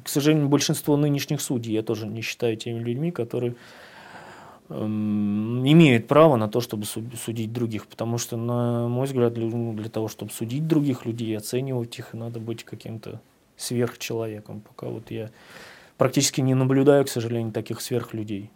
И, 0.00 0.04
к 0.04 0.08
сожалению, 0.08 0.48
большинство 0.48 0.96
нынешних 0.96 1.40
судей 1.40 1.72
я 1.72 1.82
тоже 1.82 2.06
не 2.06 2.22
считаю 2.22 2.56
теми 2.56 2.78
людьми, 2.78 3.10
которые 3.10 3.54
эм, 4.68 5.66
имеют 5.66 6.06
право 6.06 6.36
на 6.36 6.48
то, 6.48 6.60
чтобы 6.60 6.84
судить 6.86 7.52
других. 7.52 7.86
Потому 7.86 8.18
что, 8.18 8.36
на 8.36 8.88
мой 8.88 9.06
взгляд, 9.06 9.34
для, 9.34 9.46
ну, 9.46 9.74
для 9.74 9.88
того, 9.88 10.08
чтобы 10.08 10.30
судить 10.32 10.66
других 10.66 11.06
людей, 11.06 11.36
оценивать 11.36 11.98
их, 11.98 12.14
надо 12.14 12.40
быть 12.40 12.64
каким-то 12.64 13.20
сверхчеловеком. 13.56 14.60
Пока 14.60 14.88
вот 14.88 15.10
я 15.10 15.30
практически 15.98 16.40
не 16.40 16.54
наблюдаю, 16.54 17.04
к 17.04 17.08
сожалению, 17.08 17.52
таких 17.52 17.80
сверхлюдей. 17.80 18.50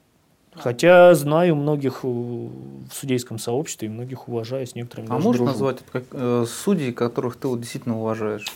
Хотя 0.57 1.15
знаю 1.15 1.57
многих 1.57 2.01
э, 2.05 2.07
в 2.07 2.93
судейском 2.93 3.39
сообществе 3.39 3.89
и 3.89 3.91
многих 3.91 4.29
уважаю, 4.29 4.67
с 4.67 4.77
некоторыми 4.77 5.09
А 5.11 5.15
можешь 5.15 5.39
дружу. 5.39 5.45
назвать 5.47 5.79
как, 5.91 6.05
э, 6.13 6.45
судей, 6.49 6.93
которых 6.93 7.37
ты 7.37 7.49
вот 7.49 7.61
действительно 7.61 7.99
уважаешь? 7.99 8.47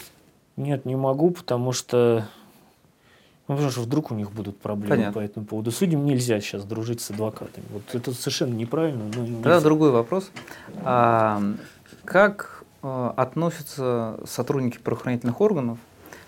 Нет, 0.56 0.84
не 0.84 0.96
могу, 0.96 1.30
потому 1.30 1.72
что 1.72 2.28
ну, 3.48 3.54
потому 3.54 3.70
что 3.70 3.80
вдруг 3.80 4.10
у 4.10 4.14
них 4.14 4.30
будут 4.30 4.58
проблемы 4.60 4.96
Понятно. 4.96 5.12
по 5.20 5.24
этому 5.24 5.46
поводу. 5.46 5.70
Судьям 5.70 6.04
нельзя 6.04 6.38
сейчас 6.40 6.64
дружить 6.64 7.00
с 7.00 7.10
адвокатами. 7.10 7.64
Вот 7.70 7.82
это 7.94 8.12
совершенно 8.12 8.52
неправильно. 8.52 9.04
Но 9.04 9.42
Тогда 9.42 9.60
другой 9.62 9.90
вопрос. 9.90 10.30
А, 10.84 11.42
как 12.04 12.64
а, 12.82 13.14
относятся 13.16 14.20
сотрудники 14.26 14.78
правоохранительных 14.78 15.40
органов 15.40 15.78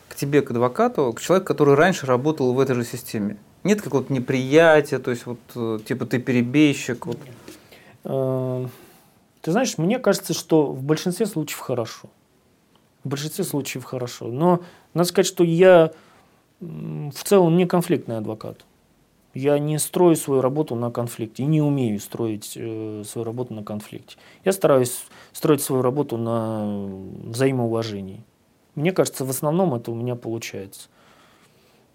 к 0.08 0.16
тебе, 0.16 0.40
к 0.40 0.50
адвокату, 0.50 1.12
к 1.12 1.20
человеку, 1.20 1.48
который 1.48 1.74
раньше 1.74 2.06
работал 2.06 2.54
в 2.54 2.58
этой 2.58 2.74
же 2.74 2.84
системе? 2.84 3.36
Нет 3.64 3.82
какого-то 3.82 4.10
неприятия, 4.10 4.98
то 4.98 5.10
есть 5.10 5.26
вот 5.26 5.40
э, 5.54 5.80
типа 5.86 6.06
ты 6.06 6.18
перебежчик? 6.18 7.04
Вот. 7.04 7.18
Э, 8.04 8.66
ты 9.42 9.52
знаешь, 9.52 9.76
мне 9.76 9.98
кажется, 9.98 10.32
что 10.32 10.72
в 10.72 10.82
большинстве 10.82 11.26
случаев 11.26 11.58
хорошо. 11.58 12.08
В 13.04 13.08
большинстве 13.10 13.44
случаев 13.44 13.84
хорошо. 13.84 14.28
Но 14.28 14.62
надо 14.94 15.06
сказать, 15.06 15.26
что 15.26 15.44
я 15.44 15.92
в 16.60 17.24
целом 17.24 17.56
не 17.56 17.66
конфликтный 17.66 18.18
адвокат. 18.18 18.64
Я 19.32 19.58
не 19.58 19.78
строю 19.78 20.16
свою 20.16 20.42
работу 20.42 20.74
на 20.74 20.90
конфликте 20.90 21.44
не 21.44 21.62
умею 21.62 22.00
строить 22.00 22.54
э, 22.56 23.04
свою 23.06 23.24
работу 23.24 23.54
на 23.54 23.62
конфликте. 23.62 24.16
Я 24.44 24.52
стараюсь 24.52 25.04
строить 25.32 25.62
свою 25.62 25.82
работу 25.82 26.16
на 26.16 26.88
взаимоуважении. 27.24 28.24
Мне 28.74 28.92
кажется, 28.92 29.24
в 29.24 29.30
основном 29.30 29.74
это 29.74 29.92
у 29.92 29.94
меня 29.94 30.16
получается. 30.16 30.88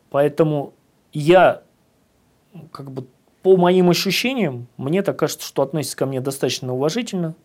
Поэтому 0.09 0.74
я, 1.11 1.61
как 2.72 2.89
бы, 2.91 3.05
по 3.41 3.57
моим 3.57 3.89
ощущениям, 3.89 4.68
мне 4.78 5.01
так 5.03 5.20
кажется, 5.20 5.45
что 5.45 5.61
относятся 5.61 5.97
ко 5.97 6.05
мне 6.05 6.22
достаточно 6.22 6.74
уважительно. 6.74 7.36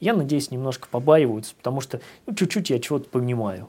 Я 0.00 0.14
надеюсь, 0.14 0.50
немножко 0.50 0.88
побаиваются, 0.90 1.54
потому 1.54 1.80
что 1.80 2.00
ну, 2.26 2.34
чуть-чуть 2.34 2.70
я 2.70 2.80
чего-то 2.80 3.08
понимаю. 3.08 3.68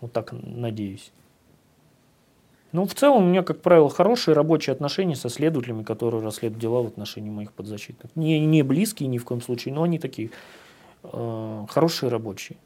Вот 0.00 0.12
так 0.12 0.32
надеюсь. 0.32 1.10
Ну, 2.74 2.86
в 2.86 2.94
целом, 2.96 3.22
у 3.22 3.28
меня, 3.28 3.44
как 3.44 3.62
правило, 3.62 3.88
хорошие 3.88 4.34
рабочие 4.34 4.72
отношения 4.72 5.14
со 5.14 5.28
следователями, 5.28 5.84
которые 5.84 6.24
расследуют 6.24 6.60
дела 6.60 6.82
в 6.82 6.88
отношении 6.88 7.30
моих 7.30 7.52
подзащитных. 7.52 8.10
Не, 8.16 8.44
не 8.44 8.64
близкие 8.64 9.08
ни 9.08 9.18
в 9.18 9.24
коем 9.24 9.40
случае, 9.40 9.72
но 9.72 9.84
они 9.84 10.00
такие 10.00 10.30
э, 11.04 11.66
хорошие 11.70 12.10
рабочие. 12.10 12.58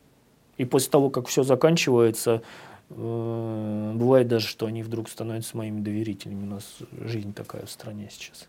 И 0.56 0.64
после 0.64 0.90
того, 0.90 1.10
как 1.10 1.26
все 1.26 1.42
заканчивается, 1.42 2.40
э, 2.88 3.92
бывает 3.96 4.28
даже, 4.28 4.46
что 4.46 4.64
они 4.64 4.82
вдруг 4.82 5.10
становятся 5.10 5.58
моими 5.58 5.82
доверителями. 5.82 6.42
У 6.42 6.50
нас 6.52 6.78
жизнь 7.04 7.34
такая 7.34 7.66
в 7.66 7.70
стране 7.70 8.08
сейчас. 8.10 8.48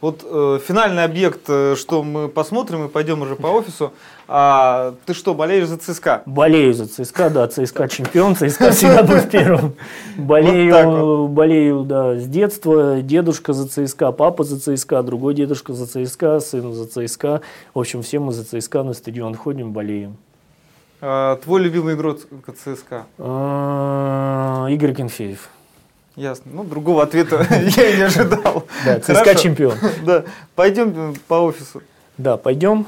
Вот 0.00 0.24
э, 0.24 0.60
финальный 0.64 1.02
объект, 1.02 1.42
э, 1.48 1.74
что 1.76 2.04
мы 2.04 2.28
посмотрим 2.28 2.84
и 2.84 2.88
пойдем 2.88 3.22
уже 3.22 3.34
по 3.34 3.48
офису. 3.48 3.92
А 4.28 4.94
ты 5.06 5.14
что, 5.14 5.34
болеешь 5.34 5.66
за 5.66 5.76
ЦСКА? 5.76 6.22
Болею 6.24 6.72
за 6.72 6.86
ЦСКА, 6.86 7.30
да, 7.30 7.48
ЦСКА 7.48 7.88
чемпион, 7.88 8.36
ЦСКА 8.36 8.70
всегда 8.70 9.02
был 9.02 9.20
первым. 9.32 9.74
Болею, 10.16 10.90
вот 10.90 11.30
болею, 11.30 11.82
да, 11.82 12.14
с 12.16 12.26
детства. 12.26 13.02
Дедушка 13.02 13.52
за 13.52 13.66
ЦСКА, 13.68 14.12
папа 14.12 14.44
за 14.44 14.60
ЦСКА, 14.60 15.02
другой 15.02 15.34
дедушка 15.34 15.72
за 15.72 15.86
ЦСКА, 15.86 16.38
сын 16.38 16.72
за 16.72 16.86
ЦСКА. 16.86 17.40
В 17.74 17.80
общем, 17.80 18.02
все 18.02 18.20
мы 18.20 18.32
за 18.32 18.44
ЦСКА 18.44 18.84
на 18.84 18.92
стадион 18.92 19.34
ходим, 19.34 19.72
болеем. 19.72 20.16
А, 21.00 21.36
твой 21.36 21.60
любимый 21.62 21.94
игрок 21.94 22.20
ЦСКА? 22.20 23.06
А, 23.18 24.66
Игорь 24.70 24.94
Кенфеев. 24.94 25.48
Ясно. 26.18 26.50
Ну, 26.52 26.64
другого 26.64 27.04
ответа 27.04 27.46
я 27.76 27.90
и 27.90 27.96
не 27.96 28.02
ожидал. 28.02 28.64
Да, 28.84 28.98
ЦСКА 28.98 29.36
чемпион. 29.36 29.74
Да. 30.04 30.24
Пойдем 30.56 31.14
по 31.28 31.34
офису. 31.34 31.80
Да, 32.16 32.36
пойдем. 32.36 32.86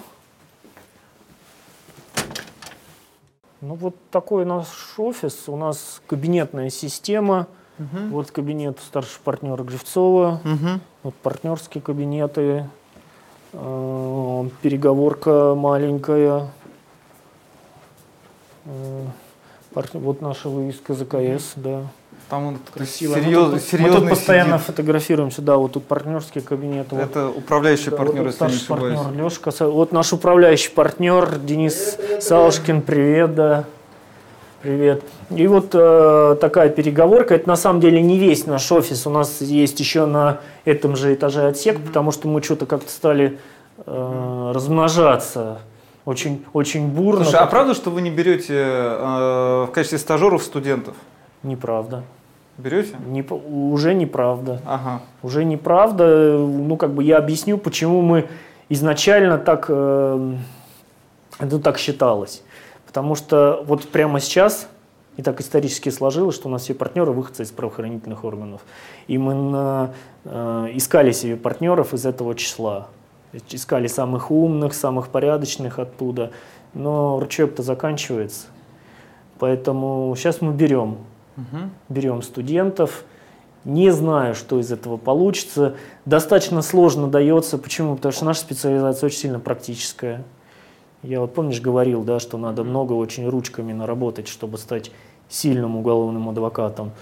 Ну, 3.60 3.74
вот 3.74 3.94
такой 4.10 4.44
наш 4.44 4.66
офис. 4.96 5.44
У 5.46 5.54
нас 5.54 6.02
кабинетная 6.08 6.70
система. 6.70 7.46
Угу. 7.78 8.08
Вот 8.10 8.32
кабинет 8.32 8.80
старшего 8.80 9.22
партнера 9.22 9.62
Гривцова. 9.62 10.40
Угу. 10.44 10.80
Вот 11.04 11.14
партнерские 11.14 11.82
кабинеты. 11.82 12.68
Э, 13.52 14.48
переговорка 14.60 15.54
маленькая. 15.54 16.48
Вот 19.74 20.20
наша 20.20 20.48
вывеска 20.48 20.94
ЗКС, 20.94 21.52
да. 21.56 21.82
Там 22.28 22.46
он 22.46 22.58
красиво. 22.72 23.16
Серьез, 23.16 23.52
мы, 23.52 23.58
тут, 23.58 23.80
мы 23.80 23.90
тут 23.90 24.08
постоянно 24.08 24.54
сидит. 24.54 24.66
фотографируемся, 24.66 25.42
да, 25.42 25.56
вот 25.56 25.72
тут 25.72 25.84
партнерский 25.84 26.40
кабинет. 26.40 26.92
Это 26.92 27.26
вот, 27.26 27.38
управляющий 27.38 27.90
да, 27.90 27.96
партнер, 27.96 28.22
вот 28.22 28.40
если 28.40 28.44
не 28.44 28.68
партнер 28.68 29.24
Лешка. 29.24 29.52
Вот 29.60 29.92
наш 29.92 30.12
управляющий 30.12 30.70
партнер 30.70 31.38
Денис 31.38 31.98
Салушкин, 32.20 32.82
привет, 32.82 33.34
да. 33.34 33.64
Привет. 34.62 35.02
И 35.30 35.46
вот 35.46 35.70
э, 35.72 36.36
такая 36.40 36.68
переговорка. 36.68 37.34
Это 37.34 37.48
на 37.48 37.56
самом 37.56 37.80
деле 37.80 38.02
не 38.02 38.18
весь 38.18 38.44
наш 38.46 38.70
офис. 38.70 39.06
У 39.06 39.10
нас 39.10 39.40
есть 39.40 39.80
еще 39.80 40.04
на 40.04 40.40
этом 40.66 40.96
же 40.96 41.14
этаже 41.14 41.46
отсек, 41.46 41.80
потому 41.80 42.12
что 42.12 42.28
мы 42.28 42.42
что-то 42.42 42.66
как-то 42.66 42.90
стали 42.90 43.38
э, 43.86 44.52
размножаться 44.54 45.62
очень, 46.04 46.44
очень 46.52 46.88
бурно. 46.88 47.24
Слушай, 47.24 47.40
а 47.40 47.46
правда, 47.46 47.74
что 47.74 47.90
вы 47.90 48.00
не 48.02 48.10
берете 48.10 48.54
э, 48.54 49.66
в 49.68 49.70
качестве 49.72 49.98
стажеров 49.98 50.42
студентов? 50.42 50.96
Неправда. 51.42 52.04
Берете? 52.58 52.96
Не, 53.06 53.22
уже 53.22 53.94
неправда. 53.94 54.60
Ага. 54.66 55.02
Уже 55.22 55.44
неправда. 55.44 56.38
Ну, 56.38 56.76
как 56.76 56.92
бы 56.92 57.02
я 57.02 57.18
объясню, 57.18 57.58
почему 57.58 58.02
мы 58.02 58.28
изначально 58.68 59.38
так, 59.38 59.66
э, 59.68 60.34
ну, 61.40 61.58
так 61.60 61.78
считалось. 61.78 62.42
Потому 62.86 63.14
что 63.14 63.62
вот 63.66 63.88
прямо 63.88 64.20
сейчас, 64.20 64.68
и 65.16 65.22
так 65.22 65.40
исторически 65.40 65.90
сложилось, 65.90 66.34
что 66.34 66.48
у 66.48 66.50
нас 66.50 66.62
все 66.62 66.74
партнеры 66.74 67.12
выходцы 67.12 67.42
из 67.42 67.50
правоохранительных 67.50 68.24
органов. 68.24 68.62
И 69.06 69.18
мы 69.18 69.34
на, 69.34 69.90
э, 70.24 70.68
искали 70.74 71.12
себе 71.12 71.36
партнеров 71.36 71.94
из 71.94 72.06
этого 72.06 72.34
числа. 72.34 72.88
Искали 73.48 73.86
самых 73.86 74.30
умных, 74.30 74.74
самых 74.74 75.08
порядочных 75.08 75.78
оттуда. 75.78 76.30
Но 76.74 77.20
ручеек-то 77.20 77.62
заканчивается. 77.62 78.46
Поэтому 79.38 80.14
сейчас 80.16 80.40
мы 80.40 80.52
берем 80.52 80.98
Угу. 81.40 81.70
Берем 81.88 82.22
студентов. 82.22 83.04
Не 83.64 83.90
знаю, 83.90 84.34
что 84.34 84.58
из 84.58 84.72
этого 84.72 84.96
получится. 84.96 85.76
Достаточно 86.06 86.62
сложно 86.62 87.08
дается. 87.08 87.58
Почему? 87.58 87.96
Потому 87.96 88.12
что 88.12 88.24
наша 88.24 88.40
специализация 88.40 89.06
очень 89.06 89.18
сильно 89.18 89.40
практическая. 89.40 90.24
Я 91.02 91.20
вот, 91.20 91.34
помнишь, 91.34 91.60
говорил, 91.60 92.02
да, 92.02 92.20
что 92.20 92.36
надо 92.38 92.64
много 92.64 92.92
очень 92.92 93.28
ручками 93.28 93.72
наработать, 93.72 94.28
чтобы 94.28 94.58
стать 94.58 94.90
сильным 95.28 95.76
уголовным 95.76 96.28
адвокатом. 96.28 96.92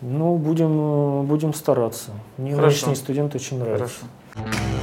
Ну, 0.00 0.36
будем, 0.36 1.26
будем 1.26 1.52
стараться. 1.54 2.10
Мне 2.36 2.54
Хорошо. 2.54 2.86
нынешний 2.86 2.94
студент 3.02 3.34
очень 3.34 3.58
нравится. 3.58 4.04
Хорошо. 4.34 4.79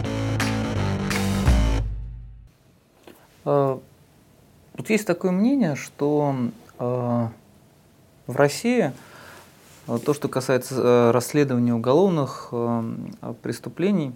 Вот 3.48 4.90
есть 4.90 5.08
такое 5.08 5.32
мнение, 5.32 5.76
что 5.76 6.36
а, 6.78 7.32
в 8.28 8.36
России 8.36 8.92
э, 9.88 9.98
то, 10.06 10.14
что 10.14 10.28
касается 10.28 11.12
расследования 11.14 11.74
уголовных 11.74 12.54
преступлений, 13.42 14.14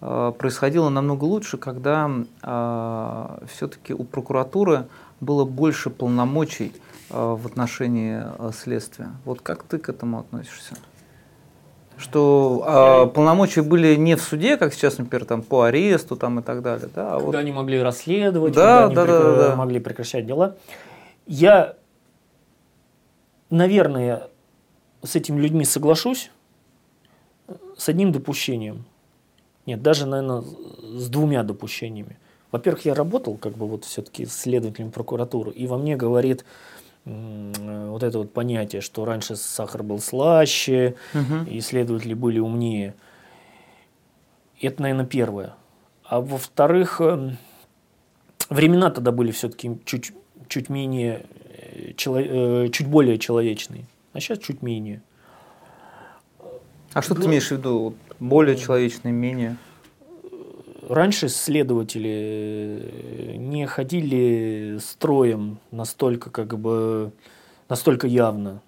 происходило 0.00 0.88
намного 0.88 1.24
лучше, 1.24 1.58
когда 1.58 2.10
все-таки 2.40 3.94
у 3.94 4.02
прокуратуры 4.02 4.88
было 5.20 5.44
больше 5.44 5.90
полномочий 5.90 6.72
в 7.08 7.46
отношении 7.46 8.24
следствия. 8.52 9.10
Вот 9.24 9.42
как 9.42 9.62
ты 9.62 9.78
к 9.78 9.88
этому 9.88 10.18
относишься? 10.18 10.74
Что 12.02 13.06
э, 13.08 13.14
полномочия 13.14 13.62
были 13.62 13.94
не 13.94 14.16
в 14.16 14.22
суде, 14.22 14.56
как 14.56 14.74
сейчас, 14.74 14.98
например, 14.98 15.24
там, 15.24 15.42
по 15.42 15.62
аресту 15.62 16.16
там, 16.16 16.40
и 16.40 16.42
так 16.42 16.62
далее. 16.62 16.88
Да, 16.94 17.08
а 17.08 17.10
когда 17.12 17.26
вот... 17.26 17.34
они 17.36 17.52
могли 17.52 17.80
расследовать, 17.80 18.54
да, 18.54 18.88
когда 18.88 19.04
да, 19.06 19.12
они 19.12 19.12
да, 19.12 19.22
прекр... 19.22 19.48
да. 19.50 19.56
могли 19.56 19.80
прекращать 19.80 20.26
дела. 20.26 20.56
Я 21.26 21.76
наверное, 23.52 24.28
с 25.04 25.14
этими 25.14 25.40
людьми 25.40 25.64
соглашусь, 25.64 26.30
с 27.76 27.88
одним 27.88 28.10
допущением. 28.10 28.84
Нет, 29.66 29.82
даже, 29.82 30.06
наверное, 30.06 30.42
с 30.42 31.08
двумя 31.08 31.44
допущениями. 31.44 32.18
Во-первых, 32.50 32.84
я 32.84 32.94
работал 32.94 33.36
как 33.36 33.56
бы 33.56 33.68
вот 33.68 33.84
все-таки 33.84 34.26
следователем 34.26 34.90
прокуратуры, 34.90 35.52
и 35.52 35.66
во 35.66 35.78
мне 35.78 35.96
говорит 35.96 36.44
вот 37.04 38.02
это 38.02 38.18
вот 38.18 38.32
понятие, 38.32 38.80
что 38.80 39.04
раньше 39.04 39.36
сахар 39.36 39.82
был 39.82 39.98
слаще, 39.98 40.94
угу. 41.14 41.50
и 41.50 41.60
следователи 41.60 42.14
были 42.14 42.38
умнее. 42.38 42.94
Это, 44.60 44.82
наверное, 44.82 45.06
первое. 45.06 45.54
А 46.04 46.20
во-вторых, 46.20 47.00
эм, 47.00 47.38
времена 48.48 48.90
тогда 48.90 49.10
были 49.10 49.32
все-таки 49.32 49.80
чуть, 49.84 50.12
чуть 50.48 50.68
менее 50.68 51.26
чело, 51.96 52.18
э, 52.20 52.68
чуть 52.68 52.86
более 52.86 53.18
человечный, 53.18 53.86
а 54.12 54.20
сейчас 54.20 54.38
чуть 54.38 54.62
менее. 54.62 55.02
А 56.92 57.02
что 57.02 57.14
ты 57.14 57.24
имеешь 57.24 57.48
в 57.48 57.52
виду? 57.52 57.94
Более 58.20 58.56
человечный, 58.56 59.12
менее? 59.12 59.56
Раньше 60.92 61.30
следователи 61.30 62.82
э, 62.82 63.36
не 63.36 63.64
ходили 63.64 64.76
строем 64.78 65.58
настолько 65.70 66.28
как 66.28 66.58
бы 66.58 67.12
настолько 67.70 68.06
явно. 68.06 68.60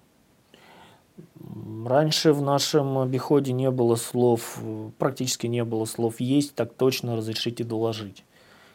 Раньше 1.85 2.33
в 2.33 2.41
нашем 2.41 2.97
обиходе 2.97 3.51
не 3.51 3.69
было 3.69 3.95
слов, 3.95 4.59
практически 4.97 5.45
не 5.45 5.63
было 5.63 5.85
слов 5.85 6.19
«есть», 6.19 6.55
«так 6.55 6.73
точно», 6.73 7.15
«разрешите 7.15 7.63
доложить». 7.63 8.23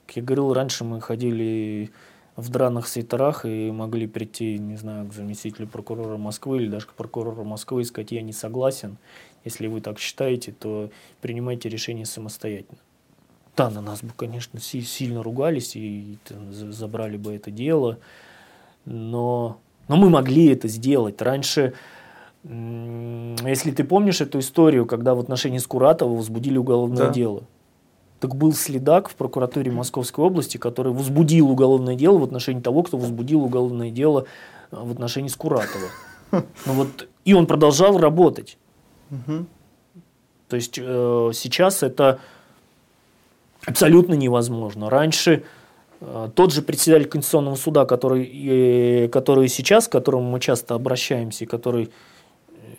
Как 0.06 0.18
я 0.18 0.22
говорил, 0.22 0.54
раньше 0.54 0.84
мы 0.84 1.00
ходили 1.00 1.90
в 2.36 2.50
драных 2.50 2.86
свитерах 2.86 3.46
и 3.46 3.72
могли 3.72 4.06
прийти, 4.06 4.60
не 4.60 4.76
знаю, 4.76 5.08
к 5.08 5.12
заместителю 5.12 5.66
прокурора 5.66 6.18
Москвы 6.18 6.58
или 6.58 6.68
даже 6.68 6.86
к 6.86 6.92
прокурору 6.92 7.42
Москвы 7.42 7.82
и 7.82 7.84
сказать, 7.84 8.12
я 8.12 8.22
не 8.22 8.32
согласен. 8.32 8.96
Если 9.44 9.66
вы 9.66 9.80
так 9.80 9.98
считаете, 9.98 10.52
то 10.52 10.90
принимайте 11.20 11.68
решение 11.68 12.06
самостоятельно. 12.06 12.78
Да, 13.56 13.70
на 13.70 13.80
нас 13.80 14.02
бы, 14.02 14.10
конечно, 14.16 14.60
сильно 14.60 15.22
ругались 15.22 15.76
и 15.76 16.18
забрали 16.50 17.16
бы 17.16 17.34
это 17.34 17.50
дело, 17.50 17.98
но, 18.84 19.58
но 19.88 19.96
мы 19.96 20.08
могли 20.08 20.46
это 20.46 20.68
сделать. 20.68 21.20
Раньше, 21.20 21.74
если 22.44 23.70
ты 23.72 23.84
помнишь 23.84 24.20
эту 24.20 24.38
историю, 24.38 24.86
когда 24.86 25.14
в 25.14 25.20
отношении 25.20 25.58
Скуратова 25.58 26.14
возбудили 26.14 26.58
уголовное 26.58 27.08
да. 27.08 27.12
дело, 27.12 27.44
так 28.20 28.36
был 28.36 28.52
следак 28.52 29.08
в 29.08 29.14
прокуратуре 29.14 29.72
Московской 29.72 30.24
области, 30.24 30.58
который 30.58 30.92
возбудил 30.92 31.50
уголовное 31.50 31.96
дело 31.96 32.18
в 32.18 32.24
отношении 32.24 32.60
того, 32.60 32.82
кто 32.82 32.98
возбудил 32.98 33.42
уголовное 33.42 33.90
дело 33.90 34.26
э, 34.70 34.76
в 34.78 34.92
отношении 34.92 35.28
Скуратова. 35.28 35.88
Ну 36.64 36.74
вот, 36.74 37.08
и 37.24 37.34
он 37.34 37.48
продолжал 37.48 37.98
работать. 37.98 38.56
То 40.46 40.54
есть 40.56 40.78
э, 40.78 41.30
сейчас 41.34 41.82
это 41.82 42.20
абсолютно 43.66 44.14
невозможно. 44.14 44.90
Раньше 44.90 45.44
э, 46.00 46.28
тот 46.34 46.52
же 46.52 46.62
председатель 46.62 47.08
Конституционного 47.08 47.56
суда, 47.56 47.86
который, 47.86 48.24
э, 48.24 49.08
который 49.08 49.48
сейчас, 49.48 49.88
к 49.88 49.92
которому 49.92 50.30
мы 50.30 50.40
часто 50.40 50.74
обращаемся, 50.74 51.44
и 51.44 51.46
который 51.46 51.90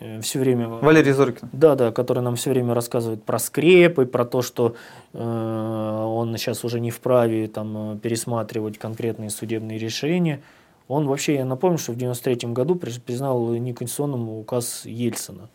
Э, 0.02 0.20
все 0.20 0.38
время... 0.38 0.68
Валерий 0.68 1.12
Зоркин. 1.12 1.48
Да, 1.52 1.74
да, 1.74 1.92
который 1.92 2.22
нам 2.22 2.36
все 2.36 2.50
время 2.50 2.74
рассказывает 2.74 3.22
про 3.24 3.38
скрепы, 3.38 4.06
про 4.06 4.24
то, 4.24 4.42
что 4.42 4.74
э, 5.12 5.18
он 5.18 6.36
сейчас 6.36 6.64
уже 6.64 6.80
не 6.80 6.90
вправе 6.90 7.46
там, 7.46 7.98
пересматривать 8.00 8.78
конкретные 8.78 9.30
судебные 9.30 9.78
решения. 9.78 10.42
Он 10.88 11.06
вообще, 11.06 11.36
я 11.36 11.44
напомню, 11.44 11.78
что 11.78 11.92
в 11.92 11.96
1993 11.96 12.52
году 12.52 12.74
признал 12.74 13.54
неконституционным 13.54 14.28
указ 14.28 14.84
Ельцина. 14.84 15.48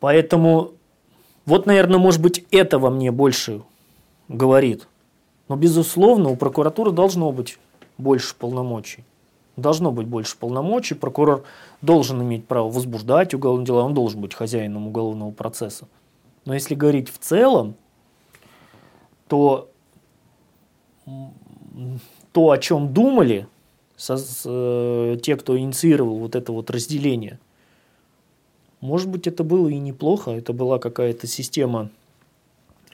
Поэтому 0.00 0.72
Вот, 1.48 1.64
наверное, 1.64 1.98
может 1.98 2.20
быть, 2.20 2.44
это 2.50 2.78
во 2.78 2.90
мне 2.90 3.10
больше 3.10 3.62
говорит. 4.28 4.86
Но, 5.48 5.56
безусловно, 5.56 6.28
у 6.28 6.36
прокуратуры 6.36 6.92
должно 6.92 7.32
быть 7.32 7.58
больше 7.96 8.34
полномочий. 8.34 9.02
Должно 9.56 9.90
быть 9.90 10.06
больше 10.06 10.36
полномочий. 10.36 10.94
Прокурор 10.94 11.44
должен 11.80 12.22
иметь 12.22 12.46
право 12.46 12.68
возбуждать 12.68 13.32
уголовные 13.32 13.64
дела, 13.64 13.84
он 13.84 13.94
должен 13.94 14.20
быть 14.20 14.34
хозяином 14.34 14.88
уголовного 14.88 15.30
процесса. 15.30 15.88
Но 16.44 16.52
если 16.52 16.74
говорить 16.74 17.10
в 17.10 17.16
целом, 17.16 17.76
то 19.26 19.70
то, 22.32 22.50
о 22.50 22.58
чем 22.58 22.92
думали 22.92 23.48
со, 23.96 24.18
с, 24.18 24.42
э, 24.44 25.16
те, 25.22 25.34
кто 25.36 25.58
инициировал 25.58 26.18
вот 26.18 26.36
это 26.36 26.52
вот 26.52 26.70
разделение, 26.70 27.38
может 28.80 29.08
быть, 29.08 29.26
это 29.26 29.44
было 29.44 29.68
и 29.68 29.78
неплохо, 29.78 30.30
это 30.30 30.52
была 30.52 30.78
какая-то 30.78 31.26
система 31.26 31.90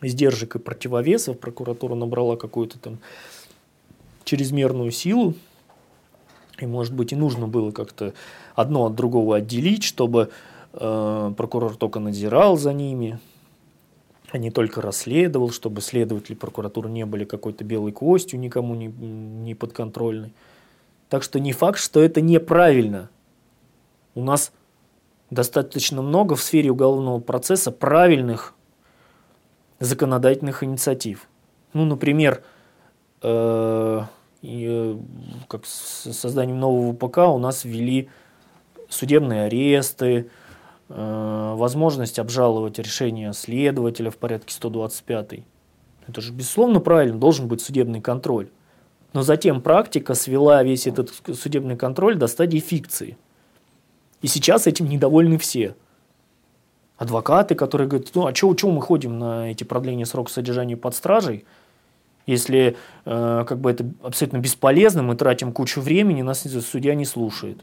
сдержек 0.00 0.56
и 0.56 0.58
противовесов, 0.58 1.38
прокуратура 1.38 1.94
набрала 1.94 2.36
какую-то 2.36 2.78
там 2.78 2.98
чрезмерную 4.24 4.90
силу, 4.90 5.34
и, 6.58 6.66
может 6.66 6.94
быть, 6.94 7.12
и 7.12 7.16
нужно 7.16 7.48
было 7.48 7.70
как-то 7.72 8.14
одно 8.54 8.86
от 8.86 8.94
другого 8.94 9.36
отделить, 9.36 9.82
чтобы 9.82 10.30
э, 10.72 11.34
прокурор 11.36 11.76
только 11.76 12.00
надзирал 12.00 12.56
за 12.56 12.72
ними, 12.72 13.18
а 14.30 14.38
не 14.38 14.50
только 14.50 14.80
расследовал, 14.80 15.50
чтобы 15.50 15.80
следователи 15.80 16.34
прокуратуры 16.34 16.90
не 16.90 17.04
были 17.04 17.24
какой-то 17.24 17.64
белой 17.64 17.92
костью, 17.92 18.40
никому 18.40 18.74
не, 18.74 18.86
не 18.86 19.54
подконтрольной. 19.54 20.32
Так 21.08 21.22
что 21.22 21.38
не 21.38 21.52
факт, 21.52 21.78
что 21.78 22.00
это 22.00 22.20
неправильно. 22.20 23.10
У 24.14 24.22
нас 24.22 24.52
достаточно 25.30 26.02
много 26.02 26.36
в 26.36 26.42
сфере 26.42 26.70
уголовного 26.70 27.20
процесса 27.20 27.70
правильных 27.70 28.54
законодательных 29.80 30.62
инициатив. 30.62 31.28
Ну, 31.72 31.84
например, 31.84 32.42
э, 33.22 34.02
э, 34.42 34.96
как 35.48 35.66
с 35.66 36.12
созданием 36.12 36.60
нового 36.60 36.92
ВПК 36.92 37.18
у 37.18 37.38
нас 37.38 37.64
ввели 37.64 38.08
судебные 38.88 39.44
аресты, 39.44 40.30
Э, 40.88 41.54
возможность 41.56 42.18
обжаловать 42.18 42.78
решение 42.78 43.32
следователя 43.32 44.10
в 44.10 44.16
порядке 44.16 44.52
125. 44.54 45.44
Это 46.06 46.20
же, 46.20 46.32
безусловно, 46.32 46.80
правильно, 46.80 47.18
должен 47.18 47.48
быть 47.48 47.62
судебный 47.62 48.00
контроль. 48.00 48.50
Но 49.14 49.22
затем 49.22 49.62
практика 49.62 50.14
свела 50.14 50.62
весь 50.62 50.86
этот 50.86 51.10
судебный 51.34 51.76
контроль 51.76 52.16
до 52.16 52.26
стадии 52.26 52.58
фикции. 52.58 53.16
И 54.24 54.26
сейчас 54.26 54.66
этим 54.66 54.88
недовольны 54.88 55.36
все. 55.36 55.76
Адвокаты, 56.96 57.54
которые 57.54 57.86
говорят, 57.86 58.08
ну 58.14 58.26
а 58.26 58.34
что 58.34 58.70
мы 58.70 58.80
ходим 58.80 59.18
на 59.18 59.50
эти 59.50 59.64
продления 59.64 60.06
срока 60.06 60.30
содержания 60.30 60.78
под 60.78 60.94
стражей, 60.94 61.44
если 62.24 62.74
э, 63.04 63.44
как 63.46 63.60
бы 63.60 63.70
это 63.70 63.84
абсолютно 64.02 64.38
бесполезно, 64.38 65.02
мы 65.02 65.14
тратим 65.14 65.52
кучу 65.52 65.82
времени, 65.82 66.22
нас 66.22 66.40
судья 66.40 66.94
не 66.94 67.04
слушает. 67.04 67.60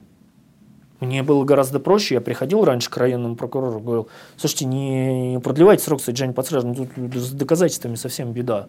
Мне 0.99 1.23
было 1.23 1.43
гораздо 1.45 1.79
проще, 1.79 2.13
я 2.13 2.21
приходил 2.21 2.63
раньше 2.63 2.91
к 2.91 2.97
районному 2.97 3.37
прокурору, 3.37 3.79
говорил, 3.79 4.09
слушайте, 4.37 4.65
не 4.65 5.39
продлевайте 5.43 5.83
срок 5.83 5.99
содержания 5.99 6.33
под 6.33 6.45
стражей, 6.45 6.69
ну, 6.69 6.75
тут 6.75 7.15
с 7.15 7.31
доказательствами 7.31 7.95
совсем 7.95 8.33
беда. 8.33 8.67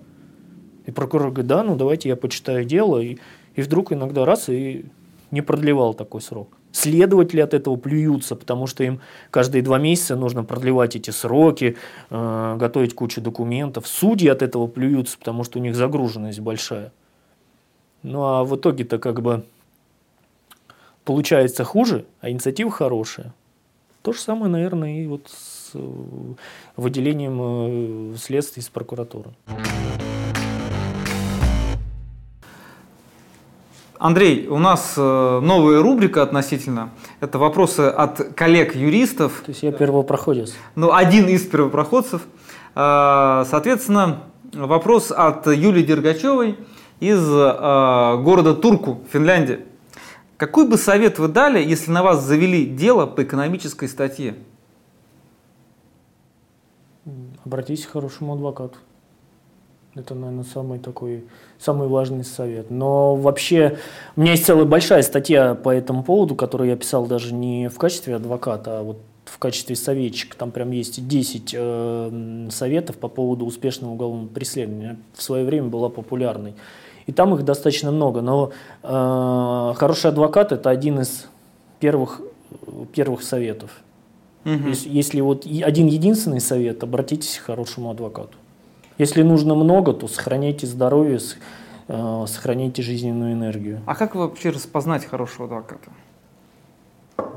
И 0.87 0.93
прокурор 0.93 1.29
говорит, 1.29 1.47
да, 1.47 1.63
ну 1.63 1.77
давайте 1.77 2.09
я 2.09 2.17
почитаю 2.17 2.65
дело, 2.65 3.01
и, 3.01 3.19
и 3.55 3.61
вдруг 3.61 3.93
иногда 3.93 4.25
раз 4.25 4.49
и 4.49 4.87
не 5.31 5.43
продлевал 5.43 5.93
такой 5.93 6.23
срок. 6.23 6.57
Следователи 6.73 7.41
от 7.41 7.53
этого 7.55 7.77
плюются, 7.77 8.35
потому 8.35 8.67
что 8.67 8.83
им 8.83 9.01
каждые 9.31 9.63
два 9.63 9.79
месяца 9.79 10.17
нужно 10.17 10.43
продлевать 10.43 10.97
эти 10.97 11.11
сроки, 11.11 11.77
э, 12.11 12.57
готовить 12.59 12.95
кучу 12.95 13.21
документов. 13.21 13.87
Судьи 13.87 14.29
от 14.29 14.43
этого 14.43 14.67
плюются, 14.67 15.19
потому 15.19 15.45
что 15.45 15.59
у 15.59 15.63
них 15.63 15.77
загруженность 15.77 16.41
большая. 16.41 16.93
Ну 18.03 18.23
а 18.23 18.45
в 18.45 18.57
итоге-то 18.57 18.99
как 18.99 19.21
бы 19.21 19.45
получается 21.05 21.63
хуже, 21.65 22.07
а 22.21 22.31
инициатива 22.31 22.71
хорошая. 22.71 23.35
То 24.03 24.13
же 24.13 24.19
самое, 24.19 24.51
наверное, 24.51 25.03
и 25.03 25.07
вот 25.07 25.29
с 25.29 25.71
э, 25.75 25.79
выделением 26.77 28.15
э, 28.15 28.17
следствий 28.17 28.61
из 28.61 28.69
прокуратуры. 28.69 29.31
Андрей, 34.03 34.49
у 34.49 34.59
нас 34.59 34.95
э, 34.97 35.41
новая 35.41 35.81
рубрика 35.81 36.25
относительно. 36.25 36.91
Это 37.21 37.39
вопросы 37.39 37.83
от 37.83 38.35
коллег-юристов. 38.35 39.43
То 39.47 39.53
есть 39.53 39.63
я 39.63 39.71
первопроходец. 39.71 40.55
Ну, 40.75 40.93
один 40.93 41.29
из 41.29 41.47
первопроходцев. 41.47 42.23
Соответственно, 42.75 44.25
вопрос 44.53 45.13
от 45.13 45.47
Юлии 45.47 45.85
Дергачевой 45.85 46.59
из 46.99 47.25
города 47.25 48.55
Турку, 48.55 49.03
Финляндия. 49.13 49.61
Какой 50.37 50.67
бы 50.67 50.79
совет 50.79 51.21
вы 51.21 51.29
дали, 51.29 51.63
если 51.63 51.93
на 51.93 52.03
вас 52.03 52.25
завели 52.25 52.67
дело 52.67 53.07
по 53.07 53.23
экономической 53.23 53.89
статье? 53.89 54.35
Обратитесь 57.45 57.87
к 57.87 57.93
хорошему 57.93 58.33
адвокату. 58.33 58.79
Это, 59.95 60.15
наверное, 60.15 60.45
самый 60.45 60.79
такой, 60.79 61.25
самый 61.59 61.87
важный 61.87 62.25
совет. 62.25 62.71
Но 62.71 63.15
вообще, 63.15 63.77
у 64.17 64.21
меня 64.23 64.33
есть 64.33 64.47
целая 64.47 64.65
большая 64.65 65.03
статья 65.03 65.55
по 65.55 65.69
этому 65.69 66.03
поводу, 66.03 66.35
которую 66.35 66.71
я 66.71 66.77
писал 66.77 67.07
даже 67.07 67.35
не 67.35 67.69
в 67.69 67.77
качестве 67.77 68.17
адвоката, 68.17 68.79
а 68.79 68.83
вот 68.83 68.97
в 69.27 69.39
качестве 69.39 69.77
советчика. 69.77 70.37
Там 70.37 70.51
прям 70.51 70.71
есть 70.71 71.07
10 71.07 71.55
э, 71.55 72.49
советов 72.51 72.97
по 72.97 73.09
поводу 73.09 73.45
успешного 73.45 73.93
уголовного 73.93 74.29
преследования. 74.29 74.97
В 75.15 75.23
свое 75.23 75.45
время 75.45 75.69
была 75.69 75.91
популярной. 75.91 76.55
И 77.07 77.13
там 77.13 77.35
их 77.35 77.45
достаточно 77.45 77.91
много. 77.93 78.23
Но 78.23 78.53
э, 78.83 79.75
хороший 79.77 80.11
адвокат– 80.11 80.53
это 80.53 80.71
один 80.71 81.01
из 81.01 81.27
первых, 81.81 82.23
первых 82.95 83.23
советов. 83.23 83.71
Угу. 84.47 84.69
Если, 84.69 84.89
если 84.89 85.21
вот 85.21 85.47
один 85.47 85.87
единственный 85.87 86.41
совет, 86.41 86.83
обратитесь 86.83 87.39
к 87.39 87.43
хорошему 87.43 87.91
адвокату. 87.91 88.39
Если 88.99 89.23
нужно 89.23 89.55
много, 89.55 89.93
то 89.93 90.09
сохраняйте 90.09 90.67
здоровье, 90.67 91.19
э, 91.89 92.25
сохраняйте 92.29 92.83
жизненную 92.83 93.33
энергию. 93.33 93.81
А 93.87 93.95
как 93.95 94.15
вообще 94.15 94.51
распознать 94.51 95.05
хорошего 95.05 95.47
адвоката? 95.47 95.91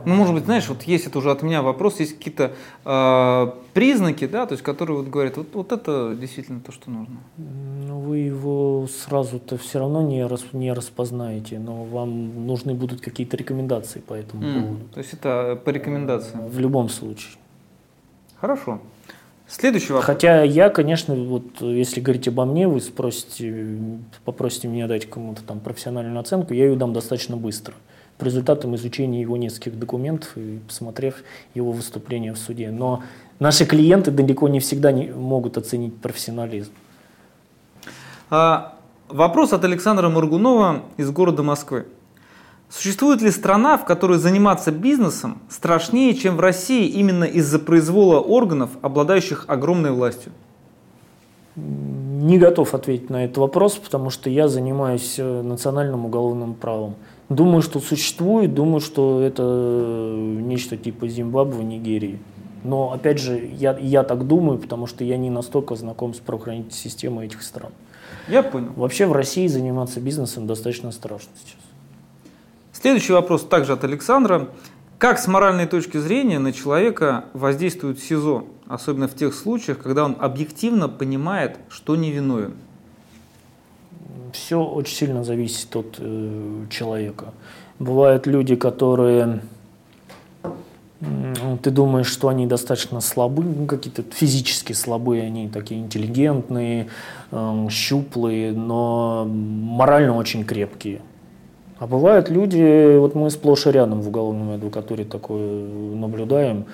Ну, 0.06 0.14
может 0.14 0.36
быть, 0.36 0.46
знаешь, 0.46 0.68
вот 0.70 0.84
есть 0.84 1.08
это 1.08 1.18
уже 1.18 1.32
от 1.32 1.42
меня 1.42 1.64
вопрос, 1.64 2.00
есть 2.00 2.18
какие-то 2.18 2.54
э, 2.86 3.52
признаки, 3.74 4.28
да, 4.28 4.46
то 4.46 4.54
есть, 4.54 4.64
которые 4.64 4.98
вот 4.98 5.08
говорят, 5.08 5.38
вот, 5.38 5.48
вот 5.54 5.72
это 5.72 6.16
действительно 6.16 6.60
то, 6.60 6.72
что 6.72 6.92
нужно. 6.92 7.18
Ну, 7.38 8.00
вы 8.00 8.20
его 8.20 8.88
сразу-то 8.88 9.58
все 9.58 9.80
равно 9.80 10.04
не, 10.04 10.26
рас, 10.26 10.46
не 10.54 10.72
распознаете, 10.74 11.58
но 11.58 11.84
вам 11.84 12.46
нужны 12.46 12.76
будут 12.76 13.02
какие-то 13.02 13.36
рекомендации 13.36 14.00
по 14.00 14.14
этому 14.14 14.44
mm, 14.44 14.62
поводу. 14.62 14.86
То 14.94 15.00
есть 15.00 15.14
это 15.14 15.60
по 15.66 15.72
рекомендации? 15.72 16.38
В 16.38 16.60
любом 16.60 16.90
случае. 16.90 17.34
Хорошо. 18.40 18.80
Следующий 19.48 19.94
вопрос. 19.94 20.06
Хотя 20.06 20.44
я, 20.44 20.70
конечно, 20.70 21.14
вот 21.16 21.62
если 21.62 22.00
говорить 22.02 22.28
обо 22.28 22.46
мне, 22.46 22.68
вы 22.68 22.82
спросите, 22.82 23.68
попросите 24.24 24.68
меня 24.68 24.88
дать 24.88 25.08
кому-то 25.10 25.44
там 25.44 25.60
профессиональную 25.60 26.20
оценку, 26.20 26.54
я 26.54 26.66
ее 26.66 26.76
дам 26.76 26.94
достаточно 26.94 27.38
быстро 27.38 27.74
по 28.18 28.24
результатам 28.24 28.76
изучения 28.76 29.22
его 29.22 29.38
нескольких 29.38 29.78
документов 29.78 30.32
и 30.38 30.60
посмотрев 30.68 31.24
его 31.54 31.72
выступление 31.72 32.34
в 32.34 32.38
суде. 32.38 32.72
Но 32.72 33.04
наши 33.40 33.66
клиенты 33.66 34.12
далеко 34.12 34.48
не 34.48 34.60
всегда 34.60 34.92
не 34.92 35.08
могут 35.08 35.58
оценить 35.58 35.96
профессионализм. 35.98 36.72
А, 38.30 38.76
вопрос 39.10 39.54
от 39.54 39.64
Александра 39.66 40.10
Моргунова 40.10 40.84
из 40.98 41.12
города 41.12 41.44
Москвы. 41.44 41.86
Существует 42.76 43.22
ли 43.22 43.32
страна, 43.32 43.78
в 43.78 43.86
которой 43.86 44.18
заниматься 44.18 44.70
бизнесом 44.70 45.38
страшнее, 45.48 46.14
чем 46.14 46.36
в 46.36 46.42
России 46.42 46.90
именно 46.90 47.24
из-за 47.24 47.58
произвола 47.58 48.20
органов, 48.20 48.70
обладающих 48.82 49.46
огромной 49.48 49.92
властью? 49.92 50.34
Не 51.56 52.38
готов 52.38 52.74
ответить 52.74 53.10
на 53.10 53.24
этот 53.24 53.38
вопрос, 53.38 53.76
потому 53.76 54.10
что 54.10 54.30
я 54.30 54.50
занимаюсь 54.50 55.16
э, 55.18 55.42
национальным 55.42 56.06
уголовным 56.06 56.54
правом. 56.54 56.96
Думаю, 57.30 57.62
что 57.62 57.80
существует, 57.80 58.54
думаю, 58.54 58.82
что 58.82 59.22
это 59.22 60.14
нечто 60.18 60.76
типа 60.76 61.08
Зимбабве, 61.08 61.64
Нигерии. 61.64 62.20
Но, 62.66 62.92
опять 62.92 63.22
же, 63.22 63.50
я, 63.54 63.78
я 63.80 64.04
так 64.04 64.28
думаю, 64.28 64.60
потому 64.60 64.86
что 64.86 65.06
я 65.06 65.16
не 65.16 65.30
настолько 65.30 65.76
знаком 65.76 66.14
с 66.14 66.18
правоохранительной 66.18 66.74
системой 66.74 67.28
этих 67.28 67.42
стран. 67.42 67.72
Я 68.28 68.44
понял. 68.44 68.74
Вообще 68.76 69.06
в 69.06 69.14
России 69.14 69.48
заниматься 69.48 70.02
бизнесом 70.02 70.46
достаточно 70.46 70.92
страшно 70.92 71.32
сейчас. 71.42 71.65
Следующий 72.86 73.14
вопрос 73.14 73.44
также 73.44 73.74
от 73.74 73.84
Александра. 73.84 74.48
Как 75.00 75.18
с 75.18 75.26
моральной 75.26 75.66
точки 75.66 75.98
зрения 75.98 76.38
на 76.38 76.54
человека 76.54 77.26
воздействует 77.34 77.98
СИЗО, 77.98 78.46
особенно 78.68 79.08
в 79.08 79.16
тех 79.16 79.34
случаях, 79.34 79.80
когда 79.80 80.06
он 80.06 80.16
объективно 80.20 80.88
понимает, 80.88 81.58
что 81.68 81.96
невиновен? 81.96 82.54
все 84.34 84.62
очень 84.62 84.96
сильно 84.96 85.24
зависит 85.24 85.76
от 85.76 85.96
э, 85.98 86.66
человека. 86.70 87.34
Бывают 87.80 88.28
люди, 88.28 88.56
которые 88.56 89.42
Ты 91.64 91.72
думаешь, 91.72 92.06
что 92.06 92.28
они 92.28 92.46
достаточно 92.46 93.02
слабы, 93.02 93.66
какие-то 93.66 94.04
физически 94.04 94.74
слабые, 94.74 95.24
они 95.24 95.50
такие 95.50 95.80
интеллигентные, 95.82 96.90
э, 97.32 97.68
щуплые, 97.72 98.52
но 98.52 99.26
морально 99.28 100.16
очень 100.16 100.46
крепкие. 100.46 101.02
А 101.78 101.88
бывают 101.88 102.30
люди, 102.30 102.98
вот 102.98 103.16
мы 103.16 103.30
сплошь 103.30 103.68
и 103.68 103.72
рядом 103.72 104.02
в 104.02 104.08
уголовной 104.08 104.56
адвокатуре 104.56 105.04
такое 105.04 105.66
наблюдаем, 105.96 106.66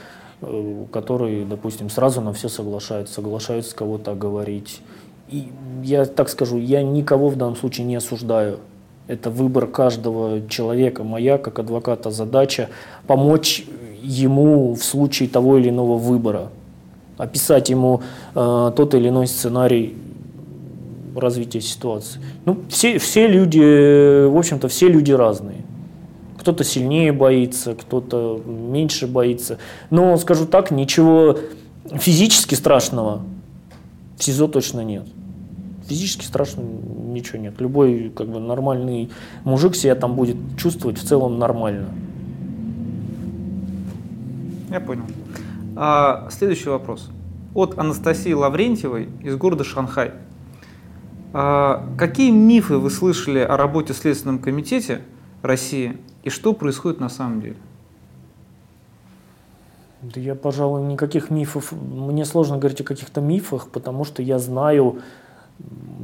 э, 0.42 0.86
которые, 0.92 1.44
допустим, 1.44 1.90
сразу 1.90 2.22
на 2.22 2.34
все 2.34 2.50
соглашаются, 2.50 3.16
соглашаются 3.16 3.76
кого-то 3.76 4.14
говорить. 4.14 4.82
И 5.30 5.48
я 5.84 6.06
так 6.06 6.30
скажу, 6.30 6.58
я 6.58 6.84
никого 6.84 7.30
в 7.30 7.36
данном 7.36 7.56
случае 7.56 7.88
не 7.88 7.96
осуждаю. 7.96 8.60
Это 9.08 9.32
выбор 9.32 9.66
каждого 9.66 10.48
человека. 10.48 11.04
Моя, 11.04 11.40
как 11.40 11.58
адвоката, 11.58 12.12
задача 12.12 12.70
помочь 13.08 13.66
ему 14.04 14.76
в 14.76 14.84
случае 14.84 15.30
того 15.30 15.58
или 15.58 15.70
иного 15.70 15.98
выбора, 15.98 16.50
описать 17.18 17.72
ему 17.72 18.02
э, 18.36 18.72
тот 18.76 18.94
или 18.94 19.10
иной 19.10 19.26
сценарий 19.26 19.98
развития 21.16 21.62
ситуации. 21.62 22.20
Ну, 22.46 22.60
все, 22.70 22.98
все 22.98 23.28
люди, 23.28 24.28
в 24.28 24.38
общем-то, 24.38 24.68
все 24.68 24.88
люди 24.88 25.12
разные. 25.12 25.64
Кто-то 26.40 26.64
сильнее 26.64 27.12
боится, 27.12 27.76
кто-то 27.76 28.42
меньше 28.46 29.08
боится. 29.08 29.58
Но, 29.90 30.18
скажу 30.18 30.46
так, 30.46 30.72
ничего 30.72 31.38
физически 31.94 32.56
страшного 32.56 33.22
в 34.18 34.24
СИЗО 34.24 34.48
точно 34.48 34.82
нет. 34.82 35.08
Физически 35.88 36.26
страшного 36.26 36.68
ничего 36.68 37.40
нет. 37.40 37.60
Любой 37.60 38.12
как 38.16 38.28
бы, 38.28 38.40
нормальный 38.40 39.10
мужик 39.44 39.76
себя 39.76 39.96
там 39.96 40.16
будет 40.16 40.38
чувствовать 40.58 40.98
в 40.98 41.08
целом 41.08 41.38
нормально. 41.38 41.90
Я 44.70 44.80
понял. 44.80 45.04
А, 45.76 46.30
следующий 46.32 46.70
вопрос. 46.70 47.10
От 47.54 47.78
Анастасии 47.78 48.32
Лаврентьевой 48.32 49.10
из 49.22 49.36
города 49.36 49.64
Шанхай. 49.64 50.12
А, 51.34 51.88
какие 51.98 52.32
мифы 52.32 52.78
вы 52.78 52.90
слышали 52.90 53.40
о 53.40 53.56
работе 53.56 53.94
в 53.94 53.98
Следственном 53.98 54.40
комитете 54.40 55.02
России 55.42 55.98
и 56.24 56.30
что 56.30 56.54
происходит 56.54 57.00
на 57.00 57.10
самом 57.10 57.42
деле? 57.42 57.58
Да 60.02 60.20
я, 60.20 60.36
пожалуй, 60.36 60.82
никаких 60.82 61.30
мифов, 61.30 61.72
мне 61.72 62.26
сложно 62.26 62.58
говорить 62.58 62.82
о 62.82 62.84
каких-то 62.84 63.22
мифах, 63.22 63.70
потому 63.70 64.04
что 64.04 64.24
я 64.24 64.40
знаю 64.40 65.00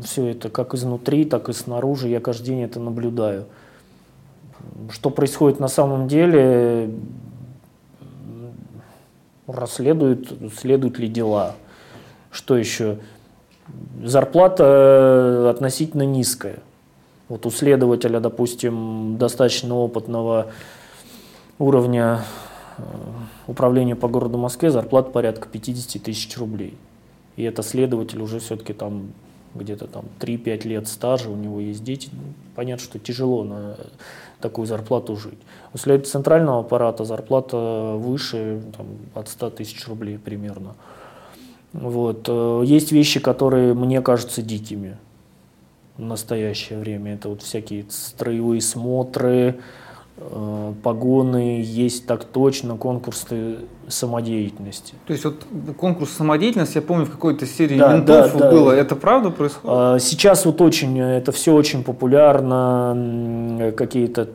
все 0.03 0.27
это 0.27 0.49
как 0.49 0.75
изнутри, 0.75 1.25
так 1.25 1.49
и 1.49 1.53
снаружи, 1.53 2.07
я 2.07 2.19
каждый 2.19 2.45
день 2.45 2.61
это 2.61 2.79
наблюдаю. 2.79 3.45
Что 4.91 5.09
происходит 5.09 5.59
на 5.59 5.67
самом 5.67 6.07
деле, 6.07 6.91
расследуют, 9.47 10.31
следуют 10.55 10.99
ли 10.99 11.07
дела. 11.07 11.55
Что 12.31 12.55
еще? 12.55 12.99
Зарплата 14.03 14.63
э, 14.63 15.49
относительно 15.49 16.03
низкая. 16.03 16.59
Вот 17.29 17.45
у 17.45 17.51
следователя, 17.51 18.19
допустим, 18.19 19.17
достаточно 19.17 19.75
опытного 19.75 20.47
уровня 21.59 22.21
э, 22.77 22.81
управления 23.47 23.95
по 23.95 24.07
городу 24.07 24.37
Москве 24.37 24.71
зарплата 24.71 25.11
порядка 25.11 25.49
50 25.49 26.01
тысяч 26.01 26.37
рублей. 26.37 26.77
И 27.35 27.43
это 27.43 27.63
следователь 27.63 28.21
уже 28.21 28.39
все-таки 28.39 28.73
там 28.73 29.11
где-то 29.55 29.87
там 29.87 30.05
3-5 30.19 30.67
лет 30.67 30.87
стажа, 30.87 31.29
у 31.29 31.35
него 31.35 31.59
есть 31.59 31.83
дети. 31.83 32.09
Понятно, 32.55 32.83
что 32.83 32.99
тяжело 32.99 33.43
на 33.43 33.77
такую 34.39 34.67
зарплату 34.67 35.15
жить. 35.15 35.39
У 35.73 35.77
следователя 35.77 36.11
центрального 36.11 36.59
аппарата 36.59 37.05
зарплата 37.05 37.95
выше 37.97 38.61
там, 38.75 38.87
от 39.15 39.27
100 39.27 39.49
тысяч 39.51 39.87
рублей 39.87 40.17
примерно. 40.17 40.75
Вот. 41.77 42.25
Э, 42.27 42.63
есть 42.65 42.91
вещи, 42.91 43.19
которые 43.19 43.73
мне 43.73 44.01
кажутся 44.01 44.41
дикими 44.41 44.97
в 45.97 46.01
настоящее 46.01 46.79
время. 46.79 47.13
Это 47.13 47.29
вот 47.29 47.41
всякие 47.41 47.85
строевые 47.89 48.61
смотры, 48.61 49.59
Э, 50.19 50.73
погоны, 50.81 51.61
есть 51.63 52.07
так 52.07 52.23
точно 52.23 52.75
конкурсы 52.75 53.57
самодеятельности. 53.87 54.95
То 55.05 55.13
есть 55.13 55.23
вот 55.23 55.45
конкурс 55.77 56.09
самодеятельности, 56.09 56.77
я 56.77 56.81
помню, 56.81 57.05
в 57.05 57.11
какой-то 57.11 57.45
серии 57.45 57.77
да, 57.77 57.93
ментов 57.93 58.35
да, 58.35 58.49
было, 58.49 58.71
да. 58.71 58.77
это 58.77 58.95
правда 58.95 59.29
происходит? 59.29 59.69
А, 59.69 59.99
сейчас 59.99 60.45
вот 60.45 60.59
очень, 60.59 60.99
это 60.99 61.31
все 61.31 61.53
очень 61.53 61.83
популярно, 61.83 63.71
какие-то 63.77 64.27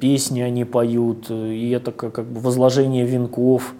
песни 0.00 0.40
они 0.40 0.64
поют, 0.64 1.30
и 1.30 1.70
это 1.70 1.92
как, 1.92 2.14
как 2.14 2.24
бы 2.24 2.40
возложение 2.40 3.04
венков. 3.04 3.74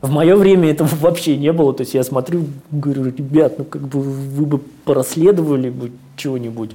В 0.00 0.10
мое 0.10 0.36
время 0.36 0.70
этого 0.70 0.88
вообще 1.00 1.36
не 1.36 1.52
было, 1.52 1.74
то 1.74 1.82
есть 1.82 1.94
я 1.94 2.04
смотрю, 2.04 2.46
говорю, 2.70 3.04
ребят, 3.04 3.58
ну 3.58 3.64
как 3.64 3.82
бы 3.82 4.00
вы 4.00 4.46
бы 4.46 4.58
порасследовали 4.58 5.70
бы 5.70 5.92
чего-нибудь. 6.16 6.70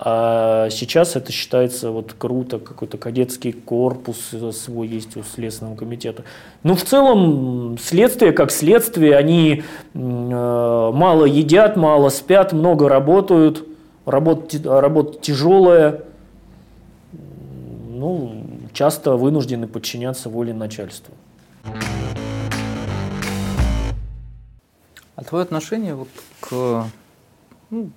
А 0.00 0.70
сейчас 0.70 1.16
это 1.16 1.32
считается 1.32 1.90
вот 1.90 2.14
круто, 2.16 2.60
какой-то 2.60 2.98
кадетский 2.98 3.50
корпус 3.50 4.30
свой 4.52 4.86
есть 4.86 5.16
у 5.16 5.24
Следственного 5.24 5.74
комитета. 5.74 6.22
Ну, 6.62 6.76
в 6.76 6.84
целом, 6.84 7.76
следствие 7.82 8.30
как 8.30 8.52
следствие, 8.52 9.16
они 9.16 9.64
э, 9.94 9.98
мало 9.98 11.24
едят, 11.24 11.76
мало 11.76 12.10
спят, 12.10 12.52
много 12.52 12.88
работают, 12.88 13.66
работа, 14.06 14.80
работа 14.80 15.18
тяжелая, 15.20 16.02
ну, 17.90 18.44
часто 18.72 19.16
вынуждены 19.16 19.66
подчиняться 19.66 20.28
воле 20.28 20.54
начальства. 20.54 21.12
А 25.18 25.24
твое 25.24 25.42
отношение 25.42 25.96
вот 25.96 26.08
к 26.38 26.86
ну, 27.70 27.90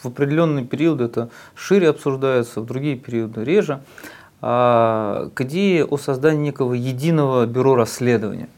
в 0.00 0.06
определенный 0.06 0.64
период 0.64 1.00
это 1.00 1.28
шире 1.56 1.88
обсуждается, 1.88 2.60
в 2.60 2.66
другие 2.66 2.94
периоды 2.94 3.42
реже, 3.42 3.82
а, 4.40 5.28
к 5.34 5.40
идее 5.40 5.84
о 5.84 5.96
создании 5.96 6.44
некого 6.44 6.74
единого 6.74 7.46
бюро 7.46 7.74
расследования. 7.74 8.48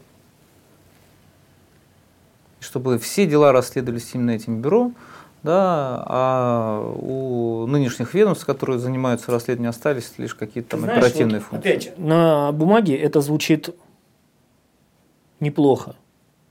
Чтобы 2.59 2.99
все 2.99 3.25
дела 3.25 3.51
расследовались 3.51 4.11
именно 4.13 4.31
этим 4.31 4.61
бюро, 4.61 4.91
да, 5.41 6.03
а 6.05 6.93
у 6.95 7.65
нынешних 7.65 8.13
ведомств, 8.13 8.45
которые 8.45 8.77
занимаются 8.77 9.31
расследованием, 9.31 9.71
остались 9.71 10.13
лишь 10.19 10.35
какие-то 10.35 10.69
там 10.69 10.81
Знаешь, 10.81 10.99
оперативные 10.99 11.39
вот, 11.39 11.47
функции. 11.47 11.71
Опять, 11.71 11.97
на 11.97 12.51
бумаге 12.51 12.95
это 12.95 13.19
звучит 13.19 13.75
неплохо 15.39 15.95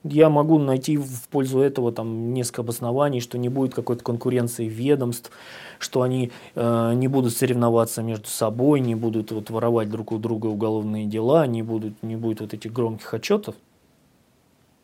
я 0.05 0.29
могу 0.31 0.59
найти 0.59 0.97
в 0.97 1.29
пользу 1.29 1.61
этого 1.61 1.93
там 1.93 2.33
несколько 2.33 2.63
обоснований, 2.63 3.21
что 3.21 3.39
не 3.39 3.49
будет 3.49 3.75
какой-то 3.75 4.05
конкуренции 4.05 4.67
ведомств, 4.67 5.31
что 5.79 6.03
они 6.03 6.31
э, 6.55 6.93
не 6.95 7.09
будут 7.09 7.35
соревноваться 7.37 8.03
между 8.03 8.29
собой, 8.29 8.81
не 8.81 8.95
будут 8.95 9.33
вот 9.33 9.51
воровать 9.51 9.91
друг 9.91 10.13
у 10.13 10.19
друга 10.19 10.47
уголовные 10.47 11.07
дела, 11.07 11.47
не, 11.47 11.63
будут, 11.63 12.03
не 12.03 12.17
будет 12.17 12.41
вот 12.41 12.55
этих 12.55 12.73
громких 12.73 13.13
отчетов. 13.13 13.57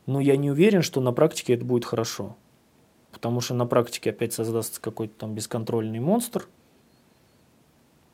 Но 0.07 0.21
я 0.21 0.37
не 0.37 0.51
уверен, 0.51 0.83
что 0.83 1.01
на 1.01 1.13
практике 1.13 1.55
это 1.55 1.65
будет 1.65 1.85
хорошо. 1.85 2.37
Потому 3.11 3.41
что 3.41 3.55
на 3.55 3.65
практике 3.65 4.11
опять 4.11 4.33
создастся 4.33 4.81
какой-то 4.81 5.15
там 5.21 5.35
бесконтрольный 5.35 6.01
монстр– 6.01 6.49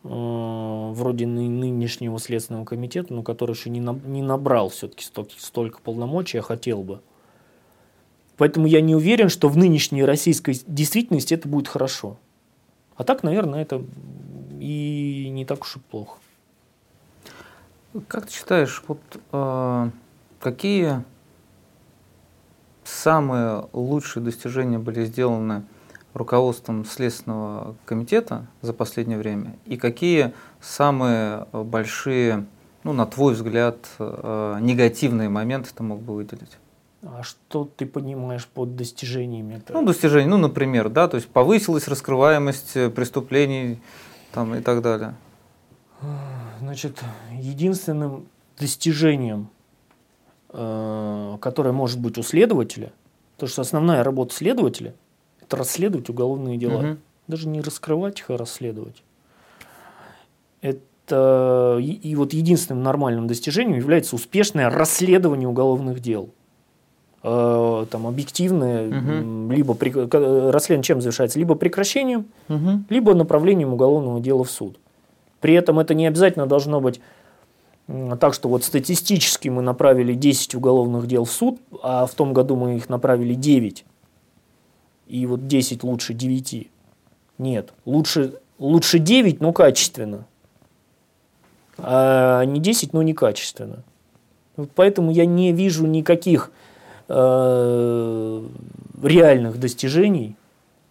вроде 0.02 1.26
нынешнего 1.26 2.18
Следственного 2.18 2.64
комитета, 2.64 3.12
но 3.12 3.22
который 3.22 3.54
еще 3.54 3.68
не, 3.70 3.80
на, 3.80 3.92
не 3.92 4.22
набрал 4.22 4.70
все-таки 4.70 5.04
столько, 5.04 5.32
столько 5.36 5.80
полномочий, 5.80 6.38
я 6.38 6.42
хотел 6.42 6.82
бы. 6.82 7.00
Поэтому 8.38 8.66
я 8.66 8.80
не 8.80 8.94
уверен, 8.94 9.28
что 9.28 9.50
в 9.50 9.58
нынешней 9.58 10.02
российской 10.02 10.58
действительности 10.66 11.34
это 11.34 11.46
будет 11.46 11.68
хорошо. 11.68 12.16
А 12.96 13.04
так, 13.04 13.22
наверное, 13.22 13.60
это 13.60 13.84
и 14.58 15.28
не 15.30 15.44
так 15.44 15.62
уж 15.62 15.76
и 15.76 15.78
плохо. 15.78 16.16
Как 18.08 18.26
ты 18.26 18.32
считаешь, 18.32 18.82
вот 18.86 19.00
э, 19.32 19.90
какие 20.40 21.04
самые 22.84 23.66
лучшие 23.72 24.22
достижения 24.22 24.78
были 24.78 25.04
сделаны 25.04 25.64
руководством 26.14 26.84
Следственного 26.84 27.76
комитета 27.84 28.46
за 28.62 28.72
последнее 28.72 29.18
время 29.18 29.56
и 29.64 29.76
какие 29.76 30.32
самые 30.60 31.46
большие, 31.52 32.46
ну, 32.84 32.92
на 32.92 33.06
твой 33.06 33.34
взгляд, 33.34 33.76
э, 33.98 34.58
негативные 34.60 35.28
моменты 35.28 35.70
ты 35.74 35.82
мог 35.82 36.00
бы 36.00 36.14
выделить? 36.14 36.58
А 37.02 37.22
что 37.22 37.64
ты 37.64 37.86
понимаешь 37.86 38.46
под 38.46 38.76
достижениями? 38.76 39.62
Ну, 39.68 39.84
достижения, 39.84 40.28
ну, 40.28 40.36
например, 40.36 40.88
да, 40.88 41.08
то 41.08 41.16
есть 41.16 41.28
повысилась 41.28 41.88
раскрываемость 41.88 42.76
э, 42.76 42.90
преступлений 42.90 43.80
там, 44.32 44.54
и 44.54 44.60
так 44.60 44.82
далее. 44.82 45.14
Значит, 46.60 47.00
единственным 47.32 48.26
достижением, 48.58 49.48
э, 50.50 51.36
которое 51.40 51.72
может 51.72 52.00
быть 52.00 52.18
у 52.18 52.22
следователя, 52.22 52.92
то 53.36 53.46
что 53.46 53.62
основная 53.62 54.02
работа 54.02 54.34
следователя– 54.34 54.94
расследовать 55.56 56.08
уголовные 56.08 56.56
дела. 56.56 56.78
Угу. 56.78 56.96
Даже 57.28 57.48
не 57.48 57.60
раскрывать 57.60 58.20
их, 58.20 58.30
а 58.30 58.36
расследовать. 58.36 59.02
Это 60.62 61.78
и, 61.80 61.92
и 61.92 62.14
вот 62.16 62.32
единственным 62.32 62.82
нормальным 62.82 63.26
достижением 63.26 63.78
является 63.78 64.16
успешное 64.16 64.70
расследование 64.70 65.48
уголовных 65.48 66.00
дел. 66.00 66.30
Э, 67.22 67.84
там 67.90 68.06
объективное, 68.06 68.88
угу. 68.88 69.52
либо 69.52 69.74
при, 69.74 69.90
расследование 69.90 70.82
чем 70.82 71.00
завершается? 71.00 71.38
Либо 71.38 71.54
прекращением, 71.54 72.26
угу. 72.48 72.82
либо 72.88 73.14
направлением 73.14 73.74
уголовного 73.74 74.20
дела 74.20 74.44
в 74.44 74.50
суд. 74.50 74.78
При 75.40 75.54
этом 75.54 75.78
это 75.78 75.94
не 75.94 76.06
обязательно 76.06 76.46
должно 76.46 76.80
быть 76.80 77.00
так, 78.20 78.34
что 78.34 78.48
вот 78.48 78.62
статистически 78.64 79.48
мы 79.48 79.62
направили 79.62 80.14
10 80.14 80.54
уголовных 80.54 81.06
дел 81.06 81.24
в 81.24 81.30
суд, 81.30 81.58
а 81.82 82.06
в 82.06 82.14
том 82.14 82.32
году 82.32 82.56
мы 82.56 82.76
их 82.76 82.88
направили 82.88 83.34
9. 83.34 83.84
И 85.10 85.26
вот 85.26 85.48
10 85.48 85.82
лучше 85.82 86.14
9. 86.14 86.68
Нет, 87.38 87.72
лучше, 87.84 88.34
лучше 88.58 89.00
9, 89.00 89.40
но 89.40 89.52
качественно. 89.52 90.24
А 91.78 92.44
не 92.44 92.60
10, 92.60 92.92
но 92.92 93.02
некачественно. 93.02 93.82
Вот 94.56 94.70
поэтому 94.72 95.10
я 95.10 95.26
не 95.26 95.52
вижу 95.52 95.86
никаких 95.86 96.52
э, 97.08 98.44
реальных 99.02 99.58
достижений 99.58 100.36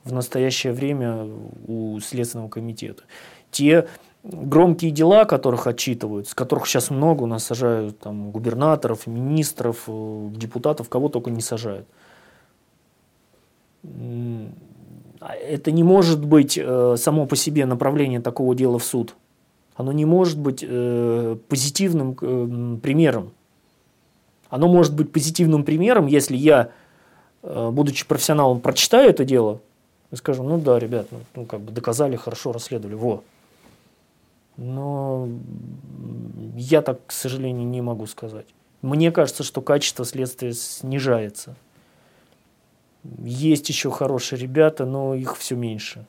в 0.04 0.12
настоящее 0.12 0.74
время 0.74 1.26
у 1.68 2.00
Следственного 2.02 2.50
комитета. 2.50 3.04
Те 3.52 3.88
громкие 4.24 4.92
дела, 4.92 5.24
которых 5.24 5.66
отчитывают, 5.66 6.28
с 6.28 6.36
которых 6.36 6.68
сейчас 6.68 6.90
много 6.90 7.24
у 7.24 7.28
нас 7.28 7.46
сажают 7.46 8.00
там, 8.00 8.32
губернаторов, 8.32 9.08
министров, 9.08 9.84
э, 9.88 10.30
депутатов, 10.34 10.90
кого 10.90 11.08
только 11.08 11.32
не 11.32 11.42
сажают. 11.42 11.88
Это 13.84 15.72
не 15.72 15.84
может 15.84 16.26
быть 16.26 16.58
э, 16.58 16.96
само 16.98 17.26
по 17.26 17.36
себе 17.36 17.66
направление 17.66 18.22
такого 18.22 18.56
дела 18.56 18.80
в 18.80 18.84
суд. 18.84 19.16
Оно 19.76 19.92
не 19.92 20.06
может 20.06 20.38
быть 20.38 20.64
э, 20.68 21.38
позитивным 21.48 22.18
э, 22.22 22.78
примером. 22.82 23.32
Оно 24.50 24.68
может 24.68 24.96
быть 24.96 25.12
позитивным 25.12 25.64
примером, 25.64 26.08
если 26.08 26.36
я, 26.36 26.72
э, 27.44 27.70
будучи 27.72 28.06
профессионалом, 28.06 28.60
прочитаю 28.62 29.10
это 29.10 29.24
дело 29.24 29.62
и 30.12 30.16
скажу, 30.16 30.44
ну 30.44 30.60
да, 30.60 30.80
ребят, 30.80 31.08
ну, 31.12 31.20
ну 31.36 31.46
как 31.46 31.62
бы 31.62 31.72
доказали, 31.72 32.16
хорошо 32.16 32.52
расследовали, 32.52 32.96
во. 32.96 33.24
Но 34.58 35.30
я 36.56 36.82
так, 36.82 37.00
к 37.06 37.12
сожалению, 37.12 37.68
не 37.68 37.82
могу 37.82 38.06
сказать. 38.08 38.46
Мне 38.82 39.12
кажется, 39.12 39.44
что 39.44 39.62
качество 39.62 40.04
следствия 40.04 40.54
снижается. 40.54 41.56
Есть 43.04 43.70
еще 43.70 43.92
хорошие 43.92 44.40
ребята, 44.40 44.86
но 44.86 45.16
их 45.16 45.38
все 45.38 45.56
меньше 45.56 46.06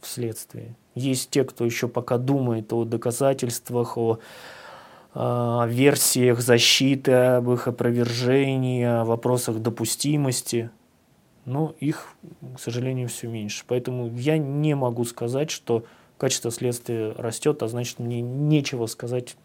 в 0.00 0.06
следствии. 0.06 0.74
Есть 0.94 1.30
те, 1.30 1.44
кто 1.44 1.64
еще 1.64 1.88
пока 1.88 2.18
думает 2.18 2.72
о 2.72 2.84
доказательствах, 2.84 3.96
о, 3.96 4.18
о 5.14 5.66
версиях 5.66 6.40
защиты, 6.40 7.12
об 7.12 7.50
их 7.50 7.68
опровержении, 7.68 8.84
о 8.84 9.04
вопросах 9.04 9.60
допустимости. 9.60 10.70
Но 11.44 11.74
их, 11.80 12.08
к 12.56 12.60
сожалению, 12.60 13.08
все 13.08 13.28
меньше. 13.28 13.64
Поэтому 13.66 14.08
я 14.16 14.38
не 14.38 14.74
могу 14.74 15.04
сказать, 15.04 15.50
что 15.50 15.84
качество 16.18 16.50
следствия 16.50 17.12
растет, 17.16 17.62
а 17.62 17.68
значит 17.68 17.98
мне 17.98 18.20
нечего 18.20 18.86
сказать 18.86 19.36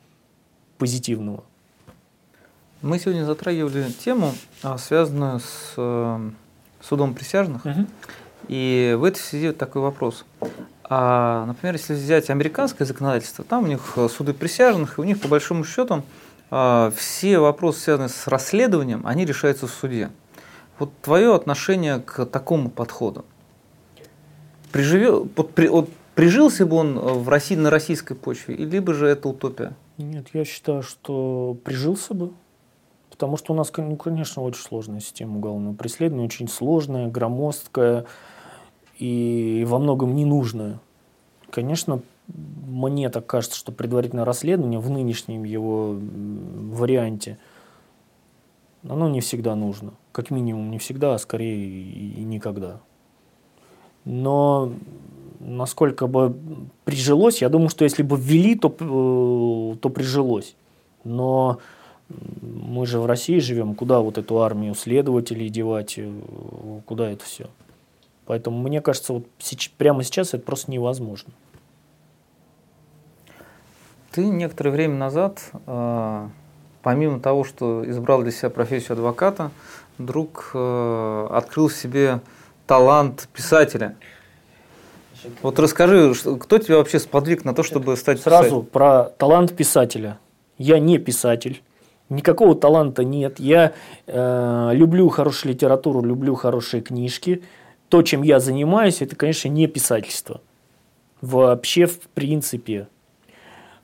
позитивного. 0.77 1.43
Мы 2.81 2.99
сегодня 2.99 3.25
затрагивали 3.25 3.91
тему, 3.91 4.33
а, 4.63 4.77
связанную 4.77 5.39
с 5.39 5.73
э, 5.77 6.29
судом 6.81 7.13
присяжных. 7.13 7.65
Угу. 7.65 7.87
И 8.49 8.95
в 8.97 9.03
этой 9.03 9.19
связи 9.19 9.51
такой 9.51 9.81
вопрос. 9.81 10.25
А, 10.83 11.45
например, 11.45 11.75
если 11.75 11.93
взять 11.93 12.29
американское 12.29 12.87
законодательство, 12.87 13.43
там 13.43 13.63
у 13.63 13.67
них 13.67 13.97
суды 14.15 14.33
присяжных, 14.33 14.97
и 14.97 15.01
у 15.01 15.03
них 15.03 15.19
по 15.19 15.27
большому 15.27 15.63
счету 15.63 16.03
а, 16.51 16.91
все 16.95 17.39
вопросы, 17.39 17.81
связанные 17.81 18.09
с 18.09 18.27
расследованием, 18.27 19.05
они 19.05 19.25
решаются 19.25 19.67
в 19.67 19.71
суде. 19.71 20.09
Вот 20.79 20.91
твое 21.01 21.33
отношение 21.33 21.99
к 21.99 22.25
такому 22.25 22.69
подходу? 22.69 23.25
Приживе, 24.71 25.11
вот, 25.11 25.53
при, 25.53 25.67
вот, 25.67 25.89
Прижился 26.17 26.65
бы 26.65 26.77
он 26.77 26.97
э, 26.97 26.99
в 26.99 27.29
России 27.29 27.53
на 27.53 27.69
российской 27.69 28.15
почве, 28.15 28.55
либо 28.55 28.95
же 28.95 29.05
это 29.05 29.29
утопия? 29.29 29.75
Нет, 29.99 30.25
я 30.33 30.45
считаю, 30.45 30.81
что 30.81 31.55
прижился 31.63 32.15
бы. 32.15 32.31
Потому 33.17 33.35
что 33.35 33.53
у 33.53 33.55
нас, 33.55 33.71
ну, 33.75 33.95
конечно, 33.95 34.43
очень 34.43 34.61
сложная 34.61 34.99
система 34.99 35.37
уголовного 35.37 35.73
преследования, 35.73 36.25
очень 36.25 36.47
сложная, 36.47 37.07
громоздкая 37.07 38.05
и 38.99 39.65
во 39.67 39.79
многом 39.79 40.13
ненужная. 40.13 40.79
Конечно, 41.49 42.01
мне 42.27 43.09
так 43.09 43.25
кажется, 43.25 43.57
что 43.57 43.71
предварительное 43.71 44.23
расследование 44.23 44.79
в 44.79 44.91
нынешнем 44.91 45.45
его 45.45 45.97
варианте, 45.97 47.39
оно 48.87 49.09
не 49.09 49.21
всегда 49.21 49.55
нужно. 49.55 49.93
Как 50.11 50.29
минимум 50.29 50.69
не 50.69 50.77
всегда, 50.77 51.15
а 51.15 51.17
скорее 51.17 51.55
и 51.57 52.23
никогда. 52.23 52.81
Но 54.05 54.73
насколько 55.39 56.05
бы 56.05 56.37
прижилось, 56.85 57.41
я 57.41 57.49
думаю, 57.49 57.69
что 57.69 57.83
если 57.83 58.03
бы 58.03 58.15
ввели, 58.15 58.53
то, 58.53 58.67
э, 58.69 59.75
то 59.79 59.89
прижилось. 59.89 60.55
Но 61.03 61.57
мы 62.09 62.85
же 62.85 62.99
в 62.99 63.05
России 63.05 63.39
живем, 63.39 63.75
куда 63.75 63.99
вот 63.99 64.17
эту 64.17 64.41
армию 64.41 64.75
следователей 64.75 65.49
девать, 65.49 65.95
э, 65.97 66.11
куда 66.85 67.09
это 67.11 67.23
все. 67.23 67.47
Поэтому 68.25 68.57
мне 68.59 68.81
кажется, 68.81 69.13
вот 69.13 69.25
прямо 69.77 70.03
сейчас 70.03 70.33
это 70.33 70.43
просто 70.43 70.71
невозможно. 70.71 71.31
Ты 74.11 74.25
некоторое 74.25 74.71
время 74.71 74.95
назад, 74.95 75.41
э, 75.65 76.27
помимо 76.81 77.19
того, 77.19 77.43
что 77.43 77.89
избрал 77.89 78.21
для 78.21 78.31
себя 78.31 78.49
профессию 78.49 78.93
адвоката, 78.93 79.51
вдруг 79.97 80.51
открыл 80.53 81.69
в 81.69 81.73
себе 81.73 82.21
талант 82.67 83.27
писателя. 83.33 83.95
Вот 85.41 85.57
расскажи, 85.59 86.13
кто 86.39 86.57
тебя 86.59 86.77
вообще 86.77 86.99
сподвиг 86.99 87.43
на 87.45 87.53
то, 87.53 87.63
чтобы 87.63 87.97
стать 87.97 88.21
Сразу 88.21 88.43
писателем? 88.43 88.65
про 88.65 89.03
талант 89.17 89.55
писателя. 89.55 90.19
Я 90.57 90.79
не 90.79 90.97
писатель. 90.97 91.61
Никакого 92.09 92.55
таланта 92.55 93.03
нет. 93.03 93.39
Я 93.39 93.73
э, 94.05 94.69
люблю 94.73 95.09
хорошую 95.09 95.53
литературу, 95.53 96.01
люблю 96.01 96.35
хорошие 96.35 96.81
книжки. 96.81 97.43
То, 97.89 98.01
чем 98.01 98.21
я 98.21 98.39
занимаюсь, 98.39 99.01
это, 99.01 99.15
конечно, 99.15 99.49
не 99.49 99.67
писательство. 99.67 100.41
Вообще, 101.21 101.85
в 101.85 101.99
принципе. 101.99 102.87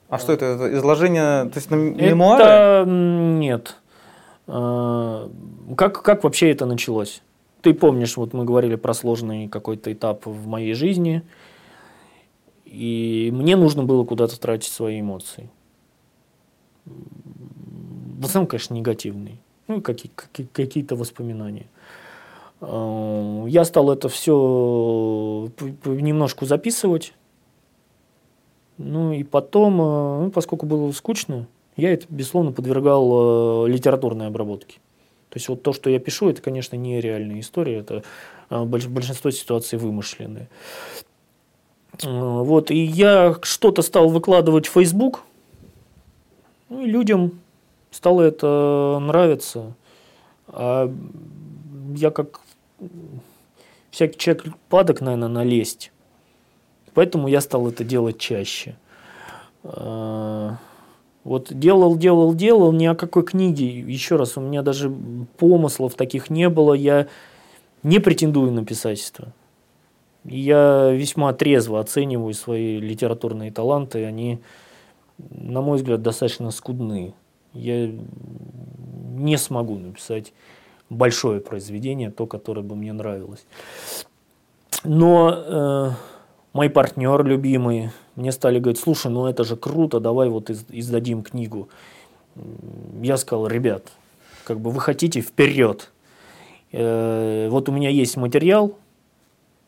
А 0.08 0.18
что 0.18 0.32
это? 0.32 0.44
это 0.46 0.74
изложение, 0.74 1.50
то 1.50 1.56
есть 1.56 1.70
мемуары? 1.70 2.44
Это 2.44 2.84
нет. 2.88 3.76
Э, 4.46 5.28
как, 5.76 6.02
как 6.02 6.24
вообще 6.24 6.50
это 6.50 6.64
началось? 6.64 7.22
Ты 7.60 7.74
помнишь, 7.74 8.16
вот 8.16 8.32
мы 8.32 8.44
говорили 8.44 8.76
про 8.76 8.94
сложный 8.94 9.48
какой-то 9.48 9.92
этап 9.92 10.26
в 10.26 10.46
моей 10.46 10.74
жизни, 10.74 11.22
и 12.64 13.30
мне 13.32 13.56
нужно 13.56 13.84
было 13.84 14.04
куда-то 14.04 14.38
тратить 14.38 14.72
свои 14.72 15.00
эмоции. 15.00 15.50
В 18.24 18.28
основном, 18.28 18.48
конечно, 18.48 18.74
негативные. 18.74 19.36
Ну, 19.68 19.80
какие, 19.80 20.10
какие-то 20.52 20.96
воспоминания. 20.96 21.66
Э, 22.60 23.44
я 23.48 23.64
стал 23.64 23.90
это 23.90 24.08
все 24.08 25.50
немножко 25.84 26.46
записывать. 26.46 27.12
Ну 28.78 29.12
и 29.12 29.22
потом, 29.22 29.80
э, 29.80 30.24
ну, 30.24 30.30
поскольку 30.30 30.66
было 30.66 30.90
скучно, 30.92 31.46
я 31.76 31.92
это, 31.92 32.06
безусловно, 32.08 32.52
подвергал 32.52 33.66
э, 33.66 33.68
литературной 33.70 34.26
обработке. 34.26 34.78
То 35.28 35.36
есть 35.36 35.48
вот 35.48 35.62
то, 35.62 35.72
что 35.72 35.90
я 35.90 35.98
пишу, 35.98 36.28
это, 36.28 36.40
конечно, 36.40 36.76
не 36.76 37.00
реальная 37.00 37.40
история, 37.40 37.78
это 37.78 38.04
а, 38.50 38.64
большинство 38.64 39.32
ситуаций 39.32 39.78
вымышленные. 39.78 40.48
Вот, 42.02 42.70
и 42.70 42.84
я 42.84 43.36
что-то 43.42 43.82
стал 43.82 44.08
выкладывать 44.10 44.66
в 44.66 44.72
Facebook, 44.72 45.24
ну, 46.68 46.82
и 46.82 46.86
людям 46.86 47.40
стало 47.94 48.22
это 48.22 48.98
нравиться. 49.00 49.74
А 50.48 50.92
я 51.94 52.10
как 52.10 52.40
всякий 53.90 54.18
человек 54.18 54.54
падок, 54.68 55.00
наверное, 55.00 55.28
налезть. 55.28 55.92
Поэтому 56.92 57.28
я 57.28 57.40
стал 57.40 57.68
это 57.68 57.84
делать 57.84 58.18
чаще. 58.18 58.76
А, 59.62 60.58
вот 61.22 61.52
делал, 61.52 61.96
делал, 61.96 62.34
делал, 62.34 62.72
ни 62.72 62.86
о 62.86 62.94
какой 62.94 63.22
книге. 63.22 63.66
Еще 63.66 64.16
раз, 64.16 64.36
у 64.36 64.40
меня 64.40 64.62
даже 64.62 64.92
помыслов 65.38 65.94
таких 65.94 66.30
не 66.30 66.48
было. 66.48 66.74
Я 66.74 67.06
не 67.82 68.00
претендую 68.00 68.50
на 68.52 68.64
писательство. 68.64 69.32
Я 70.24 70.90
весьма 70.90 71.32
трезво 71.32 71.80
оцениваю 71.80 72.34
свои 72.34 72.78
литературные 72.78 73.52
таланты. 73.52 74.04
Они, 74.04 74.40
на 75.18 75.62
мой 75.62 75.76
взгляд, 75.76 76.02
достаточно 76.02 76.50
скудные. 76.50 77.14
Я 77.54 77.90
не 79.16 79.38
смогу 79.38 79.78
написать 79.78 80.32
большое 80.90 81.40
произведение, 81.40 82.10
то, 82.10 82.26
которое 82.26 82.62
бы 82.62 82.76
мне 82.76 82.92
нравилось. 82.92 83.46
Но 84.82 85.32
э, 85.34 85.90
мой 86.52 86.68
партнер 86.70 87.24
любимый, 87.24 87.90
мне 88.16 88.32
стали 88.32 88.58
говорить, 88.58 88.80
слушай, 88.80 89.10
ну 89.10 89.26
это 89.26 89.44
же 89.44 89.56
круто, 89.56 90.00
давай 90.00 90.28
вот 90.28 90.50
издадим 90.50 91.22
книгу. 91.22 91.68
Я 93.02 93.16
сказал, 93.16 93.46
ребят, 93.46 93.86
как 94.44 94.60
бы 94.60 94.70
вы 94.70 94.80
хотите, 94.80 95.20
вперед. 95.20 95.90
Э, 96.72 97.48
вот 97.50 97.68
у 97.68 97.72
меня 97.72 97.88
есть 97.88 98.16
материал, 98.16 98.76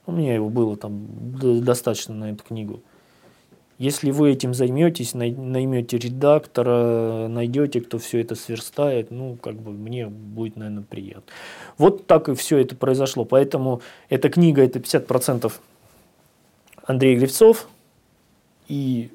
у 0.07 0.13
меня 0.13 0.35
его 0.35 0.49
было 0.49 0.77
там 0.77 1.07
достаточно 1.39 2.15
на 2.15 2.33
эту 2.33 2.45
книгу. 2.45 2.81
Если 3.79 4.11
вы 4.11 4.33
этим 4.33 4.55
займетесь, 4.55 5.13
наймете 5.13 5.99
редактора, 5.99 7.29
найдете, 7.29 7.83
кто 7.83 7.99
все 7.99 8.23
это 8.23 8.35
сверстает, 8.35 9.11
ну, 9.11 9.37
как 9.37 9.57
бы 9.57 9.71
мне 9.71 10.07
будет, 10.07 10.57
наверное, 10.57 10.83
приятно. 10.83 11.31
Вот 11.77 12.07
так 12.07 12.31
и 12.31 12.35
все 12.35 12.57
это 12.57 12.75
произошло. 12.75 13.27
Поэтому 13.27 13.83
эта 14.09 14.31
книга– 14.31 14.63
это 14.65 14.79
50% 14.79 15.53
Андрей 16.87 17.17
Гривцов 17.17 17.69
и 18.67 19.11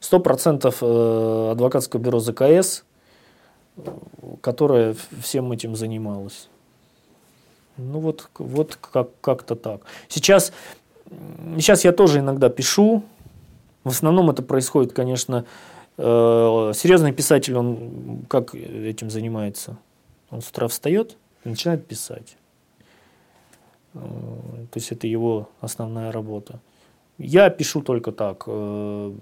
100% 0.00 0.74
э, 0.80 1.52
адвокатское 1.52 2.02
бюро 2.02 2.20
ЗКС, 2.20 2.84
которое 4.40 4.94
всем 5.22 5.52
этим 5.52 5.74
занималось. 5.74 6.48
Ну 7.76 7.98
вот, 7.98 8.28
вот 8.38 8.76
как, 8.76 9.08
как-то 9.20 9.56
так. 9.56 9.80
Сейчас, 10.08 10.52
сейчас 11.56 11.84
я 11.84 11.92
тоже 11.92 12.20
иногда 12.20 12.48
пишу. 12.48 13.02
В 13.84 13.90
основном 13.90 14.30
это 14.30 14.42
происходит, 14.42 14.92
конечно, 14.92 15.44
э, 15.98 16.02
серьезный 16.74 17.12
писатель, 17.12 17.54
он 17.54 18.24
как 18.28 18.54
этим 18.54 19.10
занимается? 19.10 19.76
Он 20.30 20.40
с 20.40 20.48
утра 20.48 20.68
встает 20.68 21.16
и 21.44 21.50
начинает 21.50 21.86
писать. 21.86 22.36
Э, 23.92 23.98
то 24.00 24.78
есть 24.78 24.90
это 24.90 25.06
его 25.06 25.50
основная 25.60 26.10
работа. 26.10 26.60
Я 27.18 27.50
пишу 27.50 27.82
только 27.82 28.10
так. 28.10 28.44
Э, 28.46 29.12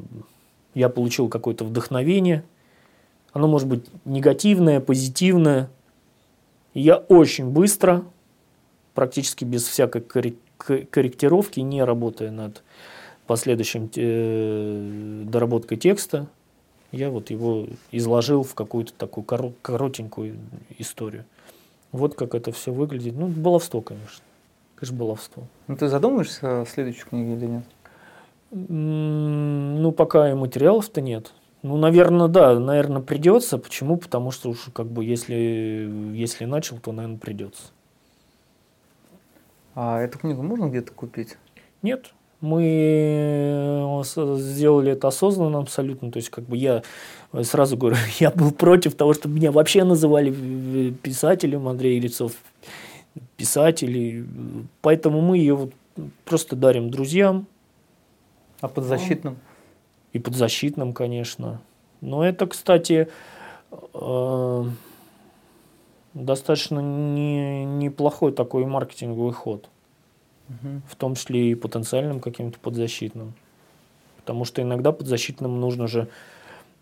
я 0.74 0.88
получил 0.88 1.28
какое-то 1.28 1.64
вдохновение. 1.64 2.44
Оно 3.32 3.48
может 3.48 3.68
быть 3.68 3.84
негативное, 4.04 4.80
позитивное. 4.80 5.70
Я 6.72 6.96
очень 6.96 7.50
быстро 7.50 8.04
практически 8.94 9.44
без 9.44 9.66
всякой 9.66 10.02
корректировки, 10.02 11.60
не 11.60 11.82
работая 11.82 12.30
над 12.30 12.62
последующим 13.32 13.88
э, 13.96 15.24
доработкой 15.24 15.78
текста, 15.78 16.26
я 16.90 17.08
вот 17.08 17.30
его 17.30 17.66
изложил 17.90 18.42
в 18.42 18.54
какую-то 18.54 18.92
такую 18.92 19.24
коротенькую 19.62 20.36
историю. 20.76 21.24
Вот 21.92 22.14
как 22.14 22.34
это 22.34 22.52
все 22.52 22.74
выглядит. 22.74 23.14
Ну, 23.14 23.28
баловство, 23.28 23.80
конечно. 23.80 24.22
Конечно, 24.74 24.98
баловство. 24.98 25.44
Ну, 25.66 25.78
ты 25.78 25.88
задумаешься 25.88 26.60
о 26.60 26.66
следующей 26.66 27.04
книге 27.04 27.32
или 27.36 27.46
нет? 27.46 27.64
Ну, 28.50 29.92
пока 29.92 30.30
и 30.30 30.34
материалов-то 30.34 31.00
нет. 31.00 31.32
Ну, 31.62 31.78
наверное, 31.78 32.28
да, 32.28 32.58
наверное, 32.60 33.00
придется. 33.00 33.56
Почему? 33.56 33.96
Потому 33.96 34.30
что 34.30 34.50
уж 34.50 34.68
как 34.74 34.88
бы 34.88 35.06
если, 35.06 35.90
если 36.12 36.44
начал, 36.44 36.76
то, 36.76 36.92
наверное, 36.92 37.18
придется. 37.18 37.62
А 39.74 40.00
эту 40.00 40.18
книгу 40.18 40.42
можно 40.42 40.66
где-то 40.66 40.92
купить? 40.92 41.38
Нет. 41.80 42.12
Мы 42.42 42.62
э, 42.64 44.02
сделали 44.04 44.92
это 44.92 45.08
осознанно 45.08 45.58
абсолютно. 45.60 46.12
То 46.12 46.18
есть, 46.18 46.28
как 46.28 46.44
бы 46.44 46.58
я 46.58 46.82
сразу 47.42 47.76
говорю, 47.78 47.96
я 48.20 48.30
был 48.30 48.50
против 48.52 48.94
того, 48.94 49.14
чтобы 49.14 49.36
меня 49.36 49.50
вообще 49.50 49.84
называли 49.84 50.90
писателем 51.02 51.68
Андрей 51.68 51.98
Лицов, 51.98 52.32
писателей. 53.36 54.26
Поэтому 54.82 55.22
мы 55.22 55.38
ее 55.38 55.70
просто 56.24 56.56
дарим 56.56 56.90
друзьям. 56.90 57.46
А 58.60 58.68
подзащитным? 58.68 59.38
И 60.12 60.18
подзащитным, 60.18 60.92
конечно. 60.92 61.60
Но 62.00 62.24
это, 62.24 62.46
кстати, 62.46 63.08
э, 63.94 64.64
достаточно 66.14 66.80
не, 66.80 67.64
неплохой 67.64 68.32
такой 68.32 68.66
маркетинговый 68.66 69.32
ход. 69.32 69.68
Угу. 70.48 70.82
В 70.88 70.96
том 70.96 71.14
числе 71.14 71.50
и 71.50 71.54
потенциальным 71.54 72.20
каким-то 72.20 72.58
подзащитным. 72.58 73.34
Потому 74.18 74.44
что 74.44 74.62
иногда 74.62 74.92
подзащитным 74.92 75.60
нужно 75.60 75.86
же 75.86 76.08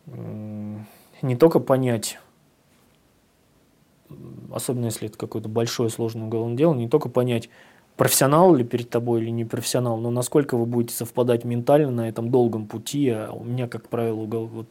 не 0.07 1.37
только 1.37 1.61
понять, 1.61 2.19
особенно 4.53 4.87
если 4.87 5.09
это 5.09 5.17
какое-то 5.17 5.49
большое 5.49 5.91
сложное 5.91 6.27
уголовное 6.27 6.57
дело, 6.57 6.75
не 6.75 6.89
только 6.89 7.09
понять, 7.09 7.49
профессионал 7.97 8.55
ли 8.55 8.65
перед 8.65 8.89
тобой 8.89 9.21
или 9.21 9.29
не 9.31 9.45
профессионал, 9.45 9.99
но 9.99 10.11
насколько 10.11 10.57
вы 10.57 10.65
будете 10.65 10.95
совпадать 10.95 11.45
ментально 11.45 11.91
на 11.91 12.09
этом 12.09 12.31
долгом 12.31 12.67
пути. 12.67 13.11
А 13.11 13.31
у 13.31 13.45
меня, 13.45 13.69
как 13.69 13.89
правило, 13.89 14.25
вот 14.25 14.67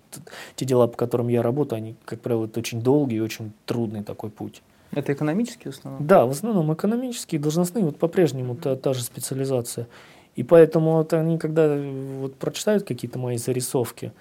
те 0.55 0.65
дела, 0.65 0.87
по 0.87 0.97
которым 0.97 1.27
я 1.27 1.43
работаю, 1.43 1.77
они, 1.77 1.95
как 2.05 2.21
правило, 2.21 2.45
это 2.45 2.59
очень 2.59 2.81
долгий 2.81 3.17
и 3.17 3.21
очень 3.21 3.53
трудный 3.65 4.03
такой 4.03 4.31
путь. 4.31 4.63
Это 4.91 5.13
экономические 5.13 5.71
в 5.71 5.77
основном? 5.77 6.07
Да, 6.07 6.25
в 6.25 6.31
основном 6.31 6.73
экономические, 6.73 7.39
должностные, 7.39 7.85
вот 7.85 7.97
по-прежнему 7.97 8.55
та, 8.55 8.75
та 8.75 8.93
же 8.93 9.03
специализация. 9.03 9.87
И 10.35 10.43
поэтому 10.43 10.93
вот 10.93 11.13
они, 11.13 11.37
когда 11.37 11.77
вот 12.19 12.35
прочитают 12.35 12.83
какие-то 12.83 13.19
мои 13.19 13.37
зарисовки, 13.37 14.13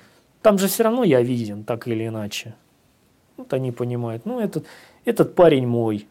там 0.43 0.59
же 0.59 0.69
все 0.69 0.85
равно 0.85 1.05
я 1.05 1.23
виден, 1.23 1.64
так 1.64 1.89
или 1.89 2.07
иначе. 2.07 2.55
Вот 3.37 3.53
они 3.53 3.73
понимают, 3.73 4.27
ну, 4.27 4.41
этот, 4.41 4.66
этот 5.05 5.35
парень 5.35 5.66
мой, 5.66 6.07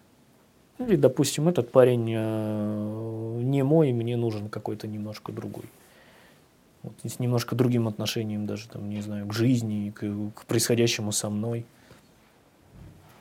или, 0.79 0.95
допустим, 0.95 1.47
этот 1.47 1.71
парень 1.71 2.13
э, 2.15 3.39
не 3.41 3.63
мой, 3.63 3.91
мне 3.93 4.15
нужен 4.15 4.47
какой-то 4.49 4.87
немножко 4.87 5.31
другой. 5.31 5.65
Вот, 6.83 6.93
с 7.03 7.19
немножко 7.19 7.55
другим 7.55 7.87
отношением 7.87 8.45
даже, 8.45 8.69
там, 8.69 8.89
не 8.89 9.01
знаю, 9.01 9.27
к 9.27 9.33
жизни, 9.33 9.91
к, 9.95 10.05
к 10.35 10.45
происходящему 10.45 11.11
со 11.11 11.29
мной. 11.29 11.65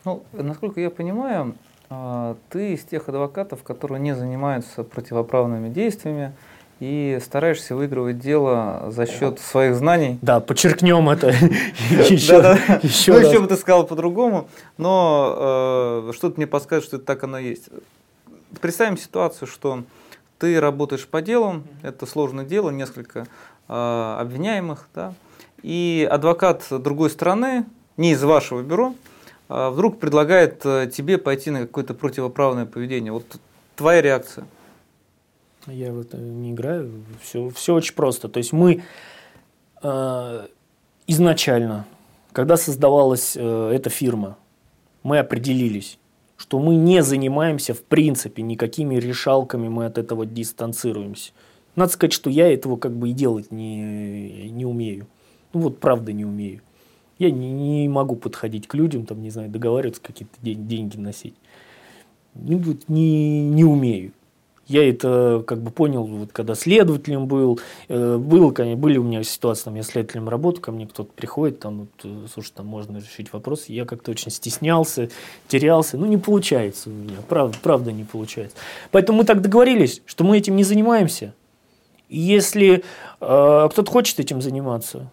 Ну, 0.06 0.22
насколько 0.32 0.80
я 0.80 0.88
понимаю, 0.88 1.56
э, 1.90 2.34
ты 2.50 2.74
из 2.74 2.84
тех 2.84 3.08
адвокатов, 3.08 3.64
которые 3.64 3.98
не 3.98 4.14
занимаются 4.14 4.84
противоправными 4.84 5.68
действиями, 5.68 6.32
и 6.78 7.18
стараешься 7.20 7.74
выигрывать 7.74 8.20
дело 8.20 8.84
за 8.88 9.06
счет 9.06 9.40
своих 9.40 9.74
знаний. 9.74 10.18
Да, 10.22 10.38
подчеркнем 10.38 11.08
это 11.08 11.30
еще, 11.90 12.40
да, 12.40 12.56
да. 12.68 12.80
еще 12.84 13.14
ну, 13.14 13.18
раз. 13.18 13.28
еще 13.28 13.40
бы 13.40 13.48
ты 13.48 13.56
сказал 13.56 13.84
по-другому, 13.84 14.46
но 14.78 16.04
э, 16.06 16.12
что-то 16.14 16.34
мне 16.36 16.46
подскажет, 16.46 16.84
что 16.84 16.98
это 16.98 17.06
так 17.06 17.24
оно 17.24 17.38
есть. 17.38 17.68
Представим 18.60 18.98
ситуацию, 18.98 19.48
что 19.48 19.82
ты 20.38 20.60
работаешь 20.60 21.08
по 21.08 21.20
делу, 21.20 21.64
это 21.82 22.06
сложное 22.06 22.44
дело, 22.44 22.70
несколько 22.70 23.26
э, 23.68 24.16
обвиняемых, 24.20 24.88
да, 24.94 25.14
и 25.62 26.06
адвокат 26.08 26.62
другой 26.70 27.10
стороны, 27.10 27.64
не 27.96 28.12
из 28.12 28.22
вашего 28.22 28.62
бюро, 28.62 28.94
вдруг 29.48 29.98
предлагает 29.98 30.64
э, 30.64 30.90
тебе 30.92 31.18
пойти 31.18 31.50
на 31.50 31.60
какое-то 31.60 31.94
противоправное 31.94 32.66
поведение. 32.66 33.12
Вот 33.12 33.24
твоя 33.76 34.02
реакция– 34.02 34.46
я 35.68 35.92
в 35.92 36.00
это 36.00 36.16
не 36.16 36.52
играю. 36.52 36.90
Все, 37.20 37.48
все 37.50 37.74
очень 37.74 37.94
просто. 37.94 38.28
То 38.28 38.38
есть 38.38 38.52
мы 38.52 38.82
э, 39.82 40.46
изначально, 41.06 41.86
когда 42.32 42.56
создавалась 42.56 43.36
э, 43.36 43.70
эта 43.74 43.90
фирма, 43.90 44.36
мы 45.02 45.18
определились, 45.18 45.98
что 46.36 46.58
мы 46.58 46.76
не 46.76 47.02
занимаемся 47.02 47.74
в 47.74 47.82
принципе 47.82 48.42
никакими 48.42 48.96
решалками, 48.96 49.68
мы 49.68 49.86
от 49.86 49.98
этого 49.98 50.24
дистанцируемся. 50.24 51.32
Надо 51.74 51.92
сказать, 51.92 52.12
что 52.12 52.30
я 52.30 52.52
этого 52.52 52.76
как 52.76 52.92
бы 52.92 53.10
и 53.10 53.12
делать 53.12 53.50
не, 53.50 54.50
не 54.50 54.64
умею. 54.64 55.06
Ну 55.52 55.60
вот 55.60 55.80
правда 55.80 56.12
не 56.12 56.24
умею. 56.24 56.60
Я 57.18 57.30
не, 57.30 57.50
не 57.50 57.88
могу 57.88 58.16
подходить 58.16 58.68
к 58.68 58.74
людям, 58.74 59.06
там, 59.06 59.22
не 59.22 59.30
знаю, 59.30 59.48
договариваться, 59.48 60.02
какие-то 60.02 60.34
день, 60.42 60.66
деньги 60.68 60.96
носить. 60.96 61.34
Ну, 62.34 62.58
вот 62.58 62.88
не, 62.88 63.48
не 63.48 63.64
умею. 63.64 64.12
Я 64.66 64.88
это 64.88 65.44
как 65.46 65.62
бы 65.62 65.70
понял, 65.70 66.04
вот 66.04 66.32
когда 66.32 66.56
следователем 66.56 67.26
был, 67.26 67.60
э, 67.88 68.16
был, 68.16 68.50
конечно, 68.50 68.80
были 68.80 68.98
у 68.98 69.04
меня 69.04 69.22
ситуации, 69.22 69.64
там, 69.64 69.76
я 69.76 69.84
следователем 69.84 70.28
работаю, 70.28 70.60
ко 70.60 70.72
мне 70.72 70.88
кто-то 70.88 71.10
приходит, 71.14 71.60
там, 71.60 71.80
вот, 71.80 71.88
э, 72.02 72.26
слушай, 72.32 72.52
там 72.52 72.66
можно 72.66 72.96
решить 72.96 73.32
вопрос, 73.32 73.66
я 73.68 73.84
как-то 73.84 74.10
очень 74.10 74.32
стеснялся, 74.32 75.08
терялся, 75.46 75.96
ну 75.96 76.06
не 76.06 76.16
получается 76.16 76.90
у 76.90 76.92
меня, 76.92 77.18
правда, 77.28 77.56
правда 77.62 77.92
не 77.92 78.02
получается. 78.02 78.56
Поэтому 78.90 79.18
мы 79.18 79.24
так 79.24 79.40
договорились, 79.40 80.02
что 80.04 80.24
мы 80.24 80.36
этим 80.36 80.56
не 80.56 80.64
занимаемся. 80.64 81.32
И 82.08 82.18
если 82.18 82.78
э, 82.78 82.80
кто-то 83.20 83.88
хочет 83.88 84.18
этим 84.18 84.42
заниматься, 84.42 85.12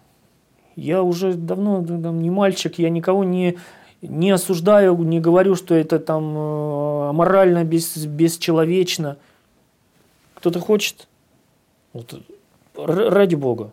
я 0.76 1.04
уже 1.04 1.34
давно 1.34 1.86
там, 1.86 2.22
не 2.22 2.30
мальчик, 2.30 2.80
я 2.80 2.90
никого 2.90 3.24
не, 3.24 3.58
не 4.02 4.32
осуждаю, 4.32 4.96
не 4.98 5.20
говорю, 5.20 5.56
что 5.56 5.76
это 5.76 6.00
там 6.00 6.38
э, 6.38 7.12
морально, 7.14 7.64
без, 7.64 8.06
бесчеловечно– 8.06 9.18
кто-то 10.44 10.60
хочет, 10.60 11.08
вот, 11.94 12.22
ради 12.76 13.36
бога. 13.36 13.72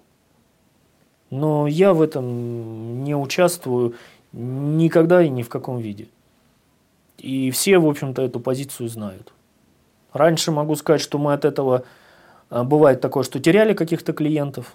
Но 1.28 1.66
я 1.66 1.92
в 1.92 2.00
этом 2.00 3.02
не 3.02 3.16
участвую 3.16 3.96
никогда 4.30 5.20
и 5.20 5.30
ни 5.30 5.42
в 5.42 5.48
каком 5.48 5.78
виде. 5.78 6.06
И 7.18 7.50
все, 7.50 7.80
в 7.80 7.88
общем-то, 7.88 8.22
эту 8.22 8.38
позицию 8.38 8.88
знают. 8.88 9.32
Раньше 10.12 10.52
могу 10.52 10.76
сказать, 10.76 11.00
что 11.00 11.18
мы 11.18 11.32
от 11.32 11.44
этого 11.44 11.82
а, 12.50 12.62
бывает 12.62 13.00
такое, 13.00 13.24
что 13.24 13.40
теряли 13.40 13.74
каких-то 13.74 14.12
клиентов. 14.12 14.72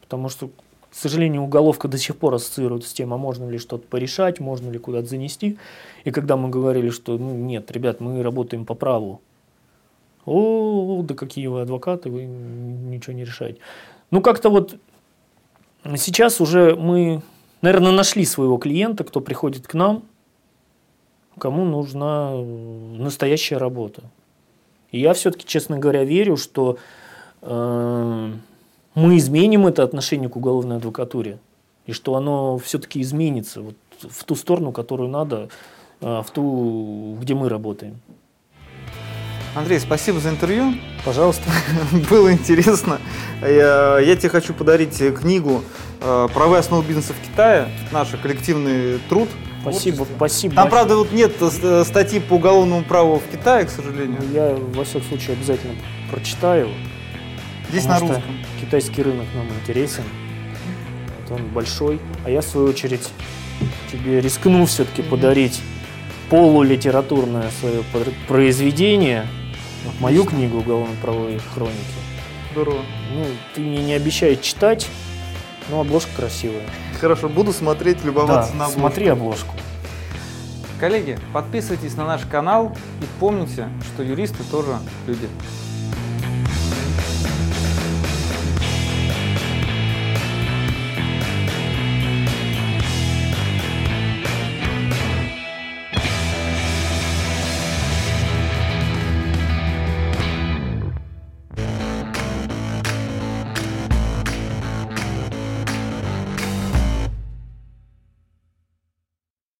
Потому 0.00 0.30
что, 0.30 0.48
к 0.90 0.94
сожалению, 0.94 1.42
уголовка 1.42 1.86
до 1.86 1.98
сих 1.98 2.16
пор 2.16 2.34
ассоциируется 2.34 2.90
с 2.90 2.92
тем, 2.92 3.14
а 3.14 3.16
можно 3.16 3.48
ли 3.48 3.58
что-то 3.58 3.86
порешать, 3.86 4.40
можно 4.40 4.70
ли 4.70 4.78
куда-то 4.78 5.06
занести. 5.06 5.56
И 6.04 6.10
когда 6.10 6.36
мы 6.36 6.48
говорили, 6.48 6.90
что 6.90 7.16
ну, 7.16 7.34
нет, 7.34 7.70
ребят, 7.70 8.00
мы 8.00 8.22
работаем 8.22 8.66
по 8.66 8.74
праву. 8.74 9.20
О, 10.26 11.02
да 11.02 11.14
какие 11.14 11.46
вы 11.46 11.62
адвокаты, 11.62 12.10
вы 12.10 12.24
ничего 12.24 13.12
не 13.14 13.24
решаете. 13.24 13.60
Ну, 14.10 14.20
как-то 14.20 14.50
вот 14.50 14.76
сейчас 15.96 16.40
уже 16.40 16.74
мы, 16.74 17.22
наверное, 17.62 17.92
нашли 17.92 18.24
своего 18.24 18.58
клиента, 18.58 19.04
кто 19.04 19.20
приходит 19.20 19.68
к 19.68 19.74
нам, 19.74 20.02
кому 21.38 21.64
нужна 21.64 22.36
настоящая 22.36 23.58
работа. 23.58 24.02
И 24.90 25.00
я 25.00 25.14
все-таки, 25.14 25.46
честно 25.46 25.78
говоря, 25.78 26.04
верю, 26.04 26.36
что 26.36 26.78
э, 27.42 28.32
мы 28.94 29.16
изменим 29.18 29.66
это 29.66 29.82
отношение 29.82 30.28
к 30.28 30.36
уголовной 30.36 30.76
адвокатуре. 30.76 31.38
И 31.86 31.92
что 31.92 32.14
оно 32.14 32.58
все-таки 32.58 33.00
изменится 33.00 33.62
вот, 33.62 33.74
в 34.02 34.24
ту 34.24 34.36
сторону, 34.36 34.72
которую 34.72 35.08
надо, 35.08 35.48
э, 36.00 36.22
в 36.26 36.30
ту, 36.32 37.16
где 37.20 37.34
мы 37.34 37.48
работаем. 37.48 38.00
Андрей, 39.54 39.80
спасибо 39.80 40.20
за 40.20 40.30
интервью. 40.30 40.74
Пожалуйста. 41.04 41.42
Было 42.10 42.32
интересно. 42.32 43.00
Я, 43.42 43.98
я 43.98 44.16
тебе 44.16 44.28
хочу 44.28 44.54
подарить 44.54 44.96
книгу 45.18 45.62
э, 46.00 46.28
«Правы 46.32 46.58
основы 46.58 46.84
бизнеса 46.84 47.14
в 47.14 47.28
Китае». 47.28 47.68
Наш 47.90 48.08
коллективный 48.22 49.00
труд. 49.08 49.28
Спасибо, 49.62 50.06
спасибо. 50.16 50.54
Там, 50.54 50.70
правда, 50.70 50.96
вот 50.96 51.12
нет 51.12 51.32
э, 51.40 51.84
статьи 51.84 52.20
по 52.20 52.34
уголовному 52.34 52.84
праву 52.84 53.18
в 53.18 53.30
Китае, 53.30 53.66
к 53.66 53.70
сожалению. 53.70 54.20
Я, 54.32 54.56
во 54.56 54.84
всяком 54.84 55.08
случае, 55.08 55.36
обязательно 55.36 55.74
прочитаю. 56.10 56.68
Здесь 57.70 57.86
на 57.86 57.98
русском. 57.98 58.22
Китайский 58.60 59.02
рынок 59.02 59.26
нам 59.34 59.46
интересен. 59.48 60.04
Вот 61.28 61.40
он 61.40 61.46
большой. 61.48 62.00
А 62.24 62.30
я, 62.30 62.42
в 62.42 62.44
свою 62.44 62.68
очередь, 62.68 63.08
тебе 63.90 64.20
рискну 64.20 64.66
все-таки 64.66 65.02
подарить 65.02 65.60
полулитературное 66.28 67.50
свое 67.60 67.82
произведение– 68.28 69.26
мою 70.00 70.24
книгу 70.24 70.58
«Уголовно-правовые 70.58 71.40
хроники». 71.54 71.76
Здорово. 72.52 72.80
Ну, 73.12 73.26
ты 73.54 73.60
мне 73.60 73.82
не 73.82 73.92
обещай 73.94 74.36
читать, 74.36 74.88
но 75.70 75.80
обложка 75.80 76.10
красивая. 76.16 76.64
Хорошо, 77.00 77.28
буду 77.28 77.52
смотреть, 77.52 78.04
любоваться 78.04 78.52
да, 78.52 78.58
на 78.58 78.64
обложку. 78.64 78.80
смотри 78.80 79.06
обложку. 79.08 79.54
Коллеги, 80.78 81.18
подписывайтесь 81.32 81.94
на 81.96 82.06
наш 82.06 82.22
канал 82.22 82.76
и 83.00 83.04
помните, 83.20 83.68
что 83.86 84.02
юристы 84.02 84.42
тоже 84.50 84.78
люди. 85.06 85.28